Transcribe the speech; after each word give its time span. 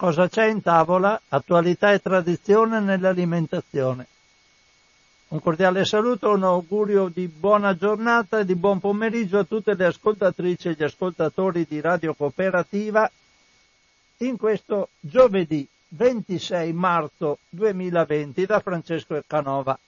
Cosa 0.00 0.30
c'è 0.30 0.46
in 0.46 0.62
tavola? 0.62 1.20
Attualità 1.28 1.92
e 1.92 2.00
tradizione 2.00 2.80
nell'alimentazione. 2.80 4.06
Un 5.28 5.42
cordiale 5.42 5.84
saluto, 5.84 6.30
un 6.30 6.42
augurio 6.42 7.08
di 7.08 7.28
buona 7.28 7.76
giornata 7.76 8.38
e 8.38 8.46
di 8.46 8.54
buon 8.54 8.80
pomeriggio 8.80 9.40
a 9.40 9.44
tutte 9.44 9.74
le 9.74 9.84
ascoltatrici 9.84 10.68
e 10.68 10.72
gli 10.72 10.84
ascoltatori 10.84 11.66
di 11.68 11.82
Radio 11.82 12.14
Cooperativa 12.14 13.10
in 14.20 14.38
questo 14.38 14.88
giovedì 15.00 15.68
26 15.88 16.72
marzo 16.72 17.40
2020 17.50 18.46
da 18.46 18.60
Francesco 18.60 19.22
Canova. 19.26 19.78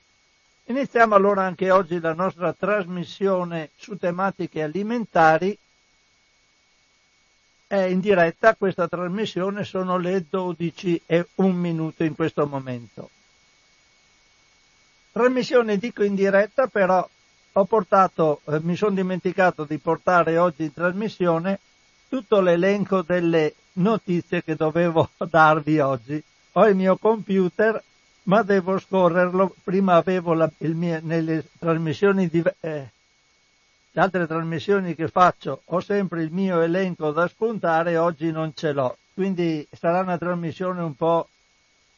Iniziamo 0.65 1.15
allora 1.15 1.45
anche 1.45 1.71
oggi 1.71 1.99
la 1.99 2.13
nostra 2.13 2.53
trasmissione 2.53 3.71
su 3.77 3.97
tematiche 3.97 4.63
alimentari 4.63 5.57
è 7.73 7.85
in 7.85 8.01
diretta 8.01 8.55
questa 8.55 8.87
trasmissione, 8.87 9.65
sono 9.65 9.97
le 9.97 10.27
12 10.29 11.05
e 11.07 11.27
un 11.37 11.55
minuto 11.55 12.05
in 12.05 12.15
questo 12.15 12.47
momento. 12.47 13.09
Trasmissione 15.11 15.79
dico 15.79 16.03
in 16.03 16.15
diretta, 16.15 16.67
però 16.67 17.09
ho 17.53 17.65
portato, 17.65 18.43
eh, 18.45 18.61
mi 18.61 18.77
sono 18.77 18.95
dimenticato 18.95 19.65
di 19.65 19.79
portare 19.79 20.37
oggi 20.37 20.65
in 20.65 20.75
trasmissione 20.75 21.61
tutto 22.11 22.43
l'elenco 22.43 23.01
delle 23.01 23.55
notizie 23.75 24.43
che 24.43 24.55
dovevo 24.55 25.09
darvi 25.31 25.79
oggi. 25.79 26.23
Ho 26.53 26.67
il 26.67 26.77
mio 26.77 26.99
computer, 26.99 27.83
ma 28.25 28.43
devo 28.43 28.79
scorrerlo. 28.79 29.55
Prima 29.65 29.95
avevo 29.95 30.35
la, 30.35 30.51
mio, 30.59 31.01
nelle 31.03 31.47
trasmissioni 31.59 32.29
di, 32.29 32.43
eh, 32.61 32.91
le 33.95 34.01
altre 34.01 34.27
trasmissioni 34.27 34.95
che 34.95 35.09
faccio 35.09 35.63
ho 35.67 35.81
sempre 35.81 36.23
il 36.23 36.33
mio 36.33 36.63
elenco 36.63 37.11
da 37.11 37.29
spuntare, 37.29 37.99
oggi 37.99 38.31
non 38.31 38.53
ce 38.55 38.73
l'ho. 38.73 38.97
Quindi 39.13 39.67
sarà 39.71 40.01
una 40.01 40.17
trasmissione 40.17 40.81
un 40.81 40.95
po' 40.97 41.29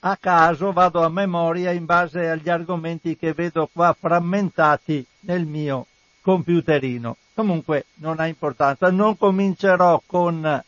a 0.00 0.16
caso, 0.16 0.72
vado 0.72 1.04
a 1.04 1.08
memoria 1.08 1.70
in 1.70 1.84
base 1.84 2.28
agli 2.28 2.48
argomenti 2.48 3.16
che 3.16 3.32
vedo 3.32 3.68
qua 3.72 3.96
frammentati 3.98 5.06
nel 5.20 5.46
mio 5.46 5.86
computerino. 6.20 7.16
Comunque 7.32 7.86
non 7.96 8.18
ha 8.18 8.26
importanza, 8.26 8.90
non 8.90 9.16
comincerò 9.16 10.02
con 10.04 10.62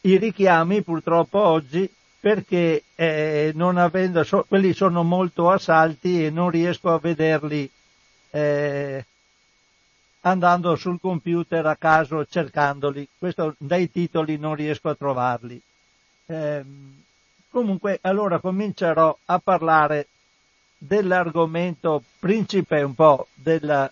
i 0.00 0.16
richiami 0.16 0.82
purtroppo 0.82 1.38
oggi 1.40 1.88
perché 2.18 2.84
eh, 2.94 3.52
non 3.54 3.76
avendo, 3.76 4.24
so, 4.24 4.46
quelli 4.48 4.72
sono 4.72 5.02
molto 5.02 5.50
a 5.50 5.58
salti 5.58 6.24
e 6.24 6.30
non 6.30 6.48
riesco 6.48 6.90
a 6.90 6.98
vederli 6.98 7.70
eh, 8.30 9.04
andando 10.26 10.74
sul 10.76 11.00
computer 11.00 11.64
a 11.66 11.76
caso 11.76 12.24
cercandoli. 12.24 13.06
Questo 13.18 13.54
dai 13.58 13.90
titoli 13.90 14.36
non 14.38 14.54
riesco 14.54 14.88
a 14.88 14.94
trovarli. 14.94 15.60
Eh, 16.26 16.64
comunque 17.50 17.98
allora 18.02 18.38
comincerò 18.38 19.16
a 19.26 19.38
parlare 19.38 20.08
dell'argomento 20.78 22.02
principe 22.18 22.82
un 22.82 22.94
po' 22.94 23.28
della, 23.34 23.90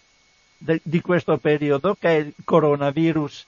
de, 0.57 0.81
di 0.83 1.01
questo 1.01 1.37
periodo 1.37 1.97
che 1.99 2.09
è 2.09 2.19
il 2.21 2.35
coronavirus. 2.45 3.47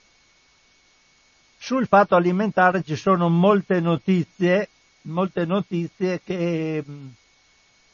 Sul 1.57 1.87
fatto 1.87 2.15
alimentare 2.15 2.83
ci 2.83 2.95
sono 2.95 3.29
molte 3.29 3.79
notizie, 3.79 4.69
molte 5.03 5.45
notizie 5.45 6.21
che 6.23 6.83
mh, 6.85 7.13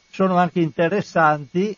sono 0.10 0.36
anche 0.38 0.60
interessanti 0.60 1.76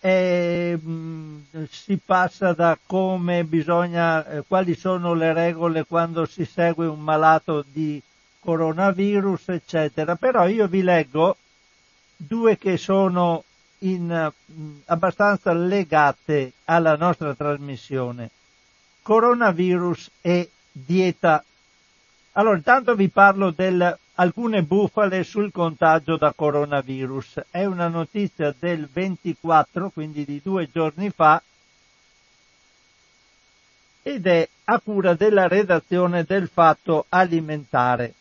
e 0.00 0.78
mm, 0.80 1.38
si 1.70 1.98
passa 2.04 2.52
da 2.52 2.78
come 2.86 3.44
bisogna, 3.44 4.24
eh, 4.26 4.44
quali 4.46 4.74
sono 4.74 5.14
le 5.14 5.32
regole 5.32 5.84
quando 5.84 6.24
si 6.26 6.44
segue 6.44 6.86
un 6.86 7.00
malato 7.00 7.64
di 7.66 8.00
coronavirus, 8.40 9.48
eccetera. 9.48 10.14
Però 10.16 10.46
io 10.46 10.68
vi 10.68 10.82
leggo 10.82 11.36
due 12.16 12.56
che 12.56 12.76
sono 12.76 13.42
in, 13.78 14.32
mm, 14.52 14.76
abbastanza 14.86 15.52
legate 15.52 16.52
alla 16.64 16.96
nostra 16.96 17.34
trasmissione. 17.34 18.30
Coronavirus 19.02 20.10
e 20.20 20.50
dieta. 20.70 21.42
Allora, 22.32 22.56
intanto 22.56 22.94
vi 22.94 23.08
parlo 23.08 23.50
del 23.50 23.98
alcune 24.20 24.62
bufale 24.62 25.22
sul 25.22 25.52
contagio 25.52 26.16
da 26.16 26.32
coronavirus. 26.34 27.42
È 27.50 27.64
una 27.64 27.88
notizia 27.88 28.54
del 28.56 28.88
24, 28.90 29.90
quindi 29.90 30.24
di 30.24 30.40
due 30.42 30.68
giorni 30.72 31.10
fa, 31.10 31.40
ed 34.02 34.26
è 34.26 34.48
a 34.64 34.80
cura 34.80 35.14
della 35.14 35.46
redazione 35.46 36.24
del 36.24 36.48
Fatto 36.48 37.06
Alimentare. 37.08 38.14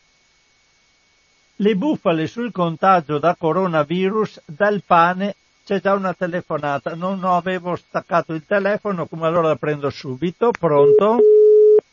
Le 1.60 1.76
bufale 1.76 2.28
sul 2.28 2.52
contagio 2.52 3.18
da 3.18 3.36
coronavirus 3.36 4.42
dal 4.46 4.84
pane 4.86 5.36
c'è 5.66 5.82
già 5.82 5.94
una 5.94 6.14
telefonata. 6.14 6.94
Non 6.94 7.24
avevo 7.24 7.76
staccato 7.76 8.34
il 8.34 8.46
telefono, 8.46 9.08
come 9.08 9.26
allora 9.26 9.48
la 9.48 9.56
prendo 9.56 9.90
subito. 9.90 10.52
Pronto? 10.52 11.18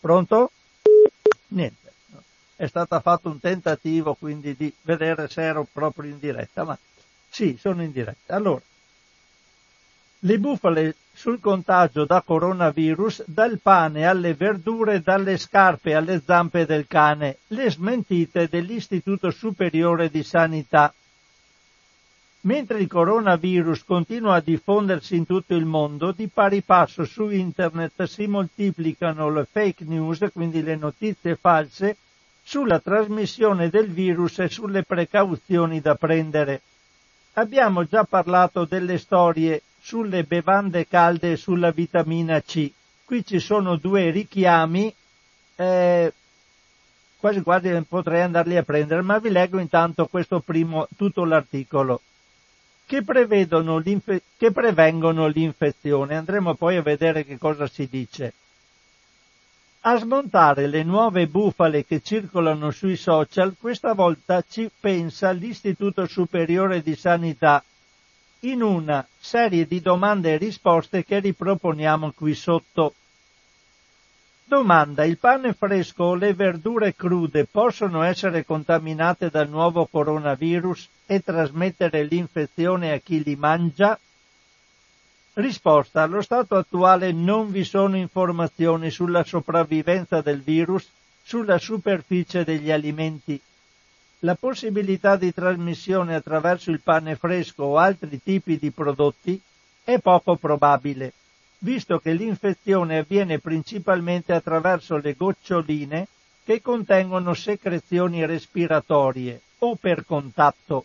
Pronto? 0.00 0.50
Niente 1.48 1.83
è 2.56 2.66
stato 2.66 2.98
fatto 3.00 3.28
un 3.28 3.40
tentativo 3.40 4.14
quindi 4.14 4.54
di 4.54 4.72
vedere 4.82 5.28
se 5.28 5.42
ero 5.42 5.66
proprio 5.70 6.10
in 6.10 6.18
diretta, 6.18 6.64
ma 6.64 6.78
sì, 7.28 7.56
sono 7.58 7.82
in 7.82 7.90
diretta. 7.90 8.36
Allora, 8.36 8.62
le 10.20 10.38
bufale 10.38 10.96
sul 11.12 11.40
contagio 11.40 12.04
da 12.04 12.22
coronavirus, 12.22 13.24
dal 13.26 13.58
pane 13.58 14.06
alle 14.06 14.34
verdure, 14.34 15.00
dalle 15.00 15.36
scarpe 15.36 15.94
alle 15.94 16.22
zampe 16.24 16.64
del 16.64 16.86
cane, 16.86 17.38
le 17.48 17.70
smentite 17.70 18.48
dell'Istituto 18.48 19.30
Superiore 19.30 20.08
di 20.10 20.22
Sanità. 20.22 20.92
Mentre 22.42 22.80
il 22.80 22.88
coronavirus 22.88 23.84
continua 23.84 24.36
a 24.36 24.40
diffondersi 24.40 25.16
in 25.16 25.26
tutto 25.26 25.54
il 25.54 25.64
mondo, 25.64 26.12
di 26.12 26.28
pari 26.28 26.62
passo 26.62 27.04
su 27.04 27.30
internet 27.30 28.04
si 28.04 28.26
moltiplicano 28.26 29.30
le 29.30 29.46
fake 29.50 29.84
news, 29.84 30.26
quindi 30.32 30.62
le 30.62 30.76
notizie 30.76 31.36
false, 31.36 31.96
sulla 32.44 32.78
trasmissione 32.78 33.70
del 33.70 33.88
virus 33.90 34.38
e 34.38 34.48
sulle 34.48 34.82
precauzioni 34.84 35.80
da 35.80 35.94
prendere. 35.94 36.60
Abbiamo 37.34 37.84
già 37.84 38.04
parlato 38.04 38.64
delle 38.64 38.98
storie 38.98 39.62
sulle 39.80 40.24
bevande 40.24 40.86
calde 40.86 41.32
e 41.32 41.36
sulla 41.36 41.70
vitamina 41.72 42.40
C. 42.40 42.70
Qui 43.04 43.24
ci 43.24 43.38
sono 43.38 43.76
due 43.76 44.10
richiami, 44.10 44.94
eh, 45.56 46.12
quasi 47.18 47.42
quasi 47.42 47.84
potrei 47.88 48.22
andarli 48.22 48.56
a 48.56 48.62
prendere, 48.62 49.02
ma 49.02 49.18
vi 49.18 49.30
leggo 49.30 49.58
intanto 49.58 50.06
questo 50.06 50.40
primo, 50.40 50.86
tutto 50.96 51.24
l'articolo. 51.24 52.02
Che, 52.86 53.02
che 54.36 54.52
prevengono 54.52 55.26
l'infezione. 55.26 56.16
Andremo 56.16 56.54
poi 56.54 56.76
a 56.76 56.82
vedere 56.82 57.24
che 57.24 57.38
cosa 57.38 57.66
si 57.66 57.88
dice. 57.90 58.34
A 59.86 59.98
smontare 59.98 60.66
le 60.66 60.82
nuove 60.82 61.26
bufale 61.26 61.84
che 61.84 62.00
circolano 62.00 62.70
sui 62.70 62.96
social, 62.96 63.54
questa 63.60 63.92
volta 63.92 64.42
ci 64.48 64.70
pensa 64.80 65.30
l'Istituto 65.30 66.06
Superiore 66.06 66.80
di 66.80 66.96
Sanità 66.96 67.62
in 68.40 68.62
una 68.62 69.06
serie 69.18 69.66
di 69.66 69.82
domande 69.82 70.32
e 70.32 70.36
risposte 70.38 71.04
che 71.04 71.18
riproponiamo 71.18 72.12
qui 72.12 72.34
sotto. 72.34 72.94
Domanda, 74.46 75.04
il 75.04 75.18
pane 75.18 75.52
fresco 75.52 76.04
o 76.04 76.14
le 76.14 76.32
verdure 76.32 76.94
crude 76.94 77.44
possono 77.44 78.00
essere 78.00 78.42
contaminate 78.46 79.28
dal 79.28 79.50
nuovo 79.50 79.84
coronavirus 79.84 80.88
e 81.04 81.20
trasmettere 81.20 82.04
l'infezione 82.04 82.92
a 82.92 82.98
chi 83.00 83.22
li 83.22 83.36
mangia? 83.36 83.98
Risposta. 85.36 86.02
Allo 86.02 86.22
stato 86.22 86.54
attuale 86.54 87.10
non 87.10 87.50
vi 87.50 87.64
sono 87.64 87.96
informazioni 87.96 88.90
sulla 88.92 89.24
sopravvivenza 89.24 90.20
del 90.20 90.40
virus 90.40 90.88
sulla 91.24 91.58
superficie 91.58 92.44
degli 92.44 92.70
alimenti. 92.70 93.40
La 94.20 94.36
possibilità 94.36 95.16
di 95.16 95.34
trasmissione 95.34 96.14
attraverso 96.14 96.70
il 96.70 96.80
pane 96.80 97.16
fresco 97.16 97.64
o 97.64 97.78
altri 97.78 98.22
tipi 98.22 98.58
di 98.58 98.70
prodotti 98.70 99.40
è 99.82 99.98
poco 99.98 100.36
probabile, 100.36 101.12
visto 101.58 101.98
che 101.98 102.12
l'infezione 102.12 102.98
avviene 102.98 103.40
principalmente 103.40 104.32
attraverso 104.32 104.98
le 104.98 105.14
goccioline 105.14 106.06
che 106.44 106.62
contengono 106.62 107.34
secrezioni 107.34 108.24
respiratorie 108.24 109.40
o 109.58 109.74
per 109.74 110.04
contatto. 110.06 110.84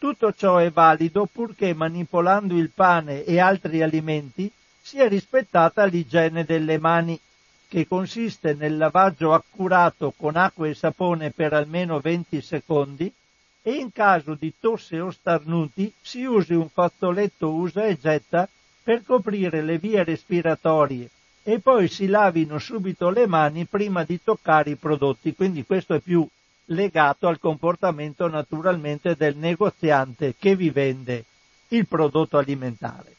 Tutto 0.00 0.32
ciò 0.32 0.56
è 0.56 0.70
valido 0.70 1.28
purché 1.30 1.74
manipolando 1.74 2.56
il 2.56 2.70
pane 2.70 3.22
e 3.22 3.38
altri 3.38 3.82
alimenti 3.82 4.50
sia 4.80 5.06
rispettata 5.06 5.84
l'igiene 5.84 6.46
delle 6.46 6.78
mani, 6.78 7.20
che 7.68 7.86
consiste 7.86 8.54
nel 8.54 8.78
lavaggio 8.78 9.34
accurato 9.34 10.14
con 10.16 10.36
acqua 10.36 10.66
e 10.66 10.74
sapone 10.74 11.32
per 11.32 11.52
almeno 11.52 12.00
20 12.00 12.40
secondi 12.40 13.12
e 13.60 13.72
in 13.72 13.92
caso 13.92 14.32
di 14.32 14.54
tosse 14.58 14.98
o 15.00 15.10
starnuti 15.10 15.92
si 16.00 16.24
usi 16.24 16.54
un 16.54 16.70
fazzoletto 16.70 17.52
usa 17.52 17.84
e 17.84 17.98
getta 18.00 18.48
per 18.82 19.04
coprire 19.04 19.60
le 19.60 19.76
vie 19.76 20.02
respiratorie 20.02 21.10
e 21.42 21.58
poi 21.58 21.88
si 21.88 22.06
lavino 22.06 22.58
subito 22.58 23.10
le 23.10 23.26
mani 23.26 23.66
prima 23.66 24.02
di 24.04 24.18
toccare 24.24 24.70
i 24.70 24.76
prodotti, 24.76 25.34
quindi 25.34 25.62
questo 25.66 25.92
è 25.92 26.00
più 26.00 26.26
legato 26.70 27.26
al 27.26 27.38
comportamento 27.38 28.28
naturalmente 28.28 29.14
del 29.16 29.36
negoziante 29.36 30.34
che 30.38 30.54
vi 30.54 30.70
vende 30.70 31.24
il 31.68 31.86
prodotto 31.86 32.38
alimentare. 32.38 33.16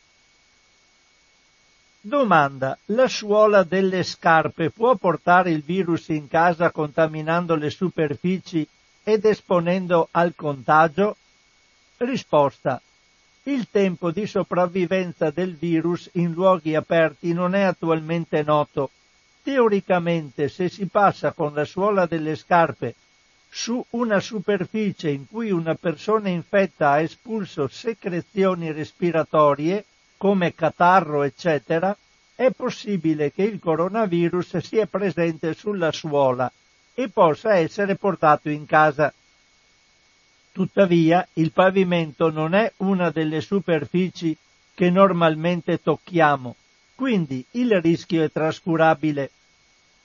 Domanda, 2.01 2.77
la 2.85 3.07
suola 3.07 3.63
delle 3.63 4.03
scarpe 4.03 4.71
può 4.71 4.95
portare 4.95 5.51
il 5.51 5.61
virus 5.61 6.07
in 6.09 6.27
casa 6.27 6.71
contaminando 6.71 7.55
le 7.55 7.69
superfici 7.69 8.67
ed 9.03 9.25
esponendo 9.25 10.07
al 10.11 10.33
contagio? 10.35 11.15
Risposta, 11.97 12.81
il 13.43 13.67
tempo 13.69 14.11
di 14.11 14.25
sopravvivenza 14.25 15.29
del 15.29 15.55
virus 15.55 16.09
in 16.13 16.31
luoghi 16.31 16.73
aperti 16.73 17.33
non 17.33 17.53
è 17.53 17.61
attualmente 17.61 18.41
noto. 18.43 18.89
Teoricamente, 19.43 20.49
se 20.49 20.69
si 20.69 20.87
passa 20.87 21.33
con 21.33 21.53
la 21.53 21.65
suola 21.65 22.05
delle 22.05 22.35
scarpe 22.35 22.95
su 23.53 23.85
una 23.91 24.21
superficie 24.21 25.09
in 25.09 25.27
cui 25.27 25.51
una 25.51 25.75
persona 25.75 26.29
infetta 26.29 26.91
ha 26.91 27.01
espulso 27.01 27.67
secrezioni 27.67 28.71
respiratorie, 28.71 29.83
come 30.15 30.55
catarro, 30.55 31.23
eccetera, 31.23 31.95
è 32.33 32.49
possibile 32.51 33.31
che 33.31 33.43
il 33.43 33.59
coronavirus 33.59 34.57
sia 34.57 34.85
presente 34.85 35.53
sulla 35.53 35.91
suola 35.91 36.49
e 36.93 37.09
possa 37.09 37.55
essere 37.55 37.95
portato 37.95 38.49
in 38.49 38.65
casa. 38.65 39.13
Tuttavia, 40.53 41.27
il 41.33 41.51
pavimento 41.51 42.31
non 42.31 42.53
è 42.53 42.71
una 42.77 43.09
delle 43.09 43.41
superfici 43.41 44.35
che 44.73 44.89
normalmente 44.89 45.81
tocchiamo, 45.81 46.55
quindi 46.95 47.45
il 47.51 47.81
rischio 47.81 48.23
è 48.23 48.31
trascurabile. 48.31 49.29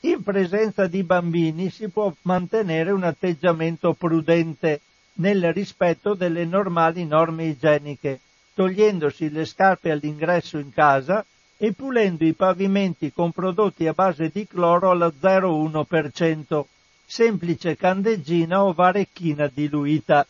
In 0.01 0.23
presenza 0.23 0.87
di 0.87 1.03
bambini 1.03 1.71
si 1.71 1.89
può 1.89 2.13
mantenere 2.23 2.91
un 2.91 3.03
atteggiamento 3.03 3.95
prudente 3.95 4.81
nel 5.15 5.53
rispetto 5.53 6.15
delle 6.15 6.45
normali 6.45 7.07
norme 7.07 7.45
igieniche 7.47 8.21
togliendosi 8.57 9.31
le 9.31 9.45
scarpe 9.45 9.91
all'ingresso 9.91 10.57
in 10.57 10.73
casa 10.73 11.23
e 11.59 11.73
pulendo 11.73 12.25
i 12.25 12.33
pavimenti 12.33 13.13
con 13.13 13.31
prodotti 13.31 13.87
a 13.87 13.93
base 13.93 14.31
di 14.33 14.47
cloro 14.47 14.91
allo 14.91 15.13
0,1%, 15.21 16.65
semplice 17.05 17.77
candeggina 17.77 18.65
o 18.65 18.73
varecchina 18.73 19.51
diluita. 19.53 20.27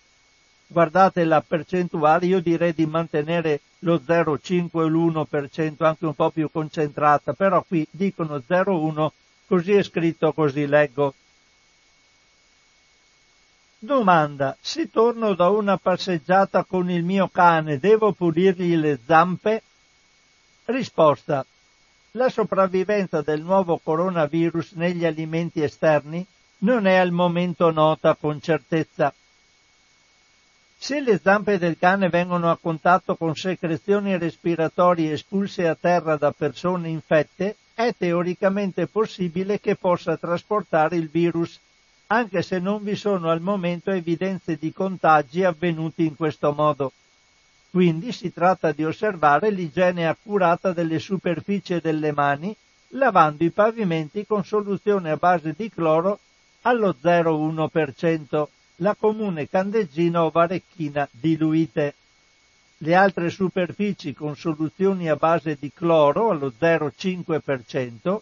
Guardate 0.67 1.23
la 1.23 1.41
percentuale, 1.41 2.27
io 2.27 2.41
direi 2.41 2.75
di 2.75 2.85
mantenere 2.85 3.61
lo 3.81 4.01
0,5 4.05 4.83
e 4.83 4.89
l'1%, 4.89 5.85
anche 5.85 6.07
un 6.07 6.15
po' 6.15 6.31
più 6.31 6.51
concentrata, 6.51 7.33
però 7.33 7.63
qui 7.63 7.87
dicono 7.93 8.43
0,1, 8.45 9.09
così 9.47 9.73
è 9.73 9.83
scritto, 9.83 10.33
così 10.33 10.67
leggo. 10.67 11.15
Domanda, 13.79 14.57
se 14.61 14.91
torno 14.91 15.35
da 15.35 15.49
una 15.49 15.77
passeggiata 15.77 16.65
con 16.65 16.91
il 16.91 17.05
mio 17.05 17.29
cane, 17.29 17.79
devo 17.79 18.13
pulirgli 18.13 18.75
le 18.75 18.99
zampe? 19.05 19.63
Risposta, 20.65 21.45
la 22.13 22.29
sopravvivenza 22.29 23.21
del 23.21 23.43
nuovo 23.43 23.79
coronavirus 23.79 24.73
negli 24.73 25.05
alimenti 25.05 25.63
esterni 25.63 26.27
non 26.59 26.87
è 26.87 26.97
al 26.97 27.13
momento 27.13 27.71
nota 27.71 28.15
con 28.15 28.41
certezza. 28.41 29.13
Se 30.79 31.01
le 31.01 31.19
zampe 31.23 31.59
del 31.59 31.79
cane 31.79 32.09
vengono 32.09 32.51
a 32.51 32.59
contatto 32.61 33.17
con 33.17 33.35
secrezioni 33.35 34.17
respiratorie 34.17 35.13
espulse 35.13 35.69
a 35.69 35.75
terra 35.75 36.17
da 36.17 36.33
persone 36.33 36.89
infette, 36.89 37.57
è 37.77 37.95
teoricamente 37.95 38.87
possibile 38.87 39.61
che 39.61 39.77
possa 39.77 40.17
trasportare 40.17 40.97
il 40.97 41.11
virus 41.11 41.61
anche 42.07 42.41
se 42.41 42.59
non 42.59 42.83
vi 42.83 42.97
sono 42.97 43.29
al 43.29 43.43
momento 43.43 43.91
evidenze 43.91 44.57
di 44.57 44.73
contagi 44.73 45.45
avvenuti 45.45 46.07
in 46.07 46.17
questo 46.17 46.53
modo. 46.53 46.93
Quindi 47.71 48.13
si 48.13 48.33
tratta 48.33 48.73
di 48.73 48.83
osservare 48.83 49.51
l'igiene 49.51 50.09
accurata 50.09 50.73
delle 50.73 50.99
superfici 50.99 51.75
e 51.75 51.81
delle 51.83 52.13
mani, 52.13 52.57
lavando 52.91 53.45
i 53.45 53.51
pavimenti 53.51 54.25
con 54.25 54.43
soluzione 54.43 55.11
a 55.11 55.17
base 55.19 55.53
di 55.55 55.69
cloro 55.69 56.21
allo 56.63 56.97
0,1%, 56.99 58.47
la 58.77 58.95
comune 58.99 59.51
candeggina 59.51 60.25
o 60.25 60.31
varecchina 60.31 61.07
diluite. 61.11 61.95
Le 62.79 62.95
altre 62.95 63.31
superfici 63.31 64.13
con 64.13 64.37
soluzioni 64.37 65.09
a 65.09 65.17
base 65.17 65.57
di 65.59 65.73
cloro 65.73 66.31
allo 66.31 66.53
0,5% 66.59 68.19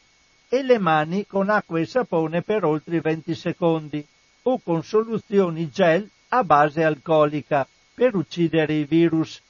e 0.48 0.62
le 0.62 0.78
mani 0.78 1.26
con 1.26 1.50
acqua 1.50 1.80
e 1.80 1.86
sapone 1.86 2.42
per 2.42 2.64
oltre 2.64 3.00
20 3.00 3.34
secondi 3.34 4.06
o 4.42 4.60
con 4.62 4.84
soluzioni 4.84 5.70
gel 5.70 6.08
a 6.28 6.44
base 6.44 6.84
alcolica 6.84 7.66
per 7.94 8.14
uccidere 8.14 8.74
i 8.74 8.84
virus. 8.84 9.40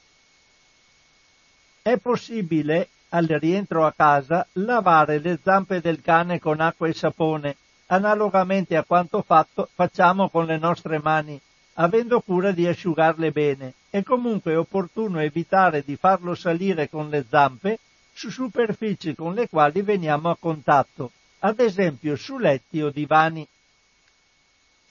È 1.83 1.97
possibile, 1.97 2.87
al 3.09 3.27
rientro 3.27 3.85
a 3.85 3.93
casa, 3.93 4.47
lavare 4.53 5.19
le 5.19 5.37
zampe 5.43 5.81
del 5.81 6.01
cane 6.01 6.39
con 6.39 6.59
acqua 6.59 6.87
e 6.87 6.93
sapone, 6.93 7.57
analogamente 7.87 8.75
a 8.75 8.83
quanto 8.83 9.21
fatto, 9.21 9.69
facciamo 9.73 10.29
con 10.29 10.45
le 10.45 10.57
nostre 10.57 10.97
mani, 10.97 11.39
avendo 11.73 12.21
cura 12.21 12.51
di 12.51 12.65
asciugarle 12.65 13.31
bene. 13.31 13.73
È 13.95 14.03
comunque 14.03 14.57
opportuno 14.57 15.21
evitare 15.21 15.81
di 15.81 15.95
farlo 15.95 16.35
salire 16.35 16.89
con 16.89 17.07
le 17.07 17.23
zampe 17.29 17.79
su 18.11 18.29
superfici 18.29 19.15
con 19.15 19.33
le 19.33 19.47
quali 19.47 19.83
veniamo 19.83 20.29
a 20.29 20.35
contatto, 20.37 21.13
ad 21.39 21.61
esempio 21.61 22.17
su 22.17 22.37
letti 22.37 22.81
o 22.81 22.89
divani. 22.89 23.47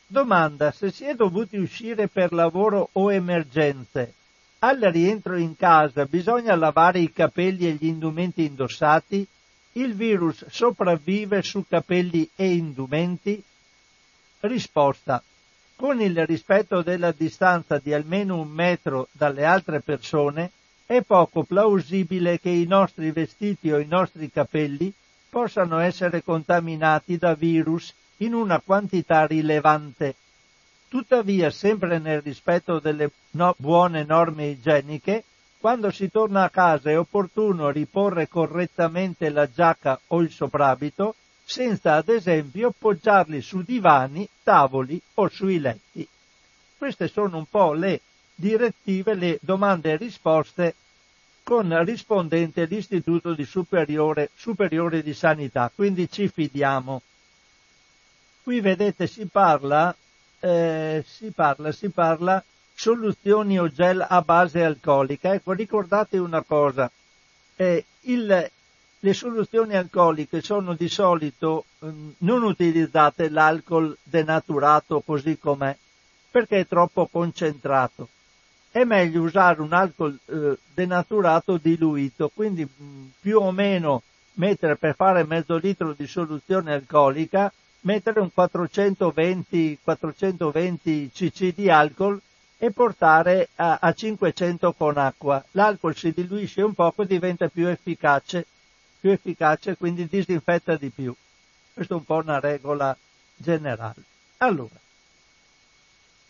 Domanda 0.06 0.72
se 0.72 0.90
si 0.90 1.04
è 1.04 1.14
dovuti 1.14 1.58
uscire 1.58 2.08
per 2.08 2.32
lavoro 2.32 2.88
o 2.92 3.12
emergenze. 3.12 4.14
Al 4.60 4.78
rientro 4.80 5.36
in 5.36 5.54
casa 5.54 6.06
bisogna 6.06 6.56
lavare 6.56 7.00
i 7.00 7.12
capelli 7.12 7.68
e 7.68 7.72
gli 7.72 7.84
indumenti 7.84 8.46
indossati? 8.46 9.26
Il 9.72 9.94
virus 9.94 10.46
sopravvive 10.46 11.42
su 11.42 11.66
capelli 11.68 12.26
e 12.34 12.54
indumenti? 12.54 13.44
Risposta. 14.40 15.22
Con 15.76 16.00
il 16.00 16.24
rispetto 16.26 16.82
della 16.82 17.12
distanza 17.12 17.78
di 17.78 17.92
almeno 17.92 18.38
un 18.38 18.48
metro 18.48 19.08
dalle 19.12 19.44
altre 19.44 19.80
persone, 19.80 20.50
è 20.86 21.02
poco 21.02 21.42
plausibile 21.42 22.38
che 22.38 22.50
i 22.50 22.66
nostri 22.66 23.10
vestiti 23.10 23.72
o 23.72 23.78
i 23.78 23.86
nostri 23.86 24.30
capelli 24.30 24.92
possano 25.28 25.78
essere 25.80 26.22
contaminati 26.22 27.16
da 27.16 27.34
virus 27.34 27.92
in 28.18 28.34
una 28.34 28.60
quantità 28.60 29.26
rilevante. 29.26 30.14
Tuttavia, 30.88 31.50
sempre 31.50 31.98
nel 31.98 32.22
rispetto 32.22 32.78
delle 32.78 33.10
no- 33.32 33.54
buone 33.58 34.04
norme 34.04 34.46
igieniche, 34.46 35.24
quando 35.58 35.90
si 35.90 36.08
torna 36.10 36.44
a 36.44 36.50
casa 36.50 36.90
è 36.90 36.98
opportuno 36.98 37.70
riporre 37.70 38.28
correttamente 38.28 39.28
la 39.30 39.50
giacca 39.50 39.98
o 40.08 40.20
il 40.20 40.30
soprabito, 40.30 41.16
senza 41.44 41.94
ad 41.94 42.08
esempio 42.08 42.72
poggiarli 42.76 43.40
su 43.42 43.62
divani, 43.62 44.28
tavoli 44.42 45.00
o 45.14 45.28
sui 45.28 45.58
letti. 45.60 46.06
Queste 46.76 47.08
sono 47.08 47.38
un 47.38 47.46
po' 47.46 47.72
le 47.72 48.00
direttive, 48.34 49.14
le 49.14 49.38
domande 49.42 49.92
e 49.92 49.96
risposte 49.96 50.74
con 51.42 51.84
rispondente 51.84 52.64
l'Istituto 52.64 53.34
di 53.34 53.44
superiore, 53.44 54.30
superiore 54.34 55.02
di 55.02 55.12
Sanità, 55.12 55.70
quindi 55.72 56.10
ci 56.10 56.28
fidiamo. 56.28 57.02
Qui 58.42 58.60
vedete 58.60 59.06
si 59.06 59.26
parla, 59.26 59.94
eh, 60.40 61.04
si 61.06 61.30
parla, 61.30 61.70
si 61.70 61.90
parla 61.90 62.42
soluzioni 62.74 63.58
o 63.58 63.70
gel 63.70 64.04
a 64.06 64.20
base 64.22 64.64
alcolica. 64.64 65.34
Ecco, 65.34 65.52
ricordate 65.52 66.18
una 66.18 66.42
cosa, 66.42 66.90
eh, 67.56 67.84
il, 68.02 68.50
le 69.04 69.12
soluzioni 69.12 69.76
alcoliche 69.76 70.40
sono 70.40 70.72
di 70.74 70.88
solito 70.88 71.66
eh, 71.80 71.92
non 72.18 72.42
utilizzate 72.42 73.28
l'alcol 73.28 73.96
denaturato 74.02 75.00
così 75.00 75.38
com'è, 75.38 75.76
perché 76.30 76.60
è 76.60 76.66
troppo 76.66 77.06
concentrato 77.06 78.08
è 78.74 78.82
meglio 78.82 79.22
usare 79.22 79.62
un 79.62 79.72
alcol 79.72 80.18
eh, 80.26 80.58
denaturato 80.74 81.58
diluito, 81.58 82.28
quindi 82.34 82.66
mm, 82.66 83.06
più 83.20 83.38
o 83.38 83.52
meno 83.52 84.02
mettere 84.32 84.74
per 84.74 84.96
fare 84.96 85.22
mezzo 85.22 85.56
litro 85.58 85.92
di 85.92 86.08
soluzione 86.08 86.72
alcolica, 86.72 87.52
mettere 87.82 88.18
un 88.18 88.32
420, 88.32 89.78
420 89.80 91.10
cc 91.14 91.54
di 91.54 91.70
alcol 91.70 92.20
e 92.58 92.72
portare 92.72 93.50
a, 93.54 93.78
a 93.80 93.92
500 93.92 94.72
con 94.72 94.98
acqua. 94.98 95.44
L'alcol 95.52 95.94
si 95.94 96.10
diluisce 96.12 96.62
un 96.62 96.74
poco 96.74 97.02
e 97.02 97.06
diventa 97.06 97.46
più 97.46 97.68
efficace, 97.68 98.44
più 99.04 99.12
efficace, 99.12 99.76
quindi 99.76 100.06
disinfetta 100.06 100.76
di 100.76 100.88
più. 100.88 101.14
Questa 101.74 101.92
è 101.92 101.96
un 101.98 102.04
po' 102.04 102.22
una 102.22 102.40
regola 102.40 102.96
generale. 103.36 104.02
Allora, 104.38 104.76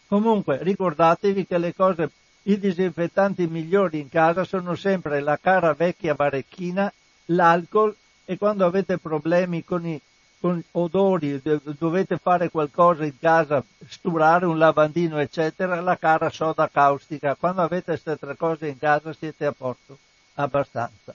comunque 0.09 0.59
ricordatevi 0.61 1.47
che 1.47 1.59
le 1.59 1.73
cose 1.73 2.11
i 2.43 2.59
disinfettanti 2.59 3.47
migliori 3.47 4.01
in 4.01 4.09
casa 4.09 4.43
sono 4.43 4.75
sempre 4.75 5.21
la 5.21 5.39
cara 5.41 5.73
vecchia 5.73 6.17
varecchina, 6.17 6.93
l'alcol 7.27 7.95
e 8.25 8.37
quando 8.39 8.67
avete 8.67 8.99
problemi 8.99 9.63
con 9.63 9.87
i, 9.87 10.01
con 10.41 10.61
odori, 10.73 11.41
dovete 11.79 12.17
fare 12.17 12.51
qualcosa 12.51 13.05
in 13.05 13.17
casa, 13.21 13.63
sturare 13.87 14.47
un 14.47 14.59
lavandino, 14.59 15.21
eccetera, 15.21 15.81
la 15.81 15.97
cara 15.97 16.29
soda 16.29 16.69
caustica. 16.69 17.37
Quando 17.37 17.63
avete 17.63 17.93
queste 17.93 18.19
tre 18.19 18.37
cose 18.37 18.67
in 18.67 18.79
casa 18.79 19.13
siete 19.13 19.47
a 19.47 19.53
posto, 19.53 19.97
abbastanza. 20.35 21.15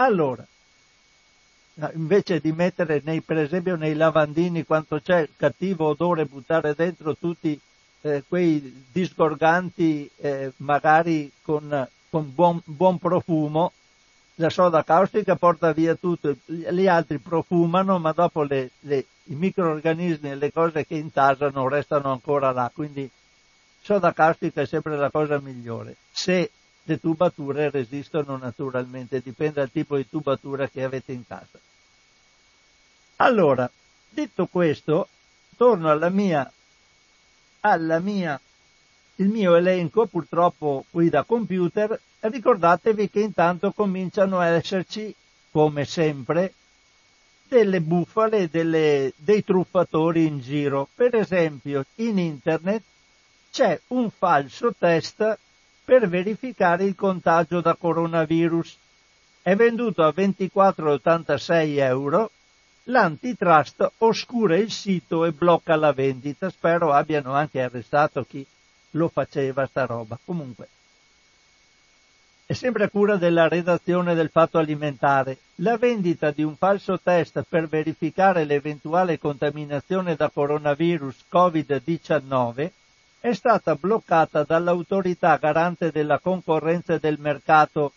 Allora, 0.00 0.46
invece 1.92 2.40
di 2.40 2.52
mettere 2.52 3.02
nei, 3.04 3.20
per 3.20 3.36
esempio 3.36 3.76
nei 3.76 3.94
lavandini 3.94 4.64
quanto 4.64 4.98
c'è 4.98 5.28
cattivo 5.36 5.88
odore, 5.88 6.24
buttare 6.24 6.74
dentro 6.74 7.14
tutti 7.14 7.58
eh, 8.00 8.24
quei 8.26 8.86
disgorganti 8.90 10.10
eh, 10.16 10.52
magari 10.56 11.30
con, 11.42 11.86
con 12.08 12.34
buon, 12.34 12.62
buon, 12.64 12.98
profumo, 12.98 13.72
la 14.36 14.48
soda 14.48 14.82
caustica 14.84 15.36
porta 15.36 15.72
via 15.72 15.94
tutto, 15.94 16.34
gli 16.46 16.86
altri 16.86 17.18
profumano, 17.18 17.98
ma 17.98 18.12
dopo 18.12 18.42
le, 18.42 18.70
le, 18.80 19.04
i 19.24 19.34
microorganismi 19.34 20.30
e 20.30 20.34
le 20.34 20.50
cose 20.50 20.86
che 20.86 20.94
intasano 20.94 21.68
restano 21.68 22.10
ancora 22.10 22.52
là, 22.52 22.70
quindi 22.72 23.08
soda 23.82 24.14
caustica 24.14 24.62
è 24.62 24.66
sempre 24.66 24.96
la 24.96 25.10
cosa 25.10 25.38
migliore. 25.40 25.96
Se 26.10 26.50
le 26.84 26.98
tubature 26.98 27.70
resistono 27.70 28.36
naturalmente, 28.36 29.20
dipende 29.20 29.54
dal 29.60 29.70
tipo 29.70 29.96
di 29.96 30.08
tubatura 30.08 30.68
che 30.68 30.82
avete 30.82 31.12
in 31.12 31.26
casa. 31.26 31.58
Allora, 33.16 33.70
detto 34.08 34.46
questo, 34.46 35.08
torno 35.56 35.90
alla 35.90 36.08
mia, 36.08 36.50
alla 37.60 37.98
mia, 37.98 38.40
il 39.16 39.28
mio 39.28 39.54
elenco, 39.54 40.06
purtroppo 40.06 40.86
qui 40.90 41.10
da 41.10 41.24
computer, 41.24 42.00
ricordatevi 42.20 43.10
che 43.10 43.20
intanto 43.20 43.72
cominciano 43.72 44.38
a 44.38 44.46
esserci, 44.46 45.14
come 45.50 45.84
sempre, 45.84 46.54
delle 47.46 47.80
bufale, 47.80 48.48
delle, 48.48 49.12
dei 49.16 49.44
truffatori 49.44 50.26
in 50.26 50.40
giro. 50.40 50.88
Per 50.94 51.14
esempio, 51.14 51.84
in 51.96 52.18
internet 52.18 52.82
c'è 53.50 53.78
un 53.88 54.10
falso 54.10 54.72
test 54.78 55.38
per 55.90 56.08
verificare 56.08 56.84
il 56.84 56.94
contagio 56.94 57.60
da 57.60 57.74
coronavirus. 57.74 58.76
È 59.42 59.56
venduto 59.56 60.04
a 60.04 60.14
24,86 60.16 61.78
euro 61.78 62.30
l'antitrust 62.84 63.90
oscura 63.98 64.56
il 64.56 64.70
sito 64.70 65.24
e 65.24 65.32
blocca 65.32 65.74
la 65.74 65.92
vendita. 65.92 66.48
Spero 66.48 66.92
abbiano 66.92 67.32
anche 67.32 67.60
arrestato 67.60 68.22
chi 68.22 68.46
lo 68.90 69.08
faceva 69.08 69.66
sta 69.66 69.84
roba. 69.84 70.16
Comunque, 70.24 70.68
è 72.46 72.52
sempre 72.52 72.84
a 72.84 72.88
cura 72.88 73.16
della 73.16 73.48
redazione 73.48 74.14
del 74.14 74.30
Fatto 74.30 74.58
Alimentare. 74.58 75.38
La 75.56 75.76
vendita 75.76 76.30
di 76.30 76.44
un 76.44 76.54
falso 76.54 77.00
test 77.02 77.44
per 77.48 77.66
verificare 77.66 78.44
l'eventuale 78.44 79.18
contaminazione 79.18 80.14
da 80.14 80.30
coronavirus 80.30 81.24
Covid-19 81.28 82.70
è 83.20 83.34
stata 83.34 83.74
bloccata 83.74 84.44
dall'autorità 84.44 85.36
garante 85.36 85.90
della 85.90 86.18
concorrenza 86.18 86.96
del 86.96 87.18
mercato. 87.18 87.92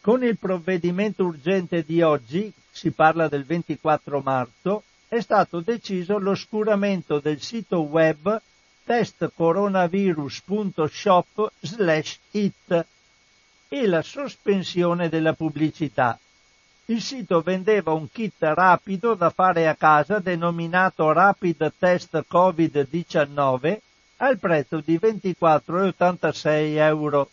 Con 0.00 0.22
il 0.22 0.38
provvedimento 0.38 1.24
urgente 1.24 1.84
di 1.84 2.02
oggi, 2.02 2.52
si 2.70 2.92
parla 2.92 3.26
del 3.26 3.44
24 3.44 4.20
marzo, 4.20 4.84
è 5.08 5.18
stato 5.20 5.58
deciso 5.60 6.18
l'oscuramento 6.18 7.18
del 7.18 7.42
sito 7.42 7.80
web 7.80 8.40
testcoronavirus.shop 8.84 11.52
slash 11.60 12.18
it 12.30 12.86
e 13.68 13.86
la 13.86 14.02
sospensione 14.02 15.08
della 15.08 15.32
pubblicità. 15.32 16.16
Il 16.86 17.02
sito 17.02 17.40
vendeva 17.40 17.92
un 17.92 18.08
kit 18.10 18.34
rapido 18.38 19.14
da 19.14 19.30
fare 19.30 19.68
a 19.68 19.74
casa 19.74 20.20
denominato 20.20 21.10
Rapid 21.12 21.72
Test 21.78 22.24
Covid-19 22.30 23.78
al 24.24 24.38
prezzo 24.38 24.80
di 24.84 24.98
24,86 25.02 26.76
euro. 26.76 27.30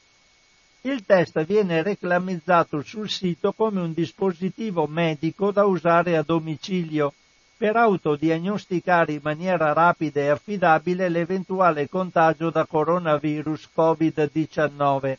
Il 0.82 1.06
test 1.06 1.44
viene 1.46 1.84
reclamizzato 1.84 2.82
sul 2.82 3.08
sito 3.10 3.54
come 3.54 3.80
un 3.80 3.94
dispositivo 3.94 4.88
medico 4.88 5.52
da 5.52 5.66
usare 5.66 6.18
a 6.18 6.24
domicilio 6.24 7.14
per 7.56 7.76
autodiagnosticare 7.76 9.14
in 9.14 9.20
maniera 9.22 9.72
rapida 9.74 10.22
e 10.22 10.30
affidabile 10.30 11.10
l'eventuale 11.10 11.88
contagio 11.88 12.50
da 12.50 12.66
coronavirus 12.66 13.70
Covid-19. 13.76 15.18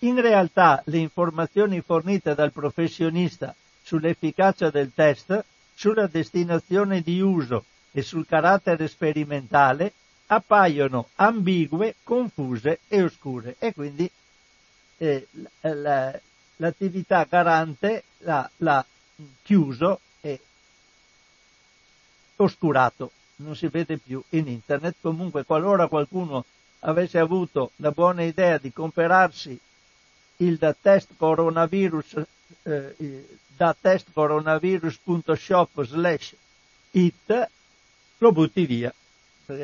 In 0.00 0.20
realtà 0.20 0.82
le 0.86 0.98
informazioni 0.98 1.80
fornite 1.80 2.34
dal 2.34 2.52
professionista 2.52 3.52
sull'efficacia 3.82 4.70
del 4.70 4.92
test, 4.94 5.44
sulla 5.74 6.06
destinazione 6.06 7.00
di 7.00 7.20
uso 7.20 7.64
e 7.90 8.02
sul 8.02 8.26
carattere 8.26 8.86
sperimentale 8.86 9.94
appaiono 10.34 11.08
ambigue, 11.16 11.96
confuse 12.02 12.80
e 12.88 13.02
oscure. 13.02 13.56
E 13.58 13.72
quindi 13.72 14.10
eh, 14.98 15.26
la, 15.60 16.20
l'attività 16.56 17.24
garante 17.28 18.04
l'ha, 18.18 18.48
l'ha 18.58 18.84
chiuso 19.42 20.00
e 20.20 20.38
oscurato, 22.36 23.10
non 23.36 23.56
si 23.56 23.68
vede 23.68 23.96
più 23.98 24.22
in 24.30 24.48
internet. 24.48 24.96
Comunque 25.00 25.44
qualora 25.44 25.88
qualcuno 25.88 26.44
avesse 26.80 27.18
avuto 27.18 27.70
la 27.76 27.90
buona 27.90 28.22
idea 28.22 28.58
di 28.58 28.70
comprarsi 28.72 29.58
il 30.36 30.56
da 30.56 30.74
test 30.74 31.10
coronavirus 31.16 32.22
eh, 32.64 33.26
da 33.56 33.74
testcoronavirus.shop 33.78 35.84
slash 35.84 36.34
it 36.92 37.48
lo 38.18 38.32
butti 38.32 38.66
via 38.66 38.92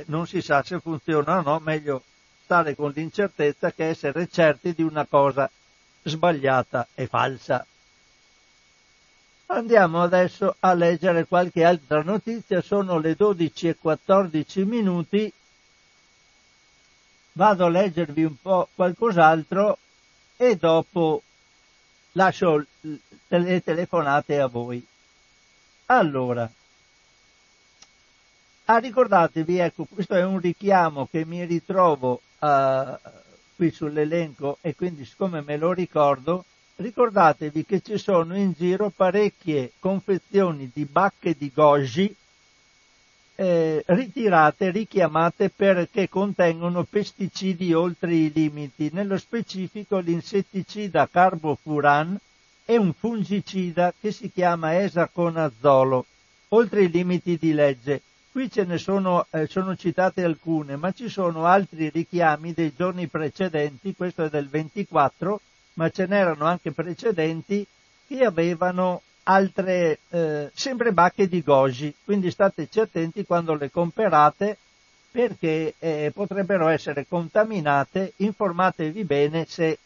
non 0.06 0.26
si 0.26 0.42
sa 0.42 0.62
se 0.62 0.80
funziona 0.80 1.38
o 1.38 1.42
no, 1.42 1.58
meglio 1.60 2.02
stare 2.44 2.74
con 2.74 2.92
l'incertezza 2.94 3.72
che 3.72 3.88
essere 3.88 4.28
certi 4.28 4.72
di 4.72 4.82
una 4.82 5.04
cosa 5.06 5.50
sbagliata 6.02 6.88
e 6.94 7.06
falsa. 7.06 7.64
Andiamo 9.46 10.02
adesso 10.02 10.56
a 10.60 10.74
leggere 10.74 11.26
qualche 11.26 11.64
altra 11.64 12.02
notizia, 12.02 12.60
sono 12.60 12.98
le 12.98 13.14
12 13.14 13.68
e 13.68 13.76
14 13.76 14.64
minuti, 14.64 15.32
vado 17.32 17.64
a 17.64 17.68
leggervi 17.70 18.24
un 18.24 18.40
po' 18.40 18.68
qualcos'altro 18.74 19.78
e 20.36 20.56
dopo 20.56 21.22
lascio 22.12 22.64
le 23.28 23.62
telefonate 23.62 24.38
a 24.40 24.46
voi. 24.46 24.84
Allora, 25.86 26.50
Ah, 28.70 28.76
ricordatevi, 28.76 29.56
ecco, 29.56 29.86
questo 29.86 30.14
è 30.14 30.22
un 30.22 30.40
richiamo 30.40 31.08
che 31.10 31.24
mi 31.24 31.42
ritrovo 31.46 32.20
uh, 32.38 32.98
qui 33.56 33.70
sull'elenco 33.70 34.58
e 34.60 34.74
quindi 34.74 35.06
siccome 35.06 35.40
me 35.40 35.56
lo 35.56 35.72
ricordo, 35.72 36.44
ricordatevi 36.76 37.64
che 37.64 37.80
ci 37.80 37.96
sono 37.96 38.36
in 38.36 38.52
giro 38.52 38.92
parecchie 38.94 39.72
confezioni 39.78 40.70
di 40.70 40.84
bacche 40.84 41.34
di 41.38 41.50
goji 41.50 42.14
eh, 43.36 43.82
ritirate, 43.86 44.70
richiamate 44.70 45.48
perché 45.48 46.10
contengono 46.10 46.84
pesticidi 46.84 47.72
oltre 47.72 48.14
i 48.14 48.30
limiti, 48.30 48.90
nello 48.92 49.16
specifico 49.16 49.96
l'insetticida 49.96 51.08
carbofuran 51.10 52.18
e 52.66 52.76
un 52.76 52.92
fungicida 52.92 53.94
che 53.98 54.12
si 54.12 54.30
chiama 54.30 54.78
esaconazolo, 54.82 56.04
oltre 56.48 56.82
i 56.82 56.90
limiti 56.90 57.38
di 57.38 57.54
legge. 57.54 58.02
Qui 58.38 58.48
ce 58.52 58.62
ne 58.62 58.78
sono, 58.78 59.26
eh, 59.30 59.48
sono 59.48 59.74
citate 59.74 60.22
alcune, 60.22 60.76
ma 60.76 60.92
ci 60.92 61.08
sono 61.08 61.46
altri 61.46 61.88
richiami 61.88 62.52
dei 62.52 62.72
giorni 62.72 63.08
precedenti, 63.08 63.96
questo 63.96 64.26
è 64.26 64.28
del 64.28 64.48
24, 64.48 65.40
ma 65.72 65.90
ce 65.90 66.06
n'erano 66.06 66.44
anche 66.44 66.70
precedenti 66.70 67.66
che 68.06 68.24
avevano 68.24 69.02
altre, 69.24 69.98
eh, 70.10 70.52
sempre 70.54 70.92
bacche 70.92 71.26
di 71.26 71.42
goji, 71.42 71.92
quindi 72.04 72.30
stateci 72.30 72.78
attenti 72.78 73.26
quando 73.26 73.56
le 73.56 73.72
comprate 73.72 74.56
perché 75.10 75.74
eh, 75.76 76.12
potrebbero 76.14 76.68
essere 76.68 77.08
contaminate, 77.08 78.12
informatevi 78.18 79.02
bene 79.02 79.46
se 79.48 79.80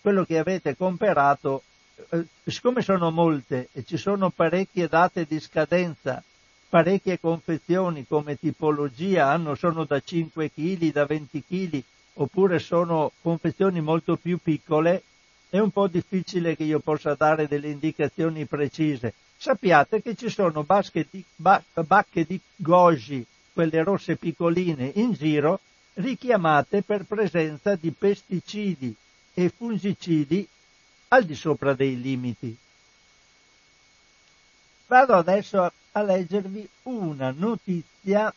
quello 0.00 0.24
che 0.24 0.38
avete 0.38 0.74
comprato, 0.74 1.62
eh, 2.10 2.24
siccome 2.46 2.82
sono 2.82 3.12
molte 3.12 3.68
e 3.70 3.84
ci 3.84 3.96
sono 3.96 4.30
parecchie 4.30 4.88
date 4.88 5.24
di 5.24 5.38
scadenza 5.38 6.20
parecchie 6.68 7.20
confezioni 7.20 8.06
come 8.06 8.38
tipologia 8.38 9.28
hanno, 9.28 9.54
sono 9.54 9.84
da 9.84 10.00
5 10.00 10.50
kg, 10.52 10.92
da 10.92 11.06
20 11.06 11.44
kg, 11.46 11.82
oppure 12.14 12.58
sono 12.58 13.12
confezioni 13.22 13.80
molto 13.80 14.16
più 14.16 14.38
piccole, 14.42 15.02
è 15.48 15.58
un 15.58 15.70
po' 15.70 15.86
difficile 15.86 16.56
che 16.56 16.64
io 16.64 16.80
possa 16.80 17.14
dare 17.14 17.46
delle 17.46 17.68
indicazioni 17.68 18.44
precise. 18.46 19.14
Sappiate 19.36 20.02
che 20.02 20.14
ci 20.14 20.28
sono 20.28 20.64
di, 20.92 21.24
ba, 21.36 21.62
bacche 21.72 22.24
di 22.24 22.40
goji, 22.56 23.24
quelle 23.52 23.82
rosse 23.82 24.16
piccoline, 24.16 24.92
in 24.94 25.12
giro, 25.12 25.60
richiamate 25.94 26.82
per 26.82 27.04
presenza 27.04 27.74
di 27.74 27.90
pesticidi 27.90 28.94
e 29.32 29.48
fungicidi 29.48 30.46
al 31.08 31.24
di 31.24 31.34
sopra 31.34 31.74
dei 31.74 32.00
limiti. 32.00 32.56
Vado 34.88 35.14
adesso 35.14 35.72
a 35.96 36.02
leggervi 36.02 36.68
una 36.84 37.32
notizia 37.34 38.32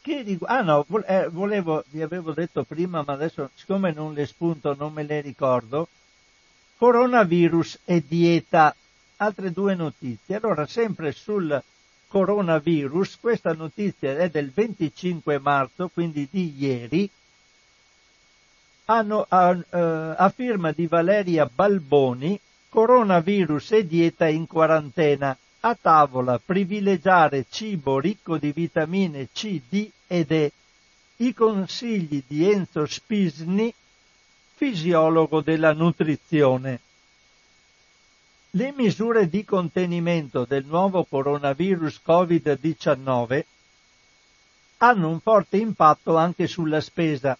che 0.00 0.22
riguarda... 0.22 0.58
Ah 0.58 0.62
no, 0.62 0.86
eh, 1.06 1.28
volevo, 1.28 1.84
vi 1.90 2.00
avevo 2.00 2.32
detto 2.32 2.64
prima, 2.64 3.02
ma 3.06 3.12
adesso 3.12 3.50
siccome 3.54 3.92
non 3.92 4.14
le 4.14 4.26
spunto 4.26 4.74
non 4.74 4.92
me 4.92 5.02
le 5.02 5.20
ricordo. 5.20 5.88
Coronavirus 6.78 7.80
e 7.84 8.02
dieta. 8.06 8.74
Altre 9.18 9.52
due 9.52 9.74
notizie. 9.74 10.36
Allora, 10.36 10.66
sempre 10.66 11.12
sul 11.12 11.62
coronavirus, 12.08 13.18
questa 13.20 13.52
notizia 13.52 14.16
è 14.16 14.30
del 14.30 14.50
25 14.50 15.38
marzo, 15.38 15.90
quindi 15.92 16.26
di 16.30 16.54
ieri, 16.56 17.08
hanno, 18.86 19.24
a, 19.28 19.50
uh, 19.50 19.66
a 20.16 20.32
firma 20.34 20.72
di 20.72 20.86
Valeria 20.86 21.48
Balboni, 21.52 22.38
coronavirus 22.68 23.72
e 23.72 23.86
dieta 23.86 24.26
in 24.26 24.46
quarantena. 24.46 25.36
A 25.66 25.74
tavola 25.80 26.38
privilegiare 26.38 27.46
cibo 27.48 27.98
ricco 27.98 28.36
di 28.36 28.52
vitamine 28.52 29.30
C, 29.32 29.62
D 29.66 29.90
ed 30.06 30.30
E. 30.30 30.52
I 31.16 31.32
consigli 31.32 32.22
di 32.26 32.50
Enzo 32.50 32.84
Spisni, 32.84 33.72
fisiologo 34.56 35.40
della 35.40 35.72
nutrizione. 35.72 36.80
Le 38.50 38.74
misure 38.76 39.26
di 39.30 39.42
contenimento 39.46 40.44
del 40.44 40.66
nuovo 40.66 41.02
coronavirus 41.04 41.98
Covid-19 42.06 43.44
hanno 44.76 45.08
un 45.08 45.20
forte 45.20 45.56
impatto 45.56 46.18
anche 46.18 46.46
sulla 46.46 46.82
spesa. 46.82 47.38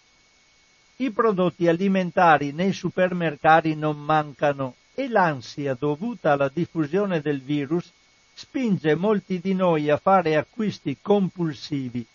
I 0.95 1.11
prodotti 1.11 1.67
alimentari 1.67 2.53
nei 2.53 2.73
supermercati 2.73 3.75
non 3.75 4.01
mancano 4.01 4.73
e 4.95 5.09
l'ansia 5.09 5.75
dovuta 5.75 6.31
alla 6.31 6.49
diffusione 6.51 7.21
del 7.21 7.39
virus 7.39 7.91
spinge 8.37 8.95
molti 8.95 9.39
di 9.39 9.53
noi 9.53 9.89
a 9.89 9.95
fare 9.95 10.35
acquisti 10.35 10.97
compulsivi. 11.01 12.05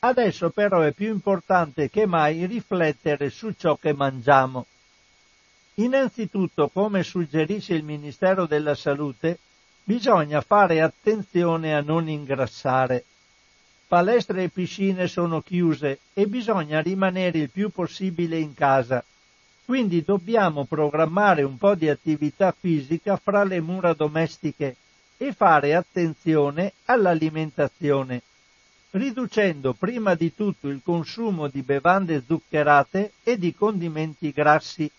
Adesso 0.00 0.48
però 0.48 0.80
è 0.80 0.92
più 0.92 1.08
importante 1.08 1.90
che 1.90 2.06
mai 2.06 2.46
riflettere 2.46 3.28
su 3.28 3.52
ciò 3.52 3.76
che 3.76 3.92
mangiamo. 3.92 4.64
Innanzitutto, 5.74 6.68
come 6.68 7.02
suggerisce 7.02 7.74
il 7.74 7.82
Ministero 7.82 8.46
della 8.46 8.74
Salute, 8.74 9.38
bisogna 9.84 10.40
fare 10.40 10.80
attenzione 10.80 11.74
a 11.74 11.82
non 11.82 12.08
ingrassare. 12.08 13.04
Palestre 13.86 14.44
e 14.44 14.48
piscine 14.48 15.06
sono 15.06 15.42
chiuse 15.42 15.98
e 16.14 16.26
bisogna 16.26 16.80
rimanere 16.80 17.38
il 17.38 17.50
più 17.50 17.68
possibile 17.68 18.38
in 18.38 18.54
casa. 18.54 19.04
Quindi 19.66 20.02
dobbiamo 20.02 20.64
programmare 20.64 21.42
un 21.42 21.58
po' 21.58 21.74
di 21.74 21.90
attività 21.90 22.54
fisica 22.58 23.16
fra 23.16 23.44
le 23.44 23.60
mura 23.60 23.92
domestiche 23.92 24.76
e 25.18 25.32
fare 25.32 25.74
attenzione 25.74 26.72
all'alimentazione, 26.86 28.22
riducendo 28.92 29.74
prima 29.74 30.14
di 30.14 30.32
tutto 30.34 30.68
il 30.68 30.80
consumo 30.82 31.48
di 31.48 31.62
bevande 31.62 32.22
zuccherate 32.24 33.12
e 33.24 33.36
di 33.36 33.52
condimenti 33.54 34.30
grassi. 34.30 34.90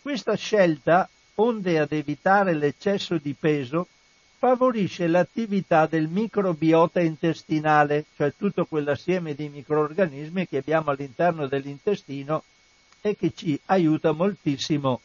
Questa 0.00 0.34
scelta, 0.34 1.08
onde 1.36 1.78
ad 1.78 1.92
evitare 1.92 2.54
l'eccesso 2.54 3.18
di 3.18 3.34
peso, 3.38 3.86
favorisce 4.38 5.06
l'attività 5.06 5.84
del 5.84 6.08
microbiota 6.08 7.00
intestinale, 7.00 8.06
cioè 8.16 8.32
tutto 8.34 8.64
quell'assieme 8.64 9.34
di 9.34 9.50
microorganismi 9.50 10.48
che 10.48 10.56
abbiamo 10.56 10.90
all'interno 10.90 11.46
dell'intestino 11.46 12.42
e 13.02 13.16
che 13.16 13.32
ci 13.34 13.60
aiuta 13.66 14.12
moltissimo 14.12 15.02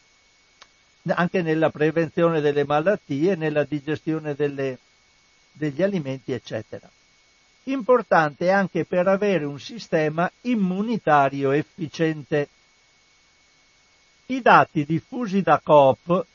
anche 1.13 1.41
nella 1.41 1.69
prevenzione 1.69 2.41
delle 2.41 2.65
malattie, 2.65 3.35
nella 3.35 3.63
digestione 3.63 4.33
delle, 4.33 4.77
degli 5.51 5.81
alimenti, 5.83 6.31
eccetera. 6.31 6.89
Importante 7.63 8.51
anche 8.51 8.85
per 8.85 9.07
avere 9.07 9.45
un 9.45 9.59
sistema 9.59 10.31
immunitario 10.41 11.51
efficiente. 11.51 12.49
I 14.27 14.41
dati 14.41 14.85
diffusi 14.85 15.41
da 15.41 15.59
Coop 15.63 16.25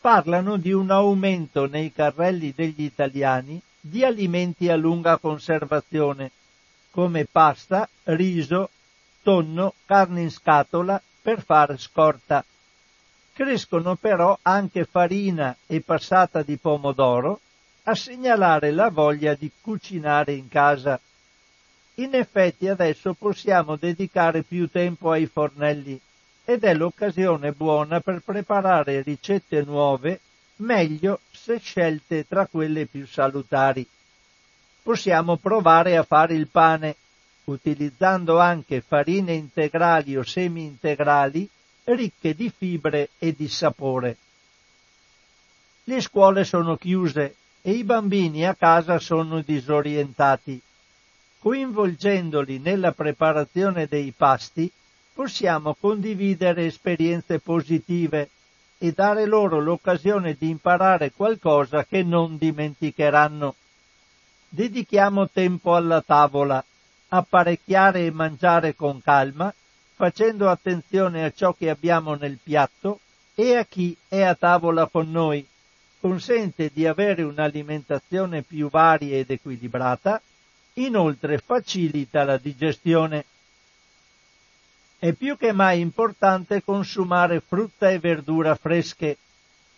parlano 0.00 0.56
di 0.56 0.72
un 0.72 0.90
aumento 0.90 1.66
nei 1.66 1.92
carrelli 1.92 2.52
degli 2.54 2.82
italiani 2.82 3.60
di 3.80 4.04
alimenti 4.04 4.68
a 4.68 4.76
lunga 4.76 5.18
conservazione, 5.18 6.30
come 6.90 7.26
pasta, 7.26 7.88
riso, 8.04 8.70
tonno, 9.22 9.74
carne 9.84 10.22
in 10.22 10.30
scatola, 10.30 11.00
per 11.20 11.42
far 11.42 11.78
scorta. 11.78 12.44
Crescono 13.34 13.96
però 13.96 14.38
anche 14.42 14.84
farina 14.84 15.56
e 15.66 15.80
passata 15.80 16.42
di 16.42 16.56
pomodoro 16.56 17.40
a 17.82 17.96
segnalare 17.96 18.70
la 18.70 18.90
voglia 18.90 19.34
di 19.34 19.50
cucinare 19.60 20.34
in 20.34 20.46
casa. 20.46 21.00
In 21.94 22.14
effetti 22.14 22.68
adesso 22.68 23.12
possiamo 23.14 23.74
dedicare 23.74 24.42
più 24.42 24.68
tempo 24.68 25.10
ai 25.10 25.26
fornelli 25.26 26.00
ed 26.44 26.62
è 26.62 26.74
l'occasione 26.74 27.50
buona 27.50 27.98
per 27.98 28.22
preparare 28.24 29.02
ricette 29.02 29.62
nuove, 29.62 30.20
meglio 30.58 31.18
se 31.32 31.58
scelte 31.58 32.28
tra 32.28 32.46
quelle 32.46 32.86
più 32.86 33.04
salutari. 33.04 33.84
Possiamo 34.80 35.38
provare 35.38 35.96
a 35.96 36.04
fare 36.04 36.34
il 36.34 36.46
pane, 36.46 36.94
utilizzando 37.46 38.38
anche 38.38 38.80
farine 38.80 39.32
integrali 39.32 40.16
o 40.16 40.22
semi-integrali 40.22 41.48
ricche 41.84 42.34
di 42.34 42.50
fibre 42.50 43.10
e 43.18 43.34
di 43.34 43.48
sapore. 43.48 44.16
Le 45.84 46.00
scuole 46.00 46.44
sono 46.44 46.76
chiuse 46.76 47.36
e 47.60 47.72
i 47.72 47.84
bambini 47.84 48.46
a 48.46 48.54
casa 48.54 48.98
sono 48.98 49.40
disorientati. 49.40 50.60
Coinvolgendoli 51.40 52.58
nella 52.58 52.92
preparazione 52.92 53.86
dei 53.86 54.12
pasti 54.16 54.70
possiamo 55.12 55.76
condividere 55.78 56.66
esperienze 56.66 57.38
positive 57.38 58.30
e 58.78 58.92
dare 58.92 59.26
loro 59.26 59.60
l'occasione 59.60 60.36
di 60.38 60.48
imparare 60.48 61.12
qualcosa 61.12 61.84
che 61.84 62.02
non 62.02 62.38
dimenticheranno. 62.38 63.54
Dedichiamo 64.48 65.28
tempo 65.28 65.74
alla 65.74 66.00
tavola, 66.00 66.64
apparecchiare 67.08 68.06
e 68.06 68.10
mangiare 68.10 68.74
con 68.74 69.02
calma 69.02 69.52
facendo 69.94 70.48
attenzione 70.48 71.24
a 71.24 71.32
ciò 71.32 71.52
che 71.52 71.70
abbiamo 71.70 72.14
nel 72.14 72.38
piatto 72.42 73.00
e 73.34 73.56
a 73.56 73.64
chi 73.64 73.96
è 74.08 74.22
a 74.22 74.34
tavola 74.34 74.86
con 74.86 75.10
noi, 75.10 75.46
consente 76.00 76.70
di 76.72 76.86
avere 76.86 77.22
un'alimentazione 77.22 78.42
più 78.42 78.68
varia 78.68 79.16
ed 79.16 79.30
equilibrata, 79.30 80.20
inoltre 80.74 81.38
facilita 81.38 82.24
la 82.24 82.36
digestione. 82.36 83.24
È 84.98 85.12
più 85.12 85.36
che 85.36 85.52
mai 85.52 85.80
importante 85.80 86.62
consumare 86.62 87.40
frutta 87.40 87.90
e 87.90 87.98
verdura 87.98 88.54
fresche. 88.54 89.18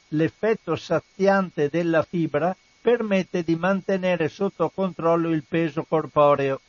L'effetto 0.09 0.77
saziante 0.77 1.69
della 1.69 2.03
fibra 2.03 2.57
permette 2.81 3.43
di 3.43 3.57
mantenere 3.57 4.29
sotto 4.29 4.71
controllo 4.73 5.31
il 5.31 5.43
peso 5.43 5.83
corporeo 5.83 6.61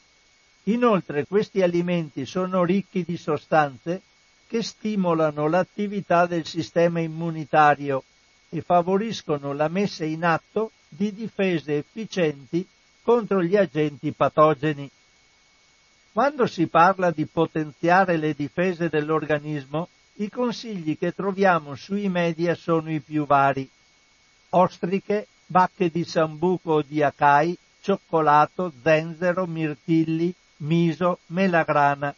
Inoltre 0.69 1.25
questi 1.25 1.62
alimenti 1.62 2.25
sono 2.25 2.65
ricchi 2.65 3.03
di 3.03 3.15
sostanze 3.15 4.01
che 4.47 4.62
stimolano 4.62 5.47
l'attività 5.47 6.25
del 6.25 6.45
sistema 6.45 6.99
immunitario 6.99 8.03
e 8.49 8.62
favoriscono 8.62 9.53
la 9.53 9.69
messa 9.69 10.03
in 10.03 10.25
atto 10.25 10.71
di 10.89 11.13
difese 11.13 11.77
efficienti 11.77 12.67
contro 13.01 13.41
gli 13.41 13.56
agenti 13.56 14.12
patogeni. 14.12 14.89
Quando 16.12 16.45
si 16.47 16.67
parla 16.67 17.12
di 17.12 17.25
potenziare 17.25 18.17
le 18.17 18.34
difese 18.34 18.89
dell'organismo, 18.89 19.88
i 20.15 20.30
consigli 20.30 20.97
che 20.97 21.13
troviamo 21.13 21.75
sui 21.75 22.10
media 22.10 22.56
sono 22.56 22.91
i 22.91 22.99
più 22.99 23.25
vari. 23.25 23.69
Ostriche, 24.49 25.27
bacche 25.45 25.89
di 25.89 26.03
sambuco 26.03 26.73
o 26.73 26.82
di 26.82 27.01
acai, 27.01 27.58
cioccolato, 27.82 28.73
zenzero, 28.82 29.45
mirtilli, 29.45 30.34
miso, 30.58 31.20
melagrana. 31.28 32.13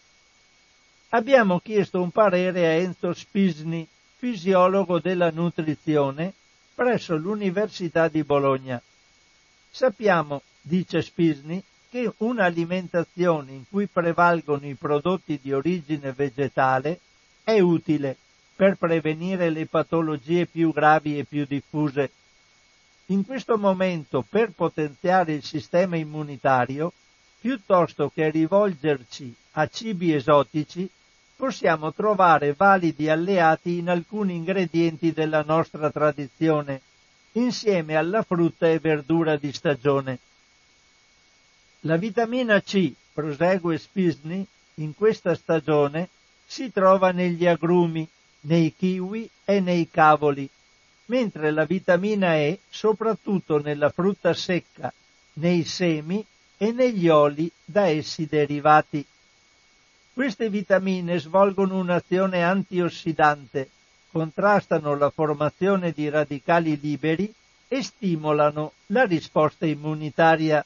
Abbiamo 1.09 1.59
chiesto 1.59 2.01
un 2.01 2.11
parere 2.11 2.67
a 2.67 2.71
Enzo 2.71 3.13
Spisni, 3.13 3.87
fisiologo 4.17 4.99
della 4.99 5.31
nutrizione, 5.31 6.33
presso 6.75 7.15
l'Università 7.15 8.07
di 8.07 8.23
Bologna. 8.23 8.81
Sappiamo, 9.71 10.41
dice 10.61 11.01
Spisni, 11.01 11.63
che 11.89 12.13
un'alimentazione 12.17 13.51
in 13.51 13.63
cui 13.67 13.87
prevalgono 13.87 14.67
i 14.67 14.75
prodotti 14.75 15.39
di 15.41 15.51
origine 15.51 16.11
vegetale 16.11 16.99
è 17.43 17.59
utile 17.59 18.15
per 18.55 18.75
prevenire 18.75 19.49
le 19.49 19.65
patologie 19.65 20.45
più 20.45 20.71
gravi 20.71 21.17
e 21.17 21.23
più 21.23 21.45
diffuse. 21.47 22.11
In 23.07 23.25
questo 23.25 23.57
momento, 23.57 24.23
per 24.27 24.51
potenziare 24.51 25.33
il 25.33 25.43
sistema 25.43 25.95
immunitario, 25.95 26.93
piuttosto 27.39 28.11
che 28.13 28.29
rivolgerci 28.29 29.33
a 29.53 29.67
cibi 29.67 30.13
esotici, 30.13 30.89
possiamo 31.35 31.93
trovare 31.93 32.53
validi 32.53 33.09
alleati 33.09 33.77
in 33.77 33.89
alcuni 33.89 34.35
ingredienti 34.35 35.13
della 35.13 35.41
nostra 35.43 35.89
tradizione, 35.89 36.81
insieme 37.33 37.95
alla 37.95 38.23
frutta 38.23 38.67
e 38.67 38.79
verdura 38.79 39.37
di 39.37 39.51
stagione. 39.53 40.19
La 41.81 41.95
vitamina 41.95 42.61
C, 42.61 42.91
prosegue 43.13 43.77
Spisny, 43.77 44.45
in 44.75 44.93
questa 44.95 45.33
stagione 45.35 46.09
si 46.45 46.71
trova 46.71 47.11
negli 47.11 47.47
agrumi, 47.47 48.07
nei 48.41 48.73
kiwi 48.75 49.29
e 49.45 49.59
nei 49.59 49.87
cavoli, 49.89 50.49
mentre 51.05 51.51
la 51.51 51.65
vitamina 51.65 52.35
E 52.35 52.59
soprattutto 52.69 53.61
nella 53.61 53.89
frutta 53.89 54.33
secca, 54.33 54.91
nei 55.33 55.63
semi 55.63 56.25
e 56.61 56.73
negli 56.73 57.07
oli 57.07 57.49
da 57.63 57.87
essi 57.87 58.25
derivati. 58.25 59.05
Queste 60.13 60.49
vitamine 60.49 61.17
svolgono 61.17 61.79
un'azione 61.79 62.43
antiossidante, 62.43 63.69
contrastano 64.11 64.93
la 64.97 65.09
formazione 65.09 65.93
di 65.93 66.09
radicali 66.09 66.77
liberi 66.77 67.33
e 67.69 67.81
stimolano 67.81 68.73
la 68.87 69.05
risposta 69.05 69.65
immunitaria. 69.65 70.65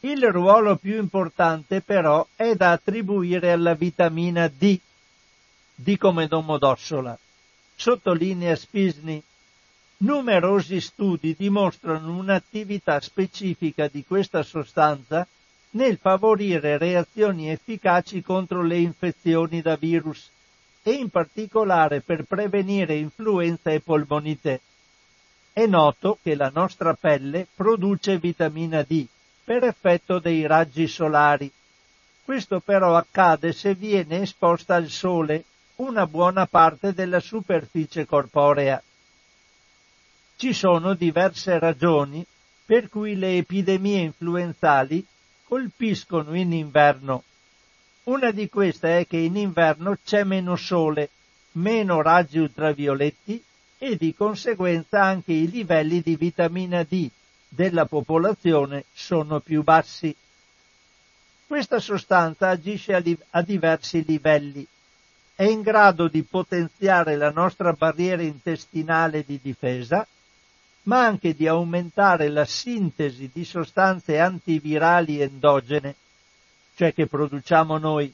Il 0.00 0.22
ruolo 0.30 0.76
più 0.76 0.98
importante 0.98 1.80
però 1.80 2.26
è 2.36 2.54
da 2.54 2.72
attribuire 2.72 3.52
alla 3.52 3.72
vitamina 3.72 4.48
D, 4.48 4.78
D 5.74 5.96
come 5.96 6.26
Domodossola. 6.26 7.18
Sottolinea 7.74 8.54
Spisny. 8.54 9.22
Numerosi 10.02 10.80
studi 10.80 11.34
dimostrano 11.36 12.16
un'attività 12.16 13.00
specifica 13.00 13.86
di 13.86 14.02
questa 14.02 14.42
sostanza 14.42 15.26
nel 15.72 15.98
favorire 15.98 16.78
reazioni 16.78 17.50
efficaci 17.50 18.22
contro 18.22 18.62
le 18.62 18.78
infezioni 18.78 19.60
da 19.60 19.76
virus 19.76 20.30
e 20.82 20.92
in 20.92 21.10
particolare 21.10 22.00
per 22.00 22.22
prevenire 22.22 22.94
influenza 22.94 23.70
e 23.72 23.80
polmonite. 23.80 24.62
È 25.52 25.66
noto 25.66 26.16
che 26.22 26.34
la 26.34 26.50
nostra 26.52 26.94
pelle 26.94 27.46
produce 27.54 28.16
vitamina 28.16 28.82
D 28.82 29.06
per 29.44 29.64
effetto 29.64 30.18
dei 30.18 30.46
raggi 30.46 30.86
solari. 30.86 31.52
Questo 32.24 32.60
però 32.60 32.96
accade 32.96 33.52
se 33.52 33.74
viene 33.74 34.22
esposta 34.22 34.76
al 34.76 34.88
sole 34.88 35.44
una 35.76 36.06
buona 36.06 36.46
parte 36.46 36.94
della 36.94 37.20
superficie 37.20 38.06
corporea. 38.06 38.82
Ci 40.40 40.54
sono 40.54 40.94
diverse 40.94 41.58
ragioni 41.58 42.24
per 42.64 42.88
cui 42.88 43.14
le 43.14 43.36
epidemie 43.36 44.00
influenzali 44.00 45.04
colpiscono 45.44 46.34
in 46.34 46.54
inverno. 46.54 47.24
Una 48.04 48.30
di 48.30 48.48
queste 48.48 49.00
è 49.00 49.06
che 49.06 49.18
in 49.18 49.36
inverno 49.36 49.98
c'è 50.02 50.24
meno 50.24 50.56
sole, 50.56 51.10
meno 51.52 52.00
raggi 52.00 52.38
ultravioletti 52.38 53.44
e 53.76 53.96
di 53.96 54.14
conseguenza 54.14 55.02
anche 55.02 55.34
i 55.34 55.50
livelli 55.50 56.00
di 56.00 56.16
vitamina 56.16 56.84
D 56.84 57.10
della 57.46 57.84
popolazione 57.84 58.84
sono 58.94 59.40
più 59.40 59.62
bassi. 59.62 60.16
Questa 61.46 61.78
sostanza 61.80 62.48
agisce 62.48 62.94
a, 62.94 62.98
li- 62.98 63.18
a 63.32 63.42
diversi 63.42 64.02
livelli. 64.06 64.66
È 65.34 65.44
in 65.44 65.60
grado 65.60 66.08
di 66.08 66.22
potenziare 66.22 67.16
la 67.16 67.30
nostra 67.30 67.74
barriera 67.74 68.22
intestinale 68.22 69.22
di 69.22 69.38
difesa, 69.42 70.06
ma 70.84 71.04
anche 71.04 71.34
di 71.34 71.46
aumentare 71.46 72.28
la 72.28 72.44
sintesi 72.44 73.30
di 73.32 73.44
sostanze 73.44 74.18
antivirali 74.18 75.20
endogene, 75.20 75.94
cioè 76.74 76.94
che 76.94 77.06
produciamo 77.06 77.76
noi, 77.78 78.12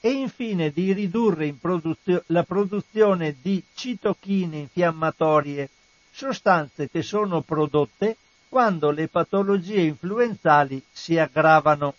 e 0.00 0.10
infine 0.10 0.70
di 0.70 0.92
ridurre 0.92 1.52
produzio- 1.52 2.22
la 2.26 2.42
produzione 2.42 3.36
di 3.42 3.62
citochine 3.74 4.58
infiammatorie, 4.58 5.68
sostanze 6.10 6.88
che 6.88 7.02
sono 7.02 7.42
prodotte 7.42 8.16
quando 8.48 8.90
le 8.90 9.08
patologie 9.08 9.82
influenzali 9.82 10.82
si 10.90 11.18
aggravano. 11.18 11.94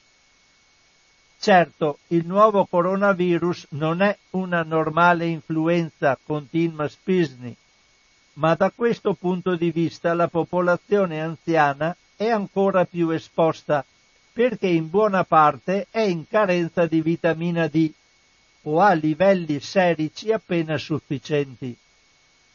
Certo, 1.40 2.00
il 2.08 2.26
nuovo 2.26 2.66
coronavirus 2.66 3.68
non 3.70 4.02
è 4.02 4.16
una 4.32 4.64
normale 4.64 5.28
influenza, 5.28 6.18
continua 6.24 6.88
Spisny, 6.88 7.56
ma 8.42 8.56
da 8.56 8.72
questo 8.76 9.14
punto 9.14 9.56
di 9.56 9.70
vista 9.70 10.16
la 10.16 10.28
popolazione 10.28 11.22
anziana 11.22 11.96
è 12.16 12.28
ancora 12.28 12.86
più 12.86 13.12
esposta 13.12 13.86
perché 14.34 14.66
in 14.66 14.90
buona 14.90 15.24
parte 15.24 15.86
è 15.92 16.00
in 16.00 16.28
carenza 16.28 16.88
di 16.88 17.02
vitamina 17.02 17.68
D 17.68 17.92
o 18.64 18.80
ha 18.82 18.94
livelli 18.94 19.60
serici 19.60 20.32
appena 20.32 20.80
sufficienti. 20.80 21.78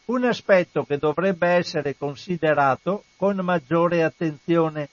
Un 0.07 0.25
aspetto 0.25 0.85
che 0.85 0.99
dovrebbe 0.99 1.47
essere 1.49 1.97
considerato 1.97 3.05
con 3.17 3.37
maggiore 3.37 4.03
attenzione, 4.03 4.89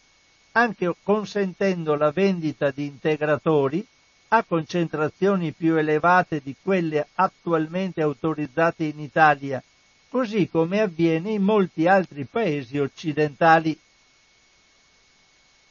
anche 0.52 0.94
consentendo 1.02 1.96
la 1.96 2.12
vendita 2.12 2.70
di 2.70 2.86
integratori 2.86 3.84
a 4.28 4.44
concentrazioni 4.44 5.54
più 5.54 5.76
elevate 5.76 6.40
di 6.44 6.56
quelle 6.62 7.08
attualmente 7.16 8.02
autorizzate 8.02 8.84
in 8.84 9.00
Italia, 9.00 9.64
così 10.14 10.48
come 10.48 10.80
avviene 10.80 11.32
in 11.32 11.42
molti 11.42 11.88
altri 11.88 12.26
paesi 12.26 12.78
occidentali. 12.78 13.76